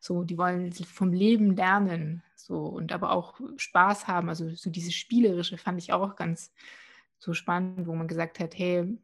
So, 0.00 0.24
die 0.24 0.38
wollen 0.38 0.72
vom 0.72 1.12
Leben 1.12 1.56
lernen, 1.56 2.22
so 2.36 2.66
und 2.66 2.92
aber 2.92 3.12
auch 3.12 3.40
Spaß 3.56 4.06
haben. 4.06 4.28
Also 4.28 4.50
so 4.50 4.70
dieses 4.70 4.94
Spielerische 4.94 5.58
fand 5.58 5.80
ich 5.82 5.92
auch 5.92 6.16
ganz 6.16 6.52
so 7.18 7.34
spannend, 7.34 7.86
wo 7.86 7.94
man 7.94 8.08
gesagt 8.08 8.38
hat, 8.38 8.56
hey, 8.56 8.96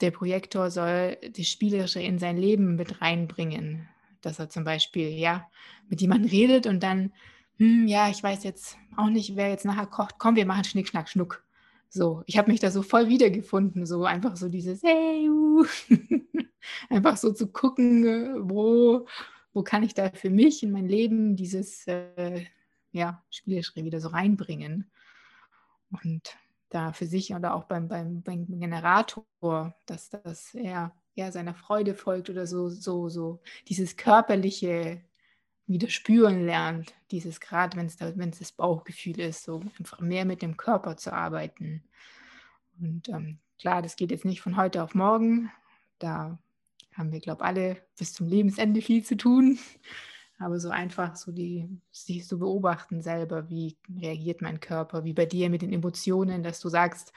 der 0.00 0.10
Projektor 0.10 0.70
soll 0.70 1.16
das 1.36 1.46
Spielerische 1.46 2.00
in 2.00 2.18
sein 2.18 2.36
Leben 2.36 2.74
mit 2.74 3.00
reinbringen. 3.00 3.88
Dass 4.20 4.38
er 4.38 4.48
zum 4.48 4.64
Beispiel 4.64 5.10
ja 5.10 5.48
mit 5.88 6.00
jemandem 6.00 6.30
redet 6.30 6.66
und 6.66 6.82
dann 6.82 7.12
hm, 7.58 7.86
ja, 7.86 8.08
ich 8.08 8.20
weiß 8.22 8.42
jetzt 8.44 8.76
auch 8.96 9.08
nicht, 9.08 9.36
wer 9.36 9.48
jetzt 9.50 9.64
nachher 9.64 9.86
kocht. 9.86 10.16
Komm, 10.18 10.36
wir 10.36 10.46
machen 10.46 10.64
Schnick, 10.64 10.88
Schnack, 10.88 11.08
Schnuck. 11.08 11.44
So, 11.88 12.22
ich 12.26 12.38
habe 12.38 12.50
mich 12.50 12.60
da 12.60 12.70
so 12.70 12.82
voll 12.82 13.08
wiedergefunden, 13.08 13.86
so 13.86 14.04
einfach 14.04 14.36
so 14.36 14.48
dieses 14.48 14.82
Hey, 14.82 15.28
uh. 15.28 15.64
einfach 16.90 17.16
so 17.16 17.32
zu 17.32 17.46
gucken, 17.48 18.04
äh, 18.04 18.34
wo, 18.38 19.06
wo 19.52 19.62
kann 19.62 19.82
ich 19.82 19.94
da 19.94 20.10
für 20.10 20.30
mich 20.30 20.62
in 20.62 20.72
mein 20.72 20.88
Leben 20.88 21.36
dieses 21.36 21.86
äh, 21.86 22.44
ja, 22.90 23.22
Spieleschrei 23.30 23.84
wieder 23.84 24.00
so 24.00 24.08
reinbringen. 24.08 24.90
Und 25.90 26.36
da 26.70 26.92
für 26.92 27.06
sich 27.06 27.32
oder 27.32 27.54
auch 27.54 27.64
beim, 27.64 27.86
beim, 27.88 28.22
beim 28.22 28.46
Generator, 28.58 29.24
dass 29.86 30.10
das 30.10 30.54
eher, 30.54 30.92
eher 31.14 31.30
seiner 31.30 31.54
Freude 31.54 31.94
folgt 31.94 32.30
oder 32.30 32.46
so, 32.46 32.68
so, 32.68 33.08
so 33.08 33.40
dieses 33.68 33.96
körperliche 33.96 35.00
wieder 35.66 35.88
spüren 35.88 36.44
lernt, 36.44 36.94
dieses 37.10 37.40
gerade, 37.40 37.76
wenn 37.76 37.86
es 37.86 38.38
das 38.38 38.52
Bauchgefühl 38.52 39.18
ist, 39.20 39.44
so 39.44 39.60
einfach 39.78 40.00
mehr 40.00 40.24
mit 40.24 40.42
dem 40.42 40.56
Körper 40.56 40.96
zu 40.96 41.12
arbeiten. 41.12 41.84
Und 42.80 43.08
ähm, 43.08 43.38
klar, 43.58 43.82
das 43.82 43.96
geht 43.96 44.10
jetzt 44.10 44.24
nicht 44.24 44.40
von 44.40 44.56
heute 44.56 44.82
auf 44.82 44.94
morgen. 44.94 45.50
Da 45.98 46.38
haben 46.92 47.12
wir, 47.12 47.20
glaube 47.20 47.42
ich, 47.42 47.46
alle 47.46 47.76
bis 47.98 48.12
zum 48.12 48.26
Lebensende 48.28 48.82
viel 48.82 49.04
zu 49.04 49.16
tun. 49.16 49.58
Aber 50.38 50.58
so 50.58 50.68
einfach 50.68 51.14
so 51.14 51.30
die, 51.30 51.68
sich 51.92 52.22
zu 52.22 52.30
so 52.30 52.38
beobachten 52.40 53.02
selber, 53.02 53.48
wie 53.48 53.76
reagiert 54.00 54.42
mein 54.42 54.58
Körper, 54.58 55.04
wie 55.04 55.12
bei 55.12 55.26
dir 55.26 55.48
mit 55.48 55.62
den 55.62 55.72
Emotionen, 55.72 56.42
dass 56.42 56.58
du 56.58 56.68
sagst, 56.68 57.12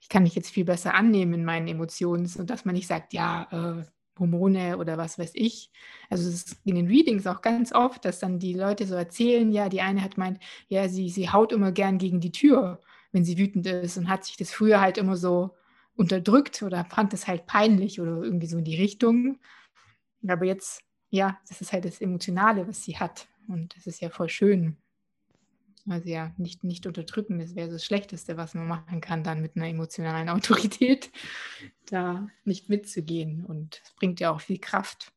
ich 0.00 0.08
kann 0.08 0.22
mich 0.22 0.36
jetzt 0.36 0.50
viel 0.50 0.64
besser 0.64 0.94
annehmen 0.94 1.34
in 1.34 1.44
meinen 1.44 1.66
Emotionen 1.66 2.30
und 2.38 2.48
dass 2.48 2.64
man 2.64 2.76
nicht 2.76 2.86
sagt, 2.86 3.14
ja, 3.14 3.48
äh, 3.50 3.84
Hormone 4.18 4.78
oder 4.78 4.98
was 4.98 5.18
weiß 5.18 5.32
ich. 5.34 5.70
Also 6.10 6.28
es 6.28 6.34
ist 6.34 6.56
in 6.64 6.74
den 6.74 6.88
Readings 6.88 7.26
auch 7.26 7.40
ganz 7.42 7.72
oft, 7.72 8.04
dass 8.04 8.18
dann 8.18 8.38
die 8.38 8.54
Leute 8.54 8.86
so 8.86 8.94
erzählen, 8.94 9.50
ja, 9.50 9.68
die 9.68 9.80
eine 9.80 10.02
hat 10.02 10.18
meint, 10.18 10.38
ja, 10.68 10.88
sie, 10.88 11.08
sie 11.08 11.30
haut 11.30 11.52
immer 11.52 11.72
gern 11.72 11.98
gegen 11.98 12.20
die 12.20 12.32
Tür, 12.32 12.80
wenn 13.12 13.24
sie 13.24 13.38
wütend 13.38 13.66
ist 13.66 13.96
und 13.96 14.08
hat 14.08 14.24
sich 14.24 14.36
das 14.36 14.50
früher 14.52 14.80
halt 14.80 14.98
immer 14.98 15.16
so 15.16 15.56
unterdrückt 15.96 16.62
oder 16.62 16.84
fand 16.84 17.14
es 17.14 17.26
halt 17.26 17.46
peinlich 17.46 18.00
oder 18.00 18.22
irgendwie 18.22 18.46
so 18.46 18.58
in 18.58 18.64
die 18.64 18.76
Richtung. 18.76 19.38
Aber 20.26 20.44
jetzt, 20.44 20.82
ja, 21.10 21.38
das 21.48 21.60
ist 21.60 21.72
halt 21.72 21.84
das 21.84 22.00
Emotionale, 22.00 22.66
was 22.68 22.84
sie 22.84 22.98
hat. 22.98 23.28
Und 23.48 23.76
das 23.76 23.86
ist 23.86 24.00
ja 24.00 24.10
voll 24.10 24.28
schön. 24.28 24.76
Also 25.88 26.08
ja, 26.08 26.32
nicht, 26.36 26.62
nicht 26.62 26.86
unterdrücken, 26.86 27.40
das 27.40 27.56
wäre 27.56 27.68
das 27.68 27.84
Schlechteste, 27.84 28.36
was 28.36 28.54
man 28.54 28.68
machen 28.68 29.00
kann, 29.00 29.24
dann 29.24 29.42
mit 29.42 29.56
einer 29.56 29.68
emotionalen 29.68 30.28
Autorität 30.28 31.10
da 31.86 32.28
nicht 32.44 32.68
mitzugehen. 32.68 33.44
Und 33.44 33.80
es 33.84 33.92
bringt 33.92 34.20
ja 34.20 34.30
auch 34.30 34.40
viel 34.40 34.58
Kraft 34.58 35.12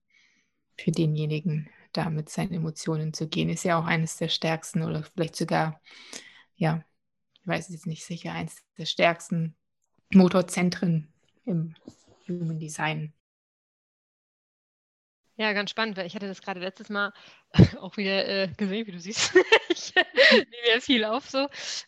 für 0.78 0.92
denjenigen, 0.92 1.70
da 1.94 2.10
mit 2.10 2.30
seinen 2.30 2.54
Emotionen 2.54 3.14
zu 3.14 3.28
gehen. 3.28 3.50
Ist 3.50 3.64
ja 3.64 3.80
auch 3.80 3.86
eines 3.86 4.18
der 4.18 4.28
stärksten 4.28 4.82
oder 4.82 5.04
vielleicht 5.04 5.36
sogar, 5.36 5.82
ja, 6.56 6.84
ich 7.42 7.48
weiß 7.48 7.70
jetzt 7.70 7.86
nicht 7.86 8.04
sicher, 8.04 8.32
eines 8.32 8.64
der 8.78 8.86
stärksten 8.86 9.56
Motorzentren 10.14 11.14
im 11.46 11.76
Human 12.28 12.60
Design. 12.60 13.14
Ja, 15.38 15.52
ganz 15.54 15.70
spannend, 15.70 15.98
weil 15.98 16.06
ich 16.06 16.16
hatte 16.16 16.28
das 16.28 16.42
gerade 16.42 16.60
letztes 16.62 16.90
Mal 16.90 17.12
auch 17.82 17.98
wieder 17.98 18.28
äh, 18.28 18.48
gesehen, 18.58 18.88
wie 18.88 18.92
du 18.92 19.00
siehst. 19.00 19.36
ich 19.70 19.94
nehme 20.32 20.74
ja 20.74 20.80
viel 20.80 21.04
auf 21.06 21.30
so, 21.30 21.48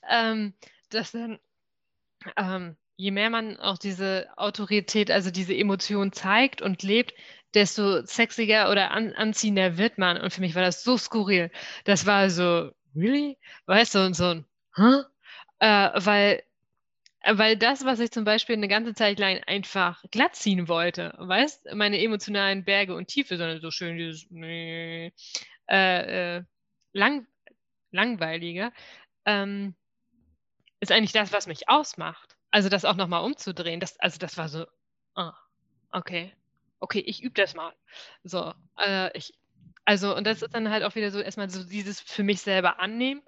ähm, 0.09 0.53
dass 0.89 1.11
dann 1.11 1.39
ähm, 2.37 2.77
je 2.97 3.11
mehr 3.11 3.29
man 3.29 3.57
auch 3.59 3.77
diese 3.77 4.27
Autorität, 4.37 5.11
also 5.11 5.31
diese 5.31 5.55
Emotion 5.55 6.11
zeigt 6.11 6.61
und 6.61 6.83
lebt, 6.83 7.13
desto 7.53 8.05
sexiger 8.05 8.71
oder 8.71 8.91
an, 8.91 9.13
anziehender 9.13 9.77
wird 9.77 9.97
man. 9.97 10.17
Und 10.17 10.33
für 10.33 10.41
mich 10.41 10.55
war 10.55 10.63
das 10.63 10.83
so 10.83 10.97
skurril. 10.97 11.51
Das 11.85 12.05
war 12.05 12.29
so, 12.29 12.71
really? 12.95 13.37
Weißt 13.67 13.95
du, 13.95 13.99
und 14.05 14.15
so 14.15 14.25
ein, 14.25 14.45
huh? 14.75 15.03
Äh, 15.59 15.91
weil 15.95 16.43
weil 17.23 17.57
das, 17.57 17.83
was 17.85 17.99
ich 17.99 18.11
zum 18.11 18.23
Beispiel 18.23 18.55
eine 18.55 18.67
ganze 18.67 18.93
Zeit 18.93 19.19
lang 19.19 19.41
einfach 19.45 20.03
glatt 20.11 20.35
ziehen 20.35 20.67
wollte, 20.67 21.13
weißt, 21.17 21.73
meine 21.73 22.01
emotionalen 22.01 22.63
Berge 22.63 22.95
und 22.95 23.07
Tiefe, 23.07 23.37
sondern 23.37 23.59
so 23.59 23.71
schön 23.71 23.97
dieses 23.97 24.27
äh, 24.31 25.11
äh, 25.69 26.43
lang, 26.93 27.27
langweilige, 27.91 28.71
ähm, 29.25 29.75
ist 30.79 30.91
eigentlich 30.91 31.11
das, 31.11 31.33
was 31.33 31.47
mich 31.47 31.69
ausmacht. 31.69 32.37
Also 32.51 32.69
das 32.69 32.85
auch 32.85 32.95
nochmal 32.95 33.23
umzudrehen, 33.23 33.79
das, 33.79 33.99
also 33.99 34.19
das 34.19 34.37
war 34.37 34.47
so, 34.47 34.65
ah, 35.15 35.33
okay, 35.91 36.31
okay, 36.79 36.99
ich 36.99 37.21
übe 37.21 37.33
das 37.33 37.55
mal. 37.55 37.73
So, 38.23 38.53
äh, 38.77 39.15
ich, 39.17 39.33
also 39.85 40.15
und 40.15 40.25
das 40.25 40.41
ist 40.41 40.53
dann 40.53 40.69
halt 40.69 40.83
auch 40.83 40.95
wieder 40.95 41.11
so 41.11 41.19
erstmal 41.19 41.49
so 41.49 41.63
dieses 41.63 41.99
für 41.99 42.23
mich 42.23 42.41
selber 42.41 42.79
annehmen 42.79 43.21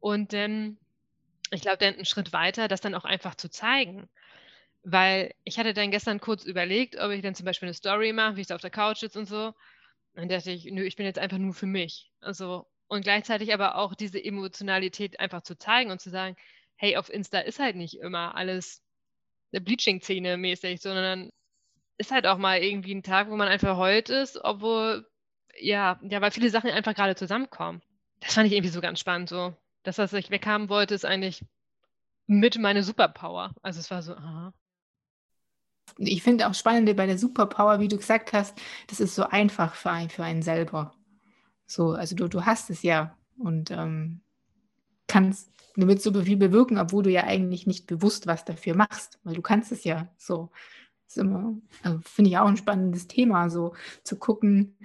und 0.00 0.32
dann 0.32 0.78
ich 1.50 1.62
glaube, 1.62 1.78
dann 1.78 1.94
einen 1.94 2.04
Schritt 2.04 2.32
weiter, 2.32 2.68
das 2.68 2.80
dann 2.80 2.94
auch 2.94 3.04
einfach 3.04 3.34
zu 3.34 3.50
zeigen. 3.50 4.08
Weil 4.84 5.34
ich 5.44 5.58
hatte 5.58 5.74
dann 5.74 5.90
gestern 5.90 6.20
kurz 6.20 6.44
überlegt, 6.44 6.96
ob 6.96 7.10
ich 7.10 7.22
dann 7.22 7.34
zum 7.34 7.44
Beispiel 7.44 7.68
eine 7.68 7.74
Story 7.74 8.12
mache, 8.12 8.36
wie 8.36 8.42
ich 8.42 8.46
da 8.46 8.54
auf 8.54 8.60
der 8.60 8.70
Couch 8.70 8.98
sitze 8.98 9.18
und 9.18 9.26
so. 9.26 9.54
Dann 10.14 10.28
dachte 10.28 10.50
ich, 10.50 10.64
nö, 10.64 10.82
ich 10.84 10.96
bin 10.96 11.06
jetzt 11.06 11.18
einfach 11.18 11.38
nur 11.38 11.54
für 11.54 11.66
mich. 11.66 12.10
Also, 12.20 12.66
und 12.88 13.02
gleichzeitig 13.02 13.52
aber 13.52 13.76
auch 13.76 13.94
diese 13.94 14.22
Emotionalität 14.22 15.20
einfach 15.20 15.42
zu 15.42 15.56
zeigen 15.58 15.90
und 15.90 16.00
zu 16.00 16.10
sagen, 16.10 16.36
hey, 16.76 16.96
auf 16.96 17.10
Insta 17.10 17.40
ist 17.40 17.58
halt 17.58 17.76
nicht 17.76 17.94
immer 17.98 18.34
alles 18.34 18.82
eine 19.52 19.60
Bleaching-Szene 19.60 20.36
mäßig, 20.36 20.80
sondern 20.80 21.30
ist 21.98 22.12
halt 22.12 22.26
auch 22.26 22.38
mal 22.38 22.62
irgendwie 22.62 22.94
ein 22.94 23.02
Tag, 23.02 23.30
wo 23.30 23.36
man 23.36 23.48
einfach 23.48 23.76
heult 23.76 24.08
ist, 24.08 24.38
obwohl, 24.42 25.06
ja, 25.58 26.00
ja, 26.02 26.20
weil 26.20 26.30
viele 26.30 26.50
Sachen 26.50 26.70
einfach 26.70 26.94
gerade 26.94 27.16
zusammenkommen. 27.16 27.82
Das 28.20 28.34
fand 28.34 28.46
ich 28.46 28.52
irgendwie 28.52 28.72
so 28.72 28.80
ganz 28.80 29.00
spannend. 29.00 29.28
So, 29.28 29.56
das, 29.88 29.98
was 29.98 30.12
ich 30.12 30.30
weghaben 30.30 30.68
wollte, 30.68 30.94
ist 30.94 31.06
eigentlich 31.06 31.44
mit 32.26 32.58
meine 32.58 32.82
Superpower. 32.82 33.54
Also 33.62 33.80
es 33.80 33.90
war 33.90 34.02
so, 34.02 34.14
aha. 34.14 34.52
Ich 35.96 36.22
finde 36.22 36.46
auch 36.46 36.54
spannend 36.54 36.94
bei 36.94 37.06
der 37.06 37.18
Superpower, 37.18 37.80
wie 37.80 37.88
du 37.88 37.96
gesagt 37.96 38.34
hast, 38.34 38.56
das 38.88 39.00
ist 39.00 39.14
so 39.14 39.24
einfach 39.24 39.74
für 39.74 39.90
einen, 39.90 40.10
für 40.10 40.22
einen 40.22 40.42
selber. 40.42 40.94
So, 41.66 41.92
also 41.92 42.14
du, 42.14 42.28
du 42.28 42.44
hast 42.44 42.68
es 42.68 42.82
ja 42.82 43.16
und 43.38 43.70
ähm, 43.70 44.20
kannst 45.06 45.50
damit 45.74 46.02
so 46.02 46.12
viel 46.22 46.36
bewirken, 46.36 46.78
obwohl 46.78 47.04
du 47.04 47.10
ja 47.10 47.24
eigentlich 47.24 47.66
nicht 47.66 47.86
bewusst 47.86 48.26
was 48.26 48.44
dafür 48.44 48.76
machst, 48.76 49.18
weil 49.24 49.34
du 49.34 49.42
kannst 49.42 49.72
es 49.72 49.84
ja 49.84 50.08
so. 50.18 50.50
Also 51.16 52.00
finde 52.04 52.30
ich 52.30 52.36
auch 52.36 52.46
ein 52.46 52.58
spannendes 52.58 53.06
Thema, 53.06 53.48
so 53.48 53.74
zu 54.04 54.18
gucken. 54.18 54.76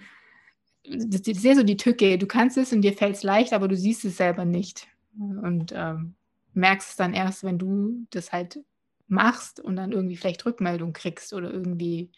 Das 0.86 1.22
ist 1.22 1.44
ja 1.44 1.56
so 1.56 1.64
die 1.64 1.78
Tücke, 1.78 2.18
du 2.18 2.26
kannst 2.26 2.58
es 2.58 2.72
und 2.72 2.82
dir 2.82 2.94
fällt 2.94 3.18
es 3.18 3.24
leicht, 3.24 3.52
aber 3.52 3.68
du 3.68 3.76
siehst 3.76 4.06
es 4.06 4.16
selber 4.16 4.46
nicht. 4.46 4.88
Und 5.18 5.74
ähm, 5.76 6.16
merkst 6.54 6.92
es 6.92 6.96
dann 6.96 7.14
erst, 7.14 7.44
wenn 7.44 7.60
du 7.60 8.06
das 8.12 8.32
halt 8.32 8.60
machst 9.08 9.60
und 9.60 9.76
dann 9.76 9.92
irgendwie 9.92 10.18
vielleicht 10.18 10.46
Rückmeldung 10.46 10.94
kriegst 10.94 11.34
oder 11.34 11.52
irgendwie, 11.52 12.12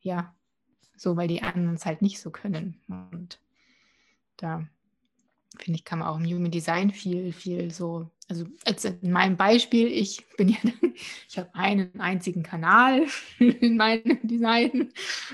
ja, 0.00 0.34
so, 0.96 1.16
weil 1.16 1.28
die 1.28 1.42
anderen 1.42 1.74
es 1.74 1.86
halt 1.86 2.02
nicht 2.02 2.20
so 2.20 2.30
können. 2.30 2.80
Und 2.88 3.40
da 4.36 4.66
finde 5.62 5.78
ich, 5.78 5.84
kann 5.84 6.00
man 6.00 6.08
auch 6.08 6.18
im 6.18 6.24
Human 6.24 6.50
Design 6.50 6.90
viel, 6.90 7.32
viel 7.32 7.70
so, 7.70 8.10
also 8.28 8.44
als 8.64 8.84
in 8.84 9.10
meinem 9.10 9.36
Beispiel, 9.36 9.88
ich 9.88 10.26
bin 10.36 10.48
ja, 10.48 10.56
ich 11.28 11.38
habe 11.38 11.54
einen 11.54 12.00
einzigen 12.00 12.42
Kanal 12.42 13.06
in 13.38 13.76
meinem 13.76 14.18
Design. 14.22 14.92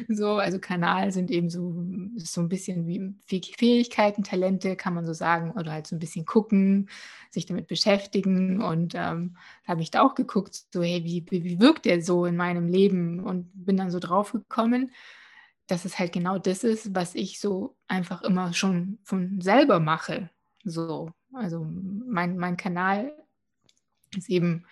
So, 0.09 0.37
also 0.37 0.59
Kanal 0.59 1.13
sind 1.13 1.31
eben 1.31 1.51
so, 1.51 1.75
so 2.17 2.41
ein 2.41 2.49
bisschen 2.49 2.87
wie 2.87 3.15
Fähigkeiten, 3.27 4.25
Talente, 4.25 4.77
kann 4.77 4.95
man 4.95 5.07
so 5.07 5.13
sagen, 5.13 5.53
oder 5.53 5.73
halt 5.73 5.87
so 5.87 5.97
ein 5.97 6.01
bisschen 6.01 6.27
gucken, 6.27 6.89
sich 7.31 7.47
damit 7.47 7.67
beschäftigen. 7.67 8.63
Und 8.63 8.95
ähm, 8.95 9.37
habe 9.67 9.83
ich 9.83 9.91
da 9.91 10.03
auch 10.03 10.15
geguckt, 10.15 10.65
so, 10.73 10.83
hey, 10.83 11.05
wie, 11.05 11.25
wie 11.31 11.61
wirkt 11.61 11.85
der 11.85 12.03
so 12.03 12.25
in 12.25 12.37
meinem 12.37 12.69
Leben? 12.69 13.21
Und 13.21 13.51
bin 13.55 13.77
dann 13.77 13.91
so 13.91 13.99
drauf 13.99 14.33
gekommen, 14.33 14.91
dass 15.67 15.85
es 15.85 15.99
halt 15.99 16.13
genau 16.13 16.39
das 16.39 16.65
ist, 16.65 16.95
was 16.95 17.15
ich 17.15 17.41
so 17.41 17.77
einfach 17.89 18.23
immer 18.23 18.53
schon 18.53 18.99
von 19.03 19.41
selber 19.41 19.81
mache. 19.81 20.31
So, 20.65 21.11
also 21.33 21.65
mein, 21.65 22.37
mein 22.39 22.57
Kanal 22.57 23.13
ist 24.17 24.29
eben, 24.29 24.65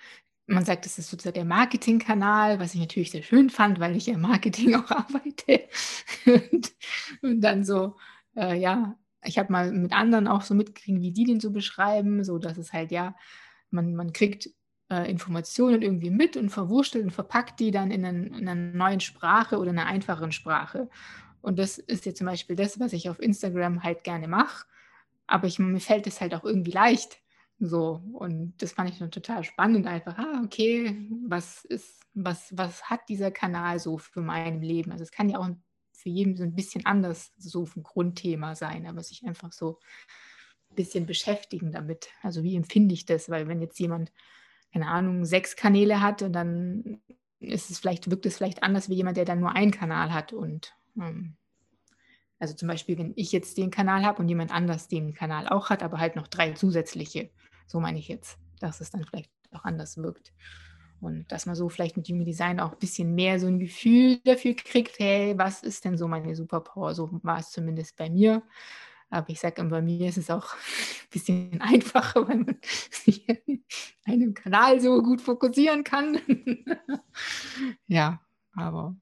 man 0.46 0.64
sagt, 0.64 0.86
es 0.86 0.98
ist 0.98 1.10
sozusagen 1.10 1.34
der 1.34 1.44
Marketingkanal, 1.44 2.60
was 2.60 2.74
ich 2.74 2.80
natürlich 2.80 3.10
sehr 3.10 3.22
schön 3.22 3.50
fand, 3.50 3.80
weil 3.80 3.96
ich 3.96 4.06
ja 4.06 4.14
im 4.14 4.20
Marketing 4.20 4.74
auch 4.76 4.90
arbeite. 4.90 5.68
und, 6.26 6.72
und 7.22 7.40
dann 7.40 7.64
so, 7.64 7.96
äh, 8.36 8.58
ja, 8.58 8.96
ich 9.24 9.38
habe 9.38 9.52
mal 9.52 9.72
mit 9.72 9.92
anderen 9.92 10.28
auch 10.28 10.42
so 10.42 10.54
mitgekriegt, 10.54 11.00
wie 11.00 11.12
die 11.12 11.24
den 11.24 11.40
so 11.40 11.50
beschreiben, 11.50 12.24
so 12.24 12.38
dass 12.38 12.58
es 12.58 12.72
halt, 12.72 12.90
ja, 12.90 13.14
man, 13.70 13.94
man 13.94 14.12
kriegt 14.12 14.50
äh, 14.90 15.10
Informationen 15.10 15.82
irgendwie 15.82 16.10
mit 16.10 16.36
und 16.36 16.50
verwurstelt 16.50 17.04
und 17.04 17.10
verpackt 17.10 17.60
die 17.60 17.70
dann 17.70 17.90
in, 17.90 18.04
einen, 18.04 18.34
in 18.34 18.48
einer 18.48 18.54
neuen 18.54 19.00
Sprache 19.00 19.58
oder 19.58 19.70
einer 19.70 19.86
einfachen 19.86 20.32
Sprache. 20.32 20.88
Und 21.40 21.58
das 21.58 21.78
ist 21.78 22.06
jetzt 22.06 22.18
zum 22.18 22.26
Beispiel 22.26 22.56
das, 22.56 22.80
was 22.80 22.92
ich 22.92 23.08
auf 23.08 23.20
Instagram 23.20 23.82
halt 23.82 24.04
gerne 24.04 24.28
mache. 24.28 24.66
Aber 25.26 25.46
ich, 25.46 25.58
mir 25.58 25.80
fällt 25.80 26.06
es 26.06 26.20
halt 26.20 26.34
auch 26.34 26.44
irgendwie 26.44 26.70
leicht. 26.70 27.18
So, 27.58 28.02
und 28.12 28.54
das 28.58 28.72
fand 28.72 28.90
ich 28.90 28.98
dann 28.98 29.10
total 29.10 29.44
spannend. 29.44 29.86
Einfach, 29.86 30.18
ah, 30.18 30.42
okay, 30.44 31.08
was 31.26 31.64
ist, 31.64 32.02
was, 32.14 32.56
was 32.56 32.90
hat 32.90 33.08
dieser 33.08 33.30
Kanal 33.30 33.78
so 33.78 33.98
für 33.98 34.20
mein 34.20 34.60
Leben? 34.60 34.92
Also 34.92 35.02
es 35.04 35.12
kann 35.12 35.28
ja 35.28 35.38
auch 35.38 35.48
für 35.92 36.08
jeden 36.08 36.36
so 36.36 36.42
ein 36.42 36.54
bisschen 36.54 36.84
anders 36.84 37.32
so 37.38 37.66
ein 37.76 37.82
Grundthema 37.82 38.54
sein, 38.54 38.86
aber 38.86 39.02
sich 39.02 39.24
einfach 39.24 39.52
so 39.52 39.78
ein 40.70 40.76
bisschen 40.76 41.06
beschäftigen 41.06 41.72
damit. 41.72 42.08
Also 42.22 42.42
wie 42.42 42.56
empfinde 42.56 42.94
ich 42.94 43.06
das? 43.06 43.30
Weil 43.30 43.48
wenn 43.48 43.62
jetzt 43.62 43.78
jemand 43.78 44.12
keine 44.74 44.88
Ahnung, 44.88 45.24
sechs 45.24 45.54
Kanäle 45.54 46.00
hat 46.00 46.22
und 46.22 46.32
dann 46.32 46.98
ist 47.38 47.70
es 47.70 47.78
vielleicht, 47.78 48.10
wirkt 48.10 48.26
es 48.26 48.36
vielleicht 48.36 48.64
anders 48.64 48.88
wie 48.88 48.94
jemand, 48.94 49.16
der 49.16 49.24
dann 49.24 49.38
nur 49.38 49.52
einen 49.52 49.70
Kanal 49.70 50.12
hat. 50.12 50.32
Und 50.32 50.74
ähm, 51.00 51.36
also 52.40 52.54
zum 52.54 52.66
Beispiel, 52.66 52.98
wenn 52.98 53.12
ich 53.14 53.30
jetzt 53.30 53.56
den 53.56 53.70
Kanal 53.70 54.04
habe 54.04 54.20
und 54.20 54.28
jemand 54.28 54.50
anders 54.50 54.88
den 54.88 55.14
Kanal 55.14 55.48
auch 55.48 55.70
hat, 55.70 55.84
aber 55.84 55.98
halt 55.98 56.16
noch 56.16 56.26
drei 56.26 56.54
zusätzliche, 56.54 57.30
so 57.68 57.78
meine 57.78 58.00
ich 58.00 58.08
jetzt, 58.08 58.36
dass 58.58 58.80
es 58.80 58.90
dann 58.90 59.04
vielleicht 59.04 59.30
auch 59.52 59.62
anders 59.62 59.96
wirkt. 59.96 60.32
Und 61.00 61.30
dass 61.30 61.46
man 61.46 61.54
so 61.54 61.68
vielleicht 61.68 61.96
mit 61.96 62.08
Human 62.08 62.24
Design 62.24 62.58
auch 62.58 62.72
ein 62.72 62.78
bisschen 62.80 63.14
mehr 63.14 63.38
so 63.38 63.46
ein 63.46 63.60
Gefühl 63.60 64.18
dafür 64.24 64.54
kriegt, 64.54 64.98
hey, 64.98 65.38
was 65.38 65.62
ist 65.62 65.84
denn 65.84 65.96
so 65.96 66.08
meine 66.08 66.34
Superpower? 66.34 66.96
So 66.96 67.10
war 67.22 67.38
es 67.38 67.52
zumindest 67.52 67.96
bei 67.96 68.10
mir. 68.10 68.42
Aber 69.14 69.30
ich 69.30 69.38
sage 69.38 69.62
bei 69.62 69.80
mir 69.80 70.08
ist 70.08 70.18
es 70.18 70.28
auch 70.28 70.54
ein 70.54 70.58
bisschen 71.12 71.60
einfacher, 71.60 72.26
weil 72.28 72.38
man 72.38 72.58
sich 72.90 73.24
einen 74.04 74.34
Kanal 74.34 74.80
so 74.80 75.00
gut 75.02 75.20
fokussieren 75.20 75.84
kann. 75.84 76.18
ja, 77.86 78.20
aber 78.54 78.96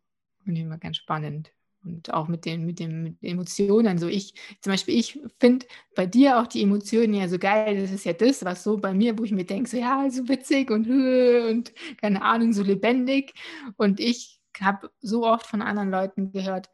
finde 0.44 0.60
ich 0.60 0.66
immer 0.66 0.76
ganz 0.76 0.98
spannend. 0.98 1.50
Und 1.82 2.12
auch 2.12 2.28
mit 2.28 2.44
den, 2.44 2.66
mit 2.66 2.78
den, 2.78 3.02
mit 3.02 3.16
Emotionen. 3.22 3.96
So 3.96 4.06
ich, 4.06 4.34
zum 4.60 4.72
Beispiel, 4.72 4.96
ich 4.98 5.18
finde 5.40 5.66
bei 5.96 6.04
dir 6.06 6.38
auch 6.38 6.46
die 6.46 6.62
Emotionen 6.62 7.14
ja 7.14 7.26
so 7.26 7.38
geil. 7.38 7.80
Das 7.80 7.90
ist 7.90 8.04
ja 8.04 8.12
das, 8.12 8.44
was 8.44 8.62
so 8.62 8.76
bei 8.76 8.92
mir, 8.92 9.18
wo 9.18 9.24
ich 9.24 9.32
mir 9.32 9.46
denke, 9.46 9.68
so 9.68 9.78
ja, 9.78 10.08
so 10.10 10.28
witzig 10.28 10.70
und, 10.70 10.88
und 10.88 11.72
keine 11.96 12.22
Ahnung, 12.22 12.52
so 12.52 12.62
lebendig. 12.62 13.32
Und 13.78 13.98
ich 13.98 14.40
habe 14.60 14.90
so 15.00 15.26
oft 15.26 15.46
von 15.46 15.62
anderen 15.62 15.90
Leuten 15.90 16.32
gehört, 16.32 16.68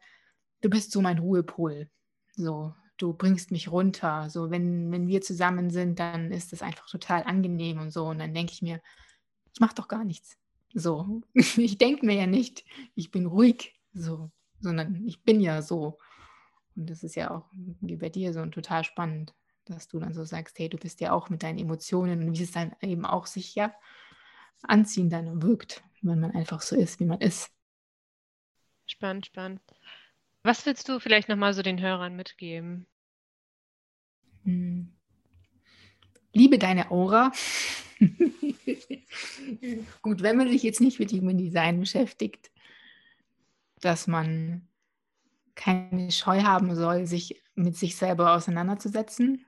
du 0.61 0.69
bist 0.69 0.91
so 0.91 1.01
mein 1.01 1.19
Ruhepol. 1.19 1.89
So, 2.35 2.73
du 2.99 3.13
bringst 3.13 3.51
mich 3.51 3.71
runter. 3.71 4.29
So, 4.29 4.51
wenn, 4.51 4.91
wenn 4.91 5.07
wir 5.07 5.21
zusammen 5.21 5.71
sind, 5.71 5.99
dann 5.99 6.31
ist 6.31 6.53
es 6.53 6.61
einfach 6.61 6.87
total 6.87 7.23
angenehm 7.23 7.79
und 7.79 7.91
so. 7.91 8.05
Und 8.05 8.19
dann 8.19 8.33
denke 8.33 8.53
ich 8.53 8.61
mir, 8.61 8.81
ich 9.53 9.59
mache 9.59 9.75
doch 9.75 9.87
gar 9.87 10.05
nichts. 10.05 10.37
So, 10.73 11.21
ich 11.33 11.77
denke 11.77 12.05
mir 12.05 12.15
ja 12.15 12.27
nicht, 12.27 12.63
ich 12.95 13.09
bin 13.09 13.25
ruhig, 13.25 13.73
so, 13.93 14.29
sondern 14.59 15.03
ich 15.07 15.23
bin 15.23 15.41
ja 15.41 15.61
so. 15.61 15.97
Und 16.75 16.89
das 16.89 17.03
ist 17.03 17.15
ja 17.15 17.31
auch 17.31 17.49
wie 17.81 17.97
bei 17.97 18.09
dir 18.09 18.33
so 18.33 18.45
total 18.45 18.83
spannend, 18.83 19.33
dass 19.65 19.87
du 19.87 19.99
dann 19.99 20.13
so 20.13 20.23
sagst, 20.23 20.59
hey, 20.59 20.69
du 20.69 20.77
bist 20.77 21.01
ja 21.01 21.11
auch 21.11 21.29
mit 21.29 21.43
deinen 21.43 21.57
Emotionen 21.57 22.23
und 22.23 22.37
wie 22.37 22.43
es 22.43 22.51
dann 22.51 22.75
eben 22.81 23.05
auch 23.05 23.25
sich 23.25 23.55
ja 23.55 23.73
anziehen 24.61 25.09
dann 25.09 25.41
wirkt, 25.41 25.83
wenn 26.01 26.19
man 26.19 26.31
einfach 26.31 26.61
so 26.61 26.75
ist, 26.75 26.99
wie 26.99 27.05
man 27.05 27.19
ist. 27.19 27.51
Spannend, 28.85 29.27
spannend. 29.27 29.61
Was 30.43 30.65
willst 30.65 30.87
du 30.87 30.99
vielleicht 30.99 31.29
nochmal 31.29 31.53
so 31.53 31.61
den 31.61 31.81
Hörern 31.81 32.15
mitgeben? 32.15 32.87
Hm. 34.43 34.93
Liebe 36.33 36.57
deine 36.57 36.91
Aura. 36.91 37.31
Gut, 40.01 40.21
wenn 40.21 40.37
man 40.37 40.49
sich 40.49 40.63
jetzt 40.63 40.79
nicht 40.79 40.99
mit 40.99 41.11
Human 41.11 41.37
Design 41.37 41.79
beschäftigt, 41.79 42.51
dass 43.81 44.07
man 44.07 44.67
keine 45.55 46.11
Scheu 46.11 46.43
haben 46.43 46.73
soll, 46.75 47.05
sich 47.05 47.41
mit 47.55 47.75
sich 47.75 47.97
selber 47.97 48.33
auseinanderzusetzen. 48.33 49.45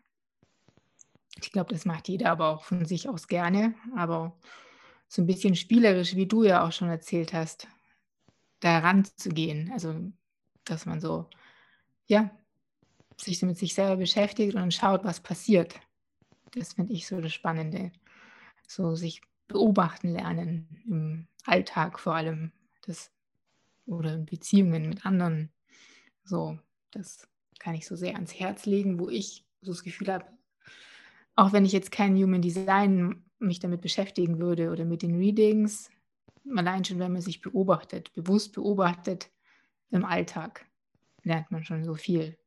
Ich 1.42 1.54
glaube, 1.54 1.74
das 1.74 1.86
macht 1.86 2.10
jeder 2.10 2.32
aber 2.32 2.50
auch 2.50 2.66
von 2.66 2.86
sich 2.86 3.08
aus 3.08 3.28
gerne. 3.28 3.74
Aber 3.96 4.38
so 5.08 5.22
ein 5.22 5.28
bisschen 5.28 5.56
spielerisch, 5.56 6.16
wie 6.16 6.28
du 6.28 6.44
ja 6.44 6.68
auch 6.68 6.74
schon 6.74 6.90
erzählt 6.90 7.32
hast, 7.32 7.68
da 8.60 8.80
ranzugehen. 8.80 9.72
Also 9.72 10.12
dass 10.66 10.86
man 10.86 11.00
so, 11.00 11.30
ja, 12.08 12.32
sich 13.18 13.42
mit 13.44 13.58
sich 13.58 13.74
selber 13.74 13.98
beschäftigt 13.98 14.56
und 14.56 14.74
schaut, 14.74 15.04
was 15.04 15.20
passiert. 15.20 15.80
Das 16.52 16.74
finde 16.74 16.94
ich 16.94 17.08
so 17.08 17.22
das 17.22 17.34
Spannende. 17.34 17.92
So 18.68 18.96
sich 18.96 19.22
beobachten 19.48 20.10
lernen 20.10 20.82
im 20.88 21.28
Alltag 21.46 22.00
vor 22.00 22.16
allem. 22.16 22.52
Das, 22.84 23.12
oder 23.86 24.14
in 24.14 24.26
Beziehungen 24.26 24.90
mit 24.90 25.06
anderen. 25.06 25.52
So, 26.24 26.58
das 26.92 27.28
kann 27.60 27.76
ich 27.76 27.86
so 27.86 27.96
sehr 27.96 28.16
ans 28.16 28.40
Herz 28.40 28.66
legen, 28.66 29.00
wo 29.00 29.10
ich 29.10 29.46
so 29.62 29.72
das 29.72 29.84
Gefühl 29.84 30.12
habe, 30.12 30.26
auch 31.36 31.54
wenn 31.54 31.66
ich 31.66 31.72
jetzt 31.72 31.92
kein 31.92 32.16
Human 32.16 32.42
Design 32.42 33.24
mich 33.40 33.60
damit 33.60 33.82
beschäftigen 33.82 34.40
würde 34.40 34.72
oder 34.72 34.86
mit 34.86 35.02
den 35.02 35.16
Readings, 35.16 35.90
allein 36.56 36.84
schon, 36.84 37.00
wenn 37.00 37.12
man 37.12 37.22
sich 37.22 37.42
beobachtet, 37.42 38.12
bewusst 38.14 38.54
beobachtet, 38.54 39.30
im 39.92 40.06
Alltag 40.06 40.66
lernt 41.24 41.52
man 41.52 41.64
schon 41.64 41.84
so 41.84 41.96
viel 41.96 42.38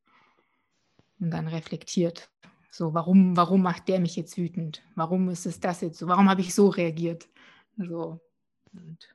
und 1.20 1.30
dann 1.30 1.46
reflektiert. 1.48 2.30
So, 2.70 2.92
warum, 2.92 3.36
warum 3.36 3.62
macht 3.62 3.88
der 3.88 4.00
mich 4.00 4.16
jetzt 4.16 4.36
wütend? 4.36 4.82
Warum 4.96 5.28
ist 5.28 5.46
es 5.46 5.60
das 5.60 5.80
jetzt 5.80 5.98
so? 5.98 6.08
Warum 6.08 6.28
habe 6.28 6.40
ich 6.40 6.54
so 6.54 6.68
reagiert? 6.68 7.28
So. 7.76 8.20
Und 8.72 9.14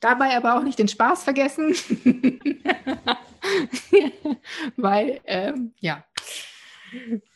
dabei 0.00 0.36
aber 0.36 0.56
auch 0.56 0.62
nicht 0.62 0.78
den 0.78 0.88
Spaß 0.88 1.24
vergessen, 1.24 1.74
weil, 4.76 5.20
ähm, 5.26 5.74
ja, 5.80 6.04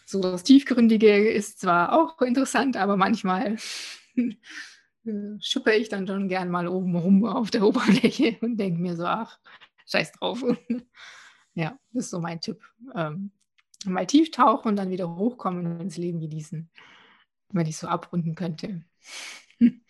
So 0.06 0.20
das 0.20 0.42
Tiefgründige 0.42 1.28
ist 1.28 1.60
zwar 1.60 1.92
auch 1.92 2.22
interessant, 2.22 2.78
aber 2.78 2.96
manchmal 2.96 3.56
schuppe 5.40 5.74
ich 5.74 5.90
dann 5.90 6.06
schon 6.06 6.28
gern 6.28 6.50
mal 6.50 6.66
oben 6.66 6.96
rum 6.96 7.26
auf 7.26 7.50
der 7.50 7.62
Oberfläche 7.62 8.38
und 8.40 8.56
denke 8.56 8.80
mir 8.80 8.96
so, 8.96 9.04
ach, 9.04 9.38
scheiß 9.88 10.12
drauf. 10.12 10.42
ja, 11.54 11.78
das 11.92 12.04
ist 12.04 12.10
so 12.10 12.20
mein 12.20 12.40
Tipp. 12.40 12.62
Ähm, 12.94 13.32
mal 13.84 14.06
tief 14.06 14.30
tauchen 14.30 14.68
und 14.68 14.76
dann 14.76 14.90
wieder 14.90 15.14
hochkommen 15.14 15.66
und 15.66 15.80
ins 15.80 15.96
Leben 15.96 16.20
genießen, 16.20 16.70
wenn 17.50 17.66
ich 17.66 17.76
so 17.76 17.88
abrunden 17.88 18.34
könnte. 18.34 18.84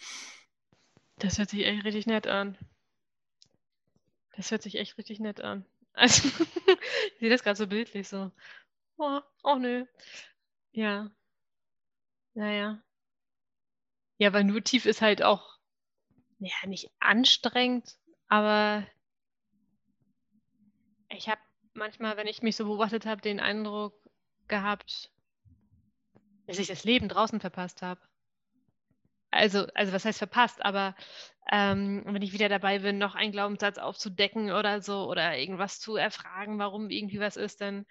Das 1.20 1.36
hört 1.38 1.50
sich 1.50 1.66
echt 1.66 1.84
richtig 1.84 2.06
nett 2.06 2.28
an. 2.28 2.56
Das 4.36 4.52
hört 4.52 4.62
sich 4.62 4.76
echt 4.76 4.96
richtig 4.98 5.20
nett 5.20 5.40
an. 5.40 5.64
Also, 5.94 6.28
ich 6.28 7.18
sehe 7.18 7.28
das 7.28 7.42
gerade 7.42 7.56
so 7.56 7.66
bildlich 7.66 8.06
so. 8.06 8.30
Oh, 8.98 9.20
oh 9.42 9.56
nö. 9.56 9.84
Ja. 10.70 11.10
Naja. 12.34 12.80
Ja, 14.18 14.32
weil 14.32 14.44
nur 14.44 14.62
tief 14.62 14.86
ist 14.86 15.02
halt 15.02 15.24
auch, 15.24 15.58
ja, 16.38 16.54
nicht 16.66 16.88
anstrengend, 17.00 17.98
aber 18.28 18.86
ich 21.10 21.28
habe 21.28 21.40
manchmal, 21.74 22.16
wenn 22.16 22.26
ich 22.26 22.42
mich 22.42 22.56
so 22.56 22.64
beobachtet 22.64 23.06
habe, 23.06 23.20
den 23.20 23.40
Eindruck 23.40 23.94
gehabt, 24.48 25.10
dass 26.46 26.58
ich 26.58 26.68
das 26.68 26.84
Leben 26.84 27.08
draußen 27.08 27.40
verpasst 27.40 27.82
habe. 27.82 28.00
Also, 29.30 29.66
also 29.74 29.92
was 29.92 30.06
heißt 30.06 30.18
verpasst, 30.18 30.64
aber 30.64 30.96
ähm, 31.52 32.02
wenn 32.06 32.22
ich 32.22 32.32
wieder 32.32 32.48
dabei 32.48 32.78
bin, 32.78 32.96
noch 32.96 33.14
einen 33.14 33.32
Glaubenssatz 33.32 33.76
aufzudecken 33.76 34.52
oder 34.52 34.80
so 34.80 35.06
oder 35.08 35.36
irgendwas 35.36 35.80
zu 35.80 35.96
erfragen, 35.96 36.58
warum 36.58 36.88
irgendwie 36.88 37.20
was 37.20 37.36
ist, 37.36 37.60
dann 37.60 37.84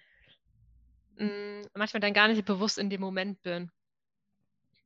mh, 1.17 1.27
mm, 1.27 1.61
manchmal 1.75 2.01
dann 2.01 2.13
gar 2.13 2.27
nicht 2.27 2.43
bewusst 2.45 2.79
in 2.79 2.89
dem 2.89 3.01
Moment 3.01 3.41
bin 3.43 3.71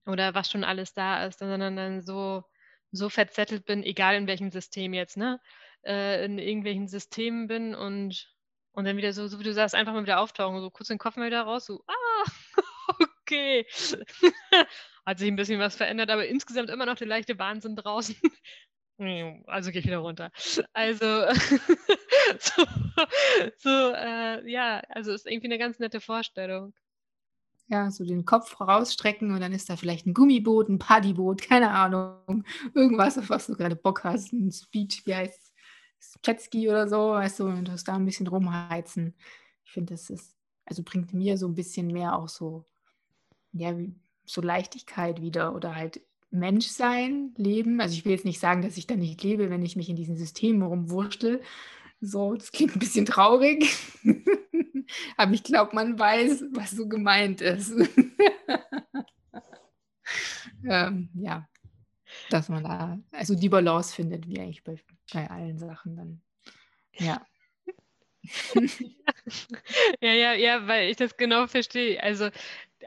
oder 0.06 0.34
was 0.34 0.50
schon 0.50 0.64
alles 0.64 0.94
da 0.94 1.26
ist, 1.26 1.40
sondern 1.40 1.76
dann 1.76 2.02
so, 2.02 2.44
so 2.92 3.10
verzettelt 3.10 3.66
bin, 3.66 3.84
egal 3.84 4.16
in 4.16 4.28
welchem 4.28 4.52
System 4.52 4.94
jetzt, 4.94 5.18
ne? 5.18 5.40
Äh, 5.84 6.26
in 6.26 6.38
irgendwelchen 6.38 6.88
Systemen 6.88 7.48
bin 7.48 7.74
und, 7.74 8.32
und 8.74 8.86
dann 8.86 8.98
wieder 8.98 9.14
so, 9.14 9.28
so 9.28 9.40
wie 9.40 9.44
du 9.44 9.54
sagst, 9.54 9.74
einfach 9.74 9.94
mal 9.94 10.04
wieder 10.04 10.20
auftauchen, 10.20 10.62
so 10.62 10.70
kurz 10.70 10.90
den 10.90 11.00
Kopf 11.00 11.16
mal 11.16 11.26
wieder 11.26 11.42
raus, 11.42 11.66
so, 11.66 11.84
ah, 11.88 12.32
okay. 13.22 13.66
Hat 15.06 15.18
sich 15.18 15.28
ein 15.28 15.36
bisschen 15.36 15.60
was 15.60 15.76
verändert, 15.76 16.12
aber 16.12 16.28
insgesamt 16.28 16.70
immer 16.70 16.86
noch 16.86 16.96
der 16.96 17.08
leichte 17.08 17.40
Wahnsinn 17.40 17.76
draußen. 17.76 18.16
Also 19.48 19.72
gehe 19.72 19.80
ich 19.80 19.88
wieder 19.88 19.98
runter. 19.98 20.30
Also, 20.74 21.06
so, 22.40 22.66
so 23.58 23.94
äh, 23.96 24.48
ja, 24.48 24.80
also 24.90 25.12
ist 25.12 25.26
irgendwie 25.26 25.48
eine 25.48 25.58
ganz 25.58 25.80
nette 25.80 26.00
Vorstellung. 26.00 26.76
Ja, 27.66 27.90
so 27.90 28.06
den 28.06 28.26
Kopf 28.26 28.62
rausstrecken 28.62 29.34
und 29.34 29.42
dann 29.42 29.54
ist 29.54 29.72
da 29.72 29.76
vielleicht 29.76 30.06
ein 30.06 30.14
Gummiboot, 30.14 30.70
ein 30.70 30.78
Paddyboot, 30.78 31.42
keine 31.42 31.72
Ahnung. 31.72 32.46
Irgendwas, 32.76 33.18
auf 33.18 33.32
was 33.32 33.48
du 33.48 33.56
gerade 33.56 33.76
Bock 33.76 34.04
hast. 34.04 34.34
Ein 34.34 34.52
Speed, 34.52 35.04
wie 35.08 35.16
heißt? 35.16 35.51
Jetski 36.26 36.70
oder 36.70 36.88
so, 36.88 37.12
weißt 37.12 37.40
du, 37.40 37.46
und 37.46 37.68
du 37.68 37.76
da 37.86 37.96
ein 37.96 38.06
bisschen 38.06 38.28
rumheizen. 38.28 39.16
Ich 39.66 39.72
finde, 39.72 39.94
das 39.94 40.10
ist, 40.10 40.36
also 40.66 40.84
bringt 40.84 41.14
mir 41.14 41.38
so 41.38 41.48
ein 41.48 41.56
bisschen 41.56 41.88
mehr 41.88 42.18
auch 42.18 42.28
so, 42.28 42.66
ja, 43.54 43.76
so 44.26 44.42
Leichtigkeit 44.42 45.22
wieder 45.22 45.56
oder 45.56 45.76
halt 45.76 46.02
Menschsein, 46.32 47.34
Leben. 47.38 47.82
Also 47.82 47.94
ich 47.96 48.06
will 48.06 48.14
jetzt 48.14 48.26
nicht 48.26 48.40
sagen, 48.40 48.62
dass 48.62 48.78
ich 48.78 48.88
da 48.88 48.96
nicht 48.96 49.22
lebe, 49.24 49.50
wenn 49.50 49.64
ich 49.64 49.76
mich 49.76 49.90
in 49.90 49.96
diesen 49.96 50.16
Systemen 50.16 50.62
rumwurschtel. 50.62 51.42
So, 52.00 52.34
das 52.34 52.52
klingt 52.52 52.76
ein 52.76 52.80
bisschen 52.80 53.06
traurig. 53.06 53.70
Aber 55.18 55.34
ich 55.34 55.44
glaube, 55.44 55.76
man 55.76 56.00
weiß, 56.00 56.46
was 56.52 56.72
so 56.72 56.88
gemeint 56.88 57.42
ist. 57.42 57.74
ähm, 60.66 61.10
ja, 61.14 61.48
dass 62.34 62.50
man 62.50 62.64
da 62.64 63.00
also 63.12 63.36
die 63.36 63.50
Balance 63.50 63.94
findet, 63.94 64.28
wie 64.28 64.40
eigentlich 64.40 64.64
bei, 64.64 64.76
bei 65.14 65.30
allen 65.30 65.60
Sachen 65.60 65.96
dann. 65.96 66.22
Ja. 66.94 67.26
ja, 70.02 70.14
ja, 70.14 70.34
ja, 70.34 70.68
weil 70.68 70.90
ich 70.90 70.98
das 70.98 71.18
genau 71.18 71.48
verstehe. 71.48 72.02
Also, 72.02 72.30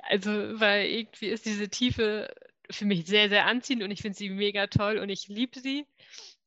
also, 0.02 0.30
weil 0.30 0.86
irgendwie 0.86 1.26
ist 1.26 1.46
diese 1.46 1.68
Tiefe 1.68 2.34
für 2.70 2.84
mich 2.84 3.06
sehr, 3.06 3.28
sehr 3.28 3.46
anziehend 3.46 3.82
und 3.82 3.90
ich 3.90 4.02
finde 4.02 4.16
sie 4.16 4.30
mega 4.30 4.66
toll 4.66 4.98
und 4.98 5.08
ich 5.08 5.28
liebe 5.28 5.60
sie. 5.60 5.86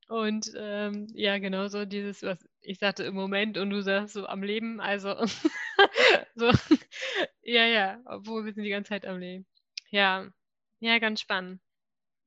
Und 0.07 0.51
ähm, 0.55 1.07
ja, 1.13 1.37
genau 1.37 1.67
so 1.67 1.85
dieses, 1.85 2.23
was 2.23 2.39
ich 2.61 2.79
sagte 2.79 3.03
im 3.03 3.15
Moment 3.15 3.57
und 3.57 3.69
du 3.69 3.81
sagst 3.81 4.13
so 4.13 4.25
am 4.25 4.41
Leben, 4.41 4.79
also 4.79 5.15
so, 6.35 6.51
ja, 7.41 7.65
ja, 7.65 7.99
obwohl 8.05 8.45
wir 8.45 8.53
sind 8.53 8.63
die 8.63 8.69
ganze 8.69 8.89
Zeit 8.89 9.05
am 9.05 9.19
Leben. 9.19 9.45
Ja, 9.89 10.27
ja, 10.79 10.99
ganz 10.99 11.21
spannend. 11.21 11.61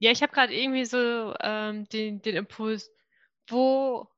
Ja, 0.00 0.10
ich 0.10 0.22
habe 0.22 0.32
gerade 0.32 0.54
irgendwie 0.54 0.86
so 0.86 1.34
ähm, 1.40 1.86
den, 1.90 2.22
den 2.22 2.36
Impuls, 2.36 2.90
wo, 3.48 4.08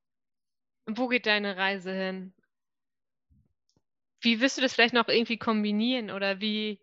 wo 0.87 1.09
geht 1.09 1.27
deine 1.27 1.57
Reise 1.57 1.93
hin? 1.93 2.33
Wie 4.21 4.41
wirst 4.41 4.57
du 4.57 4.63
das 4.63 4.75
vielleicht 4.75 4.95
noch 4.95 5.09
irgendwie 5.09 5.39
kombinieren 5.39 6.13
oder 6.13 6.41
wie, 6.41 6.79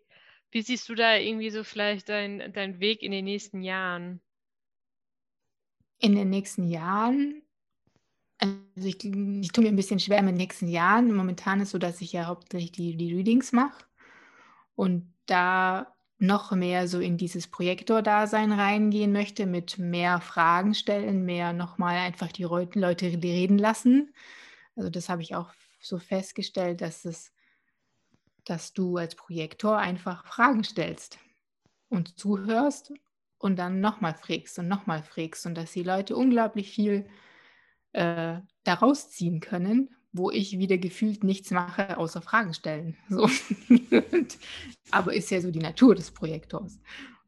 wie 0.50 0.60
siehst 0.60 0.86
du 0.90 0.94
da 0.94 1.16
irgendwie 1.16 1.48
so 1.48 1.64
vielleicht 1.64 2.10
deinen 2.10 2.52
dein 2.52 2.78
Weg 2.78 3.02
in 3.02 3.12
den 3.12 3.24
nächsten 3.24 3.62
Jahren? 3.62 4.20
In 5.98 6.14
den 6.14 6.28
nächsten 6.28 6.68
Jahren, 6.68 7.40
also 8.36 8.54
ich, 8.76 9.02
ich 9.02 9.52
tue 9.52 9.64
mir 9.64 9.70
ein 9.70 9.76
bisschen 9.76 10.00
schwer 10.00 10.20
mit 10.20 10.32
den 10.32 10.38
nächsten 10.38 10.68
Jahren. 10.68 11.14
Momentan 11.14 11.60
ist 11.60 11.68
es 11.68 11.72
so, 11.72 11.78
dass 11.78 12.02
ich 12.02 12.12
ja 12.12 12.26
hauptsächlich 12.26 12.72
die, 12.72 12.96
die 12.98 13.14
Readings 13.14 13.52
mache 13.52 13.82
und 14.74 15.10
da 15.24 15.96
noch 16.20 16.52
mehr 16.52 16.86
so 16.86 17.00
in 17.00 17.16
dieses 17.16 17.48
Projektor-Dasein 17.48 18.52
reingehen 18.52 19.10
möchte, 19.10 19.46
mit 19.46 19.78
mehr 19.78 20.20
Fragen 20.20 20.74
stellen, 20.74 21.24
mehr 21.24 21.52
nochmal 21.52 21.96
einfach 21.96 22.30
die 22.30 22.44
Leute 22.44 23.06
reden 23.06 23.58
lassen. 23.58 24.12
Also 24.76 24.90
das 24.90 25.08
habe 25.08 25.22
ich 25.22 25.34
auch 25.34 25.50
so 25.80 25.98
festgestellt, 25.98 26.82
dass 26.82 27.06
es, 27.06 27.32
dass 28.44 28.74
du 28.74 28.98
als 28.98 29.14
Projektor 29.14 29.78
einfach 29.78 30.26
Fragen 30.26 30.62
stellst 30.62 31.18
und 31.88 32.18
zuhörst 32.18 32.92
und 33.38 33.58
dann 33.58 33.80
nochmal 33.80 34.14
frägst 34.14 34.58
und 34.58 34.68
nochmal 34.68 35.02
frägst 35.02 35.46
und 35.46 35.54
dass 35.54 35.72
die 35.72 35.82
Leute 35.82 36.16
unglaublich 36.16 36.70
viel 36.70 37.08
äh, 37.92 38.40
daraus 38.64 39.10
ziehen 39.10 39.40
können, 39.40 39.96
wo 40.12 40.30
ich 40.30 40.58
wieder 40.58 40.78
gefühlt 40.78 41.24
nichts 41.24 41.50
mache, 41.50 41.96
außer 41.96 42.22
Fragen 42.22 42.54
stellen. 42.54 42.96
So. 43.08 43.28
aber 44.90 45.14
ist 45.14 45.30
ja 45.30 45.40
so 45.40 45.50
die 45.50 45.60
Natur 45.60 45.94
des 45.94 46.10
Projektors. 46.10 46.80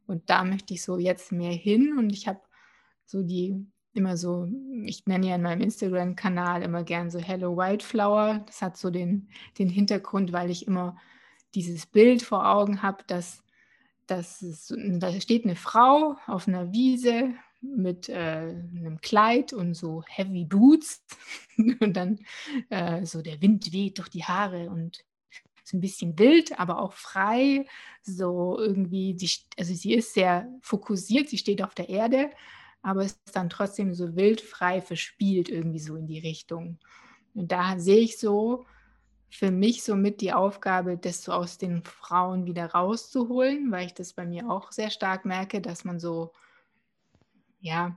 Und 0.07 0.29
da 0.29 0.45
möchte 0.45 0.75
ich 0.75 0.83
so 0.83 0.99
jetzt 0.99 1.33
mehr 1.33 1.53
hin 1.53 1.97
und 1.99 2.11
ich 2.11 2.27
habe 2.27 2.41
so 3.07 3.23
die 3.23 3.67
immer 3.95 4.17
so, 4.17 4.49
ich 4.85 5.07
nenne 5.07 5.29
ja 5.29 5.35
in 5.37 5.43
meinem 5.43 5.61
Instagram-Kanal 5.61 6.63
immer 6.63 6.83
gern 6.83 7.11
so 7.11 7.19
Hello 7.19 7.57
Wildflower. 7.57 8.43
Das 8.47 8.63
hat 8.63 8.77
so 8.77 8.91
den, 8.91 9.29
den 9.59 9.69
Hintergrund, 9.69 10.33
weil 10.33 10.51
ich 10.51 10.67
immer 10.67 10.97
dieses 11.55 11.87
Bild 11.87 12.23
vor 12.23 12.49
Augen 12.49 12.83
habe, 12.83 13.05
dass 13.07 13.43
das 14.07 14.43
ist, 14.43 14.75
da 14.77 15.13
steht 15.21 15.45
eine 15.45 15.57
Frau 15.57 16.17
auf 16.27 16.49
einer 16.49 16.73
Wiese 16.73 17.35
mit 17.63 18.09
äh, 18.09 18.55
einem 18.77 19.01
Kleid 19.01 19.53
und 19.53 19.75
so 19.75 20.03
Heavy 20.09 20.45
Boots 20.45 21.05
und 21.57 21.97
dann 21.97 22.19
äh, 22.69 23.07
so 23.07 23.23
der 23.23 23.41
Wind 23.41 23.73
weht 23.73 23.99
durch 23.99 24.09
die 24.09 24.25
Haare 24.25 24.69
und 24.69 25.05
ist 25.65 25.73
ein 25.73 25.81
bisschen 25.81 26.19
wild, 26.19 26.59
aber 26.59 26.81
auch 26.81 26.93
frei. 26.93 27.67
So 28.03 28.59
irgendwie, 28.59 29.15
die, 29.15 29.31
also 29.57 29.75
sie 29.75 29.95
ist 29.95 30.15
sehr 30.15 30.49
fokussiert, 30.61 31.29
sie 31.29 31.39
steht 31.39 31.63
auf 31.63 31.75
der 31.75 31.89
Erde, 31.89 32.31
aber 32.83 33.05
ist 33.05 33.21
dann 33.33 33.49
trotzdem 33.49 33.95
so 33.95 34.17
wild, 34.17 34.41
frei, 34.41 34.81
verspielt 34.81 35.49
irgendwie 35.49 35.79
so 35.79 35.97
in 35.97 36.07
die 36.07 36.19
Richtung. 36.19 36.79
Und 37.35 37.53
da 37.53 37.79
sehe 37.79 38.01
ich 38.01 38.19
so, 38.19 38.67
für 39.31 39.51
mich 39.51 39.83
somit 39.83 40.21
die 40.21 40.33
Aufgabe, 40.35 40.99
das 40.99 41.23
so 41.23 41.33
aus 41.33 41.57
den 41.57 41.83
Frauen 41.85 42.45
wieder 42.45 42.67
rauszuholen, 42.67 43.71
weil 43.71 43.87
ich 43.87 43.95
das 43.95 44.13
bei 44.13 44.27
mir 44.27 44.51
auch 44.51 44.73
sehr 44.73 44.91
stark 44.91 45.25
merke, 45.25 45.63
dass 45.63 45.85
man 45.85 45.99
so, 45.99 46.33
ja, 47.63 47.97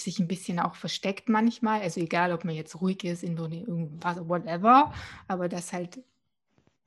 sich 0.00 0.18
ein 0.18 0.28
bisschen 0.28 0.58
auch 0.60 0.74
versteckt 0.74 1.28
manchmal. 1.28 1.82
Also 1.82 2.00
egal, 2.00 2.32
ob 2.32 2.44
man 2.44 2.54
jetzt 2.54 2.80
ruhig 2.80 3.04
ist, 3.04 3.22
in 3.22 3.36
irgendwas, 3.36 4.16
whatever, 4.28 4.94
aber 5.26 5.48
das 5.48 5.72
halt, 5.72 6.02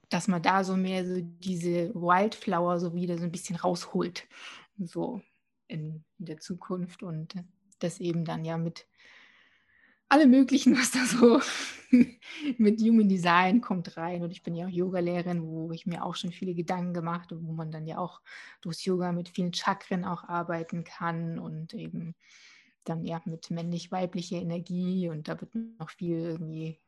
dass 0.09 0.27
man 0.27 0.41
da 0.41 0.63
so 0.63 0.75
mehr 0.75 1.05
so 1.05 1.21
diese 1.21 1.93
Wildflower 1.93 2.79
so 2.79 2.95
wieder 2.95 3.17
so 3.17 3.25
ein 3.25 3.31
bisschen 3.31 3.55
rausholt, 3.55 4.27
so 4.79 5.21
in, 5.67 6.03
in 6.17 6.25
der 6.25 6.39
Zukunft 6.39 7.03
und 7.03 7.35
das 7.79 7.99
eben 7.99 8.25
dann 8.25 8.45
ja 8.45 8.57
mit 8.57 8.87
alle 10.11 10.27
möglichen, 10.27 10.75
was 10.77 10.91
da 10.91 11.05
so 11.05 11.41
mit 12.57 12.81
Human 12.81 13.09
Design 13.09 13.61
kommt 13.61 13.97
rein. 13.97 14.23
Und 14.23 14.31
ich 14.31 14.43
bin 14.43 14.55
ja 14.55 14.65
auch 14.65 14.71
Yoga-Lehrerin, 14.71 15.43
wo 15.43 15.71
ich 15.71 15.85
mir 15.85 16.03
auch 16.03 16.15
schon 16.15 16.31
viele 16.31 16.53
Gedanken 16.53 16.93
gemacht 16.93 17.31
habe, 17.31 17.43
wo 17.43 17.51
man 17.53 17.71
dann 17.71 17.85
ja 17.87 17.97
auch 17.97 18.21
durchs 18.61 18.85
Yoga 18.85 19.11
mit 19.11 19.29
vielen 19.29 19.53
Chakren 19.53 20.05
auch 20.05 20.23
arbeiten 20.23 20.83
kann 20.83 21.39
und 21.39 21.73
eben 21.73 22.15
dann 22.83 23.05
ja 23.05 23.21
mit 23.25 23.51
männlich-weiblicher 23.51 24.37
Energie 24.37 25.07
und 25.09 25.27
da 25.27 25.39
wird 25.39 25.53
noch 25.53 25.91
viel 25.91 26.17
irgendwie 26.17 26.79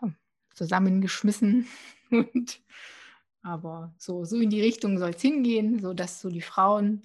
ja, 0.00 0.12
zusammengeschmissen. 0.54 1.66
Und 2.10 2.60
Aber 3.42 3.94
so, 3.98 4.24
so 4.24 4.36
in 4.36 4.50
die 4.50 4.60
Richtung 4.60 4.98
soll 4.98 5.10
es 5.10 5.22
hingehen, 5.22 5.80
so 5.80 5.94
dass 5.94 6.20
so 6.20 6.28
die 6.30 6.42
Frauen 6.42 7.02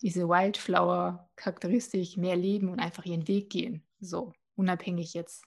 diese 0.00 0.28
Wildflower-Charakteristik 0.28 2.16
mehr 2.16 2.36
leben 2.36 2.68
und 2.70 2.80
einfach 2.80 3.04
ihren 3.04 3.28
Weg 3.28 3.50
gehen. 3.50 3.84
So, 4.00 4.32
unabhängig 4.56 5.14
jetzt, 5.14 5.44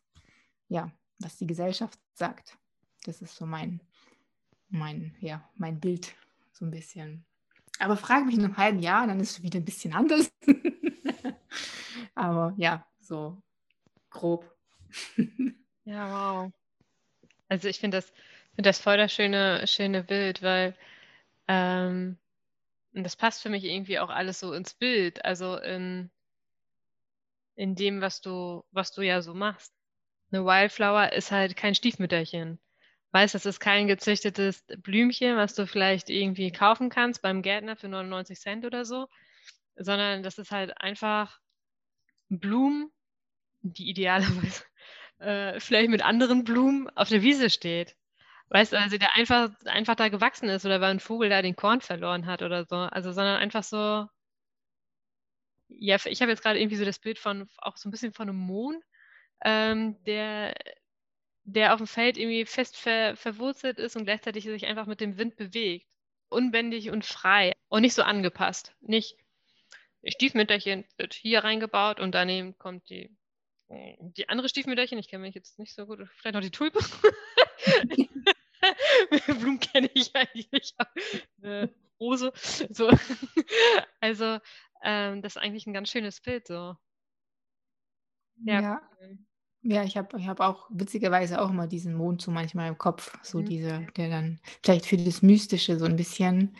ja, 0.67 0.91
was 1.19 1.37
die 1.37 1.47
Gesellschaft 1.47 1.99
sagt. 2.13 2.57
Das 3.03 3.21
ist 3.21 3.35
so 3.35 3.45
mein, 3.45 3.81
mein, 4.69 5.15
ja, 5.19 5.49
mein 5.55 5.79
Bild, 5.79 6.13
so 6.51 6.65
ein 6.65 6.71
bisschen. 6.71 7.25
Aber 7.79 7.97
frage 7.97 8.25
mich 8.25 8.35
in 8.35 8.43
einem 8.43 8.57
halben 8.57 8.79
Jahr, 8.79 9.07
dann 9.07 9.19
ist 9.19 9.31
es 9.31 9.43
wieder 9.43 9.59
ein 9.59 9.65
bisschen 9.65 9.93
anders. 9.93 10.31
Aber 12.15 12.53
ja, 12.57 12.85
so 12.99 13.41
grob. 14.09 14.55
ja, 15.85 16.43
wow. 16.43 16.51
Also 17.47 17.67
ich 17.67 17.79
finde 17.79 17.97
das, 17.97 18.13
find 18.55 18.65
das 18.65 18.79
voll 18.79 18.97
das 18.97 19.13
schöne, 19.13 19.65
schöne 19.67 20.03
Bild, 20.03 20.41
weil 20.43 20.75
ähm, 21.47 22.17
das 22.93 23.15
passt 23.15 23.41
für 23.41 23.49
mich 23.49 23.63
irgendwie 23.63 23.99
auch 23.99 24.09
alles 24.09 24.39
so 24.39 24.53
ins 24.53 24.73
Bild. 24.73 25.23
Also 25.25 25.57
in, 25.57 26.11
in 27.55 27.75
dem, 27.75 28.01
was 28.01 28.21
du, 28.21 28.63
was 28.71 28.91
du 28.91 29.01
ja 29.01 29.21
so 29.21 29.33
machst. 29.33 29.73
Eine 30.31 30.45
Wildflower 30.45 31.13
ist 31.13 31.31
halt 31.31 31.55
kein 31.55 31.75
Stiefmütterchen. 31.75 32.59
Weißt, 33.11 33.35
das 33.35 33.45
ist 33.45 33.59
kein 33.59 33.87
gezüchtetes 33.87 34.63
Blümchen, 34.77 35.35
was 35.35 35.53
du 35.53 35.67
vielleicht 35.67 36.09
irgendwie 36.09 36.51
kaufen 36.51 36.89
kannst 36.89 37.21
beim 37.21 37.41
Gärtner 37.41 37.75
für 37.75 37.89
99 37.89 38.39
Cent 38.39 38.65
oder 38.65 38.85
so, 38.85 39.07
sondern 39.75 40.23
das 40.23 40.37
ist 40.37 40.51
halt 40.51 40.79
einfach 40.79 41.39
Blumen, 42.29 42.91
die 43.61 43.89
idealerweise 43.89 44.63
äh, 45.19 45.59
vielleicht 45.59 45.89
mit 45.89 46.03
anderen 46.03 46.43
Blumen 46.45 46.89
auf 46.95 47.09
der 47.09 47.21
Wiese 47.21 47.49
steht. 47.49 47.95
Weißt 48.49 48.73
du, 48.73 48.79
also 48.79 48.97
der 48.97 49.15
einfach, 49.15 49.49
einfach 49.65 49.95
da 49.95 50.09
gewachsen 50.09 50.49
ist 50.49 50.65
oder 50.65 50.81
weil 50.81 50.91
ein 50.91 50.99
Vogel 50.99 51.29
da 51.29 51.41
den 51.41 51.55
Korn 51.55 51.81
verloren 51.81 52.25
hat 52.25 52.41
oder 52.41 52.65
so. 52.65 52.75
Also, 52.75 53.13
sondern 53.13 53.37
einfach 53.37 53.63
so. 53.63 54.07
Ja, 55.79 55.97
ich 56.05 56.21
habe 56.21 56.31
jetzt 56.31 56.43
gerade 56.43 56.59
irgendwie 56.59 56.75
so 56.75 56.85
das 56.85 56.99
Bild 56.99 57.19
von, 57.19 57.49
auch 57.57 57.77
so 57.77 57.87
ein 57.87 57.91
bisschen 57.91 58.13
von 58.13 58.29
einem 58.29 58.37
Mond, 58.37 58.83
ähm, 59.43 60.01
der, 60.05 60.55
der 61.43 61.73
auf 61.73 61.77
dem 61.77 61.87
Feld 61.87 62.17
irgendwie 62.17 62.45
fest 62.45 62.77
ver, 62.77 63.15
verwurzelt 63.15 63.79
ist 63.79 63.95
und 63.95 64.05
gleichzeitig 64.05 64.43
sich 64.43 64.65
einfach 64.65 64.85
mit 64.85 65.01
dem 65.01 65.17
Wind 65.17 65.35
bewegt. 65.35 65.87
Unbändig 66.29 66.91
und 66.91 67.05
frei 67.05 67.53
und 67.67 67.81
nicht 67.81 67.93
so 67.93 68.03
angepasst. 68.03 68.73
Nicht 68.79 69.17
Stiefmütterchen 70.05 70.85
wird 70.97 71.13
hier 71.13 71.43
reingebaut 71.43 71.99
und 71.99 72.13
daneben 72.13 72.57
kommt 72.57 72.89
die, 72.89 73.15
die 73.69 74.29
andere 74.29 74.49
Stiefmütterchen. 74.49 74.97
Ich 74.97 75.09
kenne 75.09 75.23
mich 75.23 75.35
jetzt 75.35 75.59
nicht 75.59 75.73
so 75.73 75.85
gut. 75.85 76.07
Vielleicht 76.15 76.35
noch 76.35 76.41
die 76.41 76.51
Tulpe. 76.51 76.79
Blumen 79.25 79.59
kenne 79.59 79.89
ich 79.93 80.15
eigentlich 80.15 80.51
nicht. 80.51 80.75
Äh, 81.41 81.67
Rose. 81.99 82.31
So. 82.69 82.89
Also, 83.99 84.39
ähm, 84.83 85.21
das 85.21 85.35
ist 85.35 85.41
eigentlich 85.41 85.67
ein 85.67 85.73
ganz 85.73 85.89
schönes 85.89 86.21
Bild. 86.21 86.47
So. 86.47 86.75
Ja. 88.43 88.61
ja. 88.61 88.81
Ja, 89.63 89.83
ich 89.83 89.95
habe 89.95 90.17
ich 90.17 90.27
hab 90.27 90.39
auch 90.39 90.67
witzigerweise 90.71 91.39
auch 91.39 91.51
immer 91.51 91.67
diesen 91.67 91.93
Mond 91.93 92.21
so 92.21 92.31
manchmal 92.31 92.67
im 92.69 92.79
Kopf, 92.79 93.15
so 93.21 93.39
mhm. 93.39 93.45
diese, 93.45 93.87
der 93.95 94.09
dann 94.09 94.39
vielleicht 94.63 94.87
für 94.87 94.97
das 94.97 95.21
Mystische 95.21 95.77
so 95.77 95.85
ein 95.85 95.95
bisschen 95.95 96.55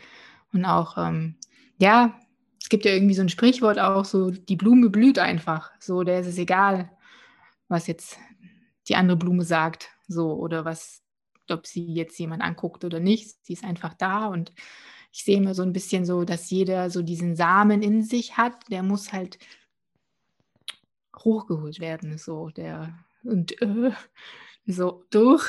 und 0.54 0.66
auch, 0.66 0.98
ähm, 0.98 1.36
ja, 1.78 2.20
es 2.62 2.70
gibt 2.70 2.86
ja 2.86 2.92
irgendwie 2.92 3.16
so 3.16 3.24
ein 3.24 3.30
Sprichwort 3.30 3.80
auch, 3.80 4.06
so 4.06 4.30
die 4.30 4.56
Blume 4.56 4.92
blüht 4.92 5.18
einfach, 5.18 5.72
so, 5.80 6.04
der 6.04 6.20
ist 6.20 6.28
es 6.28 6.38
egal, 6.38 6.92
was 7.70 7.88
jetzt 7.88 8.20
die 8.88 8.96
andere 8.96 9.18
Blume 9.18 9.44
sagt, 9.44 9.90
so, 10.08 10.34
oder 10.34 10.64
was, 10.64 11.02
ob 11.50 11.66
sie 11.66 11.86
jetzt 11.86 12.20
jemand 12.20 12.44
anguckt 12.44 12.84
oder 12.84 13.00
nicht, 13.00 13.36
sie 13.44 13.54
ist 13.54 13.64
einfach 13.64 13.96
da 13.96 14.28
und 14.28 14.54
ich 15.12 15.24
sehe 15.24 15.38
immer 15.38 15.54
so 15.54 15.64
ein 15.64 15.74
bisschen 15.74 16.06
so, 16.06 16.24
dass 16.24 16.50
jeder 16.50 16.90
so 16.90 17.02
diesen 17.02 17.36
Samen 17.36 17.82
in 17.82 18.04
sich 18.04 18.38
hat, 18.38 18.56
der 18.70 18.84
muss 18.84 19.12
halt 19.12 19.38
hochgeholt 21.18 21.80
werden, 21.80 22.18
so 22.18 22.50
der 22.50 22.98
und 23.24 23.62
äh, 23.62 23.92
so 24.66 25.06
durch. 25.10 25.44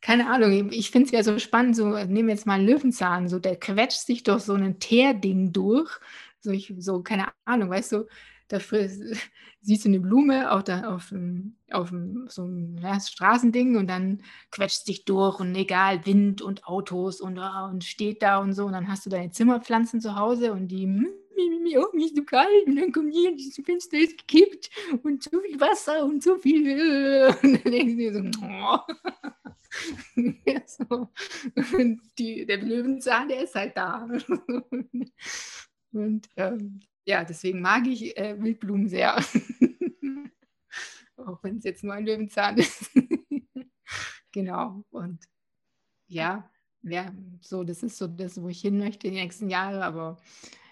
Keine 0.00 0.30
Ahnung, 0.30 0.70
ich 0.70 0.90
finde 0.90 1.06
es 1.06 1.12
ja 1.12 1.22
so 1.22 1.38
spannend, 1.38 1.76
so 1.76 1.86
nehmen 1.86 2.28
wir 2.28 2.34
jetzt 2.34 2.46
mal 2.46 2.54
einen 2.54 2.66
Löwenzahn, 2.66 3.28
so 3.28 3.38
der 3.38 3.56
quetscht 3.56 4.00
sich 4.00 4.22
durch 4.22 4.42
so 4.42 4.52
ein 4.52 4.78
Teerding 4.78 5.52
durch, 5.52 5.90
so, 6.40 6.50
ich, 6.50 6.74
so 6.78 7.02
keine 7.02 7.28
Ahnung, 7.46 7.70
weißt 7.70 7.92
du, 7.92 8.06
da 8.48 8.58
siehst 8.60 9.84
du 9.84 9.88
eine 9.88 10.00
Blume 10.00 10.50
auf, 10.50 10.64
der, 10.64 10.92
auf, 10.92 11.12
auf 11.70 11.92
so 12.28 12.42
einem 12.42 12.78
ja, 12.78 13.00
Straßending 13.00 13.76
und 13.76 13.88
dann 13.88 14.22
quetscht 14.50 14.84
sich 14.84 15.04
durch 15.04 15.40
und 15.40 15.54
egal, 15.54 16.04
Wind 16.06 16.42
und 16.42 16.66
Autos 16.66 17.20
und, 17.20 17.38
oh, 17.38 17.68
und 17.70 17.84
steht 17.84 18.22
da 18.22 18.38
und 18.38 18.52
so 18.52 18.66
und 18.66 18.72
dann 18.72 18.88
hast 18.88 19.06
du 19.06 19.10
deine 19.10 19.30
Zimmerpflanzen 19.30 20.00
zu 20.00 20.16
Hause 20.16 20.52
und 20.52 20.68
die 20.68 20.86
oh, 21.78 21.86
mir 21.92 22.06
ist 22.06 22.16
so 22.16 22.24
kalt 22.24 22.66
und 22.66 22.76
dann 22.76 22.92
kommt 22.92 23.12
hier, 23.12 23.32
das 23.32 23.60
Fenster 23.64 23.98
ist 23.98 24.18
gekippt 24.18 24.70
und 25.02 25.22
so 25.22 25.40
viel 25.40 25.60
Wasser 25.60 26.04
und 26.04 26.22
so 26.22 26.38
viel. 26.38 26.66
Äh, 26.66 27.34
und 27.42 27.64
dann 27.64 27.72
denkst 27.72 27.92
du 27.92 27.96
dir 27.96 28.12
so, 28.12 28.20
oh. 28.42 28.78
ja, 30.46 30.60
so. 30.66 31.08
Und 31.76 32.00
die, 32.18 32.46
der 32.46 32.58
Löwenzahn, 32.58 33.28
der 33.28 33.44
ist 33.44 33.54
halt 33.54 33.76
da. 33.76 34.06
und 35.92 36.28
ähm, 36.36 36.80
ja, 37.04 37.24
deswegen 37.24 37.60
mag 37.60 37.86
ich 37.86 38.16
äh, 38.16 38.40
Wildblumen 38.40 38.88
sehr. 38.88 39.16
Auch 41.16 41.42
wenn 41.42 41.58
es 41.58 41.64
jetzt 41.64 41.84
nur 41.84 41.94
ein 41.94 42.06
Löwenzahn 42.06 42.58
ist. 42.58 42.90
genau. 44.32 44.84
Und 44.90 45.24
ja, 46.06 46.50
ja, 46.82 47.12
so, 47.40 47.64
das 47.64 47.82
ist 47.82 47.96
so 47.96 48.06
das, 48.06 48.40
wo 48.40 48.48
ich 48.48 48.60
hin 48.60 48.78
möchte 48.78 49.08
die 49.08 49.14
nächsten 49.14 49.48
Jahre, 49.48 49.84
aber 49.84 50.18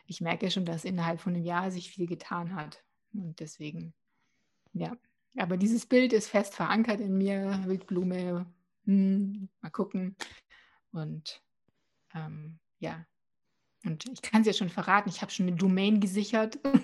ich 0.06 0.20
merke 0.20 0.50
schon, 0.50 0.64
dass 0.64 0.84
innerhalb 0.84 1.20
von 1.20 1.34
einem 1.34 1.44
Jahr 1.44 1.70
sich 1.70 1.90
viel 1.90 2.06
getan 2.06 2.54
hat. 2.54 2.84
Und 3.14 3.40
deswegen, 3.40 3.94
ja. 4.72 4.96
Aber 5.38 5.56
dieses 5.56 5.86
Bild 5.86 6.12
ist 6.12 6.28
fest 6.28 6.54
verankert 6.54 7.00
in 7.00 7.16
mir, 7.16 7.62
Wildblume, 7.64 8.46
hm, 8.84 9.48
mal 9.62 9.70
gucken. 9.70 10.14
Und 10.92 11.42
ähm, 12.14 12.58
ja, 12.78 13.06
und 13.84 14.04
ich 14.12 14.22
kann 14.22 14.42
es 14.42 14.46
ja 14.46 14.52
schon 14.52 14.68
verraten, 14.68 15.08
ich 15.08 15.22
habe 15.22 15.32
schon 15.32 15.48
eine 15.48 15.56
Domain 15.56 16.00
gesichert. 16.00 16.58
oh, 16.64 16.78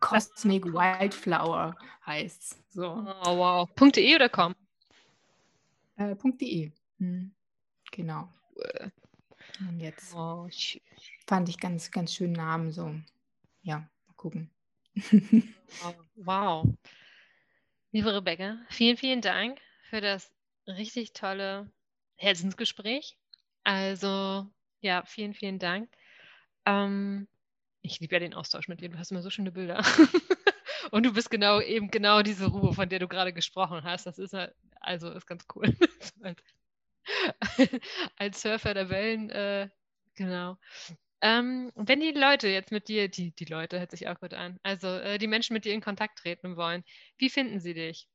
Cosmic 0.00 0.64
Wildflower 0.66 1.76
heißt 2.06 2.42
es. 2.42 2.58
So. 2.70 3.04
Oh, 3.24 3.36
wow. 3.36 3.68
.de 3.92 4.14
oder 4.14 4.28
com? 4.28 4.54
Äh, 5.96 6.14
.de. 6.16 6.70
Hm. 6.98 7.32
Genau. 7.90 8.28
Und 9.60 9.80
jetzt 9.80 10.14
oh, 10.14 10.48
fand 11.26 11.48
ich 11.48 11.58
ganz, 11.58 11.90
ganz 11.90 12.14
schönen 12.14 12.32
Namen 12.32 12.72
so. 12.72 12.94
Ja, 13.62 13.78
mal 13.78 14.14
gucken. 14.16 14.50
wow. 16.16 16.66
Liebe 17.92 18.14
Rebecca, 18.14 18.58
vielen, 18.68 18.96
vielen 18.96 19.20
Dank 19.20 19.60
für 19.88 20.00
das 20.00 20.32
richtig 20.66 21.12
tolle 21.12 21.70
Herzensgespräch. 22.16 23.19
Also, 23.64 24.46
ja, 24.80 25.04
vielen, 25.06 25.34
vielen 25.34 25.58
Dank. 25.58 25.90
Ähm, 26.66 27.28
ich 27.82 28.00
liebe 28.00 28.14
ja 28.16 28.20
den 28.20 28.34
Austausch 28.34 28.68
mit 28.68 28.80
dir. 28.80 28.90
Du 28.90 28.98
hast 28.98 29.12
immer 29.12 29.22
so 29.22 29.30
schöne 29.30 29.52
Bilder. 29.52 29.78
Und 30.92 31.04
du 31.06 31.12
bist 31.14 31.30
genau 31.30 31.60
eben 31.60 31.90
genau 31.90 32.22
diese 32.22 32.48
Ruhe, 32.48 32.74
von 32.74 32.88
der 32.88 33.00
du 33.00 33.08
gerade 33.08 33.32
gesprochen 33.32 33.84
hast. 33.84 34.06
Das 34.06 34.18
ist 34.18 34.34
also 34.80 35.10
ist 35.12 35.26
ganz 35.26 35.46
cool. 35.54 35.66
als 38.18 38.42
Surfer 38.42 38.74
der 38.74 38.90
Wellen, 38.90 39.30
äh, 39.30 39.68
genau. 40.14 40.58
Ähm, 41.22 41.72
wenn 41.76 42.00
die 42.00 42.12
Leute 42.12 42.48
jetzt 42.48 42.72
mit 42.72 42.88
dir, 42.88 43.08
die, 43.08 43.32
die 43.32 43.46
Leute 43.46 43.80
hört 43.80 43.92
sich 43.92 44.08
auch 44.08 44.20
gut 44.20 44.34
an, 44.34 44.60
also 44.64 44.88
äh, 44.88 45.18
die 45.18 45.28
Menschen 45.28 45.54
mit 45.54 45.66
dir 45.66 45.74
in 45.74 45.82
Kontakt 45.82 46.20
treten 46.20 46.56
wollen, 46.56 46.84
wie 47.18 47.30
finden 47.30 47.60
sie 47.60 47.74
dich? 47.74 48.08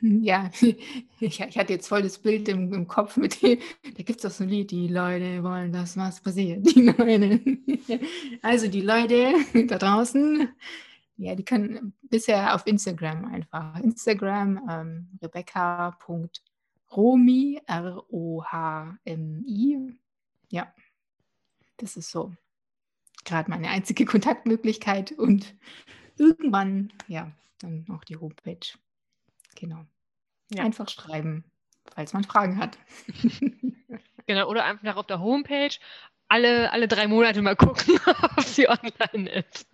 Ja, 0.00 0.50
ich, 0.60 1.40
ich 1.40 1.40
hatte 1.40 1.72
jetzt 1.72 1.88
voll 1.88 2.02
das 2.02 2.18
Bild 2.18 2.48
im, 2.48 2.72
im 2.72 2.88
Kopf 2.88 3.16
mit 3.16 3.42
dem, 3.42 3.60
da 3.82 4.02
gibt 4.02 4.16
es 4.18 4.22
doch 4.22 4.30
so 4.30 4.44
ein 4.44 4.50
Lied, 4.50 4.70
die 4.70 4.88
Leute 4.88 5.42
wollen, 5.42 5.72
dass 5.72 5.96
was 5.96 6.20
passiert. 6.20 6.66
Die 6.74 6.82
Leute. 6.82 7.40
Also 8.42 8.68
die 8.68 8.80
Leute 8.80 9.34
da 9.66 9.78
draußen, 9.78 10.48
ja, 11.16 11.34
die 11.34 11.44
können 11.44 11.92
bisher 12.02 12.54
auf 12.54 12.66
Instagram 12.66 13.24
einfach. 13.26 13.78
Instagram 13.80 14.60
ähm, 14.68 15.08
rebecca.romi, 15.22 16.00
R-O-H-M-I. 17.66 18.38
Ja, 20.50 20.72
das 21.76 21.96
ist 21.96 22.10
so 22.10 22.32
gerade 23.24 23.50
meine 23.50 23.68
einzige 23.68 24.04
Kontaktmöglichkeit 24.04 25.12
und 25.12 25.54
irgendwann, 26.18 26.92
ja, 27.06 27.30
dann 27.58 27.86
auch 27.90 28.04
die 28.04 28.16
Homepage. 28.16 28.58
Genau. 29.54 29.84
Ja. 30.50 30.64
Einfach 30.64 30.88
schreiben, 30.88 31.44
falls 31.94 32.12
man 32.12 32.24
Fragen 32.24 32.58
hat. 32.58 32.78
genau, 34.26 34.48
oder 34.48 34.64
einfach 34.64 34.96
auf 34.96 35.06
der 35.06 35.20
Homepage 35.20 35.76
alle, 36.28 36.72
alle 36.72 36.88
drei 36.88 37.06
Monate 37.08 37.42
mal 37.42 37.56
gucken, 37.56 37.98
ob 38.36 38.42
sie 38.42 38.68
online 38.68 39.30
ist. 39.30 39.68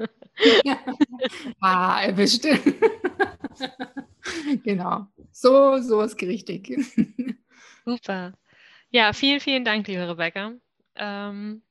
ja. 0.65 0.79
Ah, 1.61 2.03
erwischt. 2.03 2.47
genau. 4.65 5.07
So, 5.33 5.81
so 5.81 6.01
ist 6.03 6.21
richtig. 6.23 6.77
Super. 7.85 8.33
Ja, 8.91 9.13
vielen, 9.13 9.41
vielen 9.41 9.65
Dank, 9.65 9.87
liebe 9.87 10.09
Rebecca, 10.09 10.53
ähm, 10.97 11.63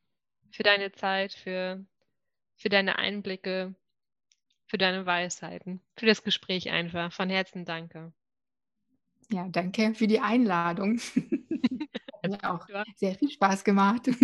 für 0.51 0.63
deine 0.63 0.91
Zeit, 0.91 1.33
für, 1.33 1.85
für 2.55 2.69
deine 2.69 2.97
Einblicke, 2.97 3.75
für 4.67 4.77
deine 4.77 5.05
Weisheiten, 5.05 5.81
für 5.95 6.05
das 6.05 6.23
Gespräch 6.23 6.69
einfach. 6.69 7.11
Von 7.11 7.29
Herzen 7.29 7.65
danke. 7.65 8.11
Ja, 9.31 9.47
danke 9.49 9.93
für 9.95 10.07
die 10.07 10.19
Einladung. 10.19 10.99
Hat 12.23 12.43
auch 12.43 12.67
sehr 12.95 13.15
viel 13.15 13.29
Spaß 13.29 13.63
gemacht. 13.63 14.09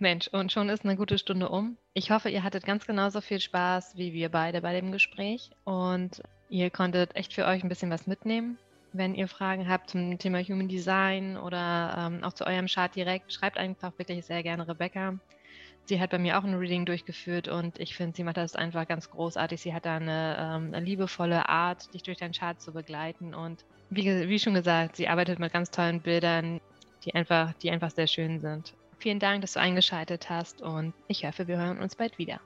Mensch, 0.00 0.28
und 0.28 0.52
schon 0.52 0.68
ist 0.68 0.84
eine 0.84 0.96
gute 0.96 1.18
Stunde 1.18 1.48
um. 1.48 1.76
Ich 1.92 2.12
hoffe, 2.12 2.28
ihr 2.30 2.44
hattet 2.44 2.64
ganz 2.64 2.86
genauso 2.86 3.20
viel 3.20 3.40
Spaß 3.40 3.96
wie 3.96 4.12
wir 4.12 4.28
beide 4.28 4.60
bei 4.60 4.72
dem 4.78 4.92
Gespräch 4.92 5.50
und 5.64 6.22
ihr 6.48 6.70
konntet 6.70 7.16
echt 7.16 7.32
für 7.32 7.46
euch 7.46 7.64
ein 7.64 7.68
bisschen 7.68 7.90
was 7.90 8.06
mitnehmen. 8.06 8.58
Wenn 8.92 9.14
ihr 9.14 9.26
Fragen 9.28 9.68
habt 9.68 9.90
zum 9.90 10.18
Thema 10.18 10.40
Human 10.40 10.68
Design 10.68 11.36
oder 11.36 11.94
ähm, 11.98 12.24
auch 12.24 12.32
zu 12.32 12.46
eurem 12.46 12.66
Chart 12.66 12.94
direkt, 12.94 13.32
schreibt 13.32 13.58
einfach 13.58 13.92
wirklich 13.98 14.24
sehr 14.24 14.42
gerne 14.42 14.68
Rebecca. 14.68 15.18
Sie 15.88 16.00
hat 16.00 16.10
bei 16.10 16.18
mir 16.18 16.38
auch 16.38 16.44
ein 16.44 16.52
Reading 16.52 16.84
durchgeführt 16.84 17.48
und 17.48 17.80
ich 17.80 17.96
finde, 17.96 18.14
sie 18.14 18.22
macht 18.22 18.36
das 18.36 18.54
einfach 18.54 18.86
ganz 18.86 19.08
großartig. 19.08 19.58
Sie 19.58 19.72
hat 19.72 19.86
da 19.86 19.96
eine, 19.96 20.36
ähm, 20.38 20.74
eine 20.74 20.84
liebevolle 20.84 21.48
Art, 21.48 21.94
dich 21.94 22.02
durch 22.02 22.18
deinen 22.18 22.34
Chart 22.34 22.60
zu 22.60 22.74
begleiten 22.74 23.34
und 23.34 23.64
wie, 23.88 24.04
wie 24.28 24.38
schon 24.38 24.52
gesagt, 24.52 24.96
sie 24.96 25.08
arbeitet 25.08 25.38
mit 25.38 25.50
ganz 25.50 25.70
tollen 25.70 26.02
Bildern, 26.02 26.60
die 27.04 27.14
einfach, 27.14 27.54
die 27.54 27.70
einfach 27.70 27.90
sehr 27.90 28.06
schön 28.06 28.38
sind. 28.38 28.74
Vielen 28.98 29.18
Dank, 29.18 29.40
dass 29.40 29.54
du 29.54 29.60
eingeschaltet 29.60 30.28
hast 30.28 30.60
und 30.60 30.92
ich 31.06 31.24
hoffe, 31.24 31.48
wir 31.48 31.56
hören 31.56 31.78
uns 31.78 31.96
bald 31.96 32.18
wieder. 32.18 32.38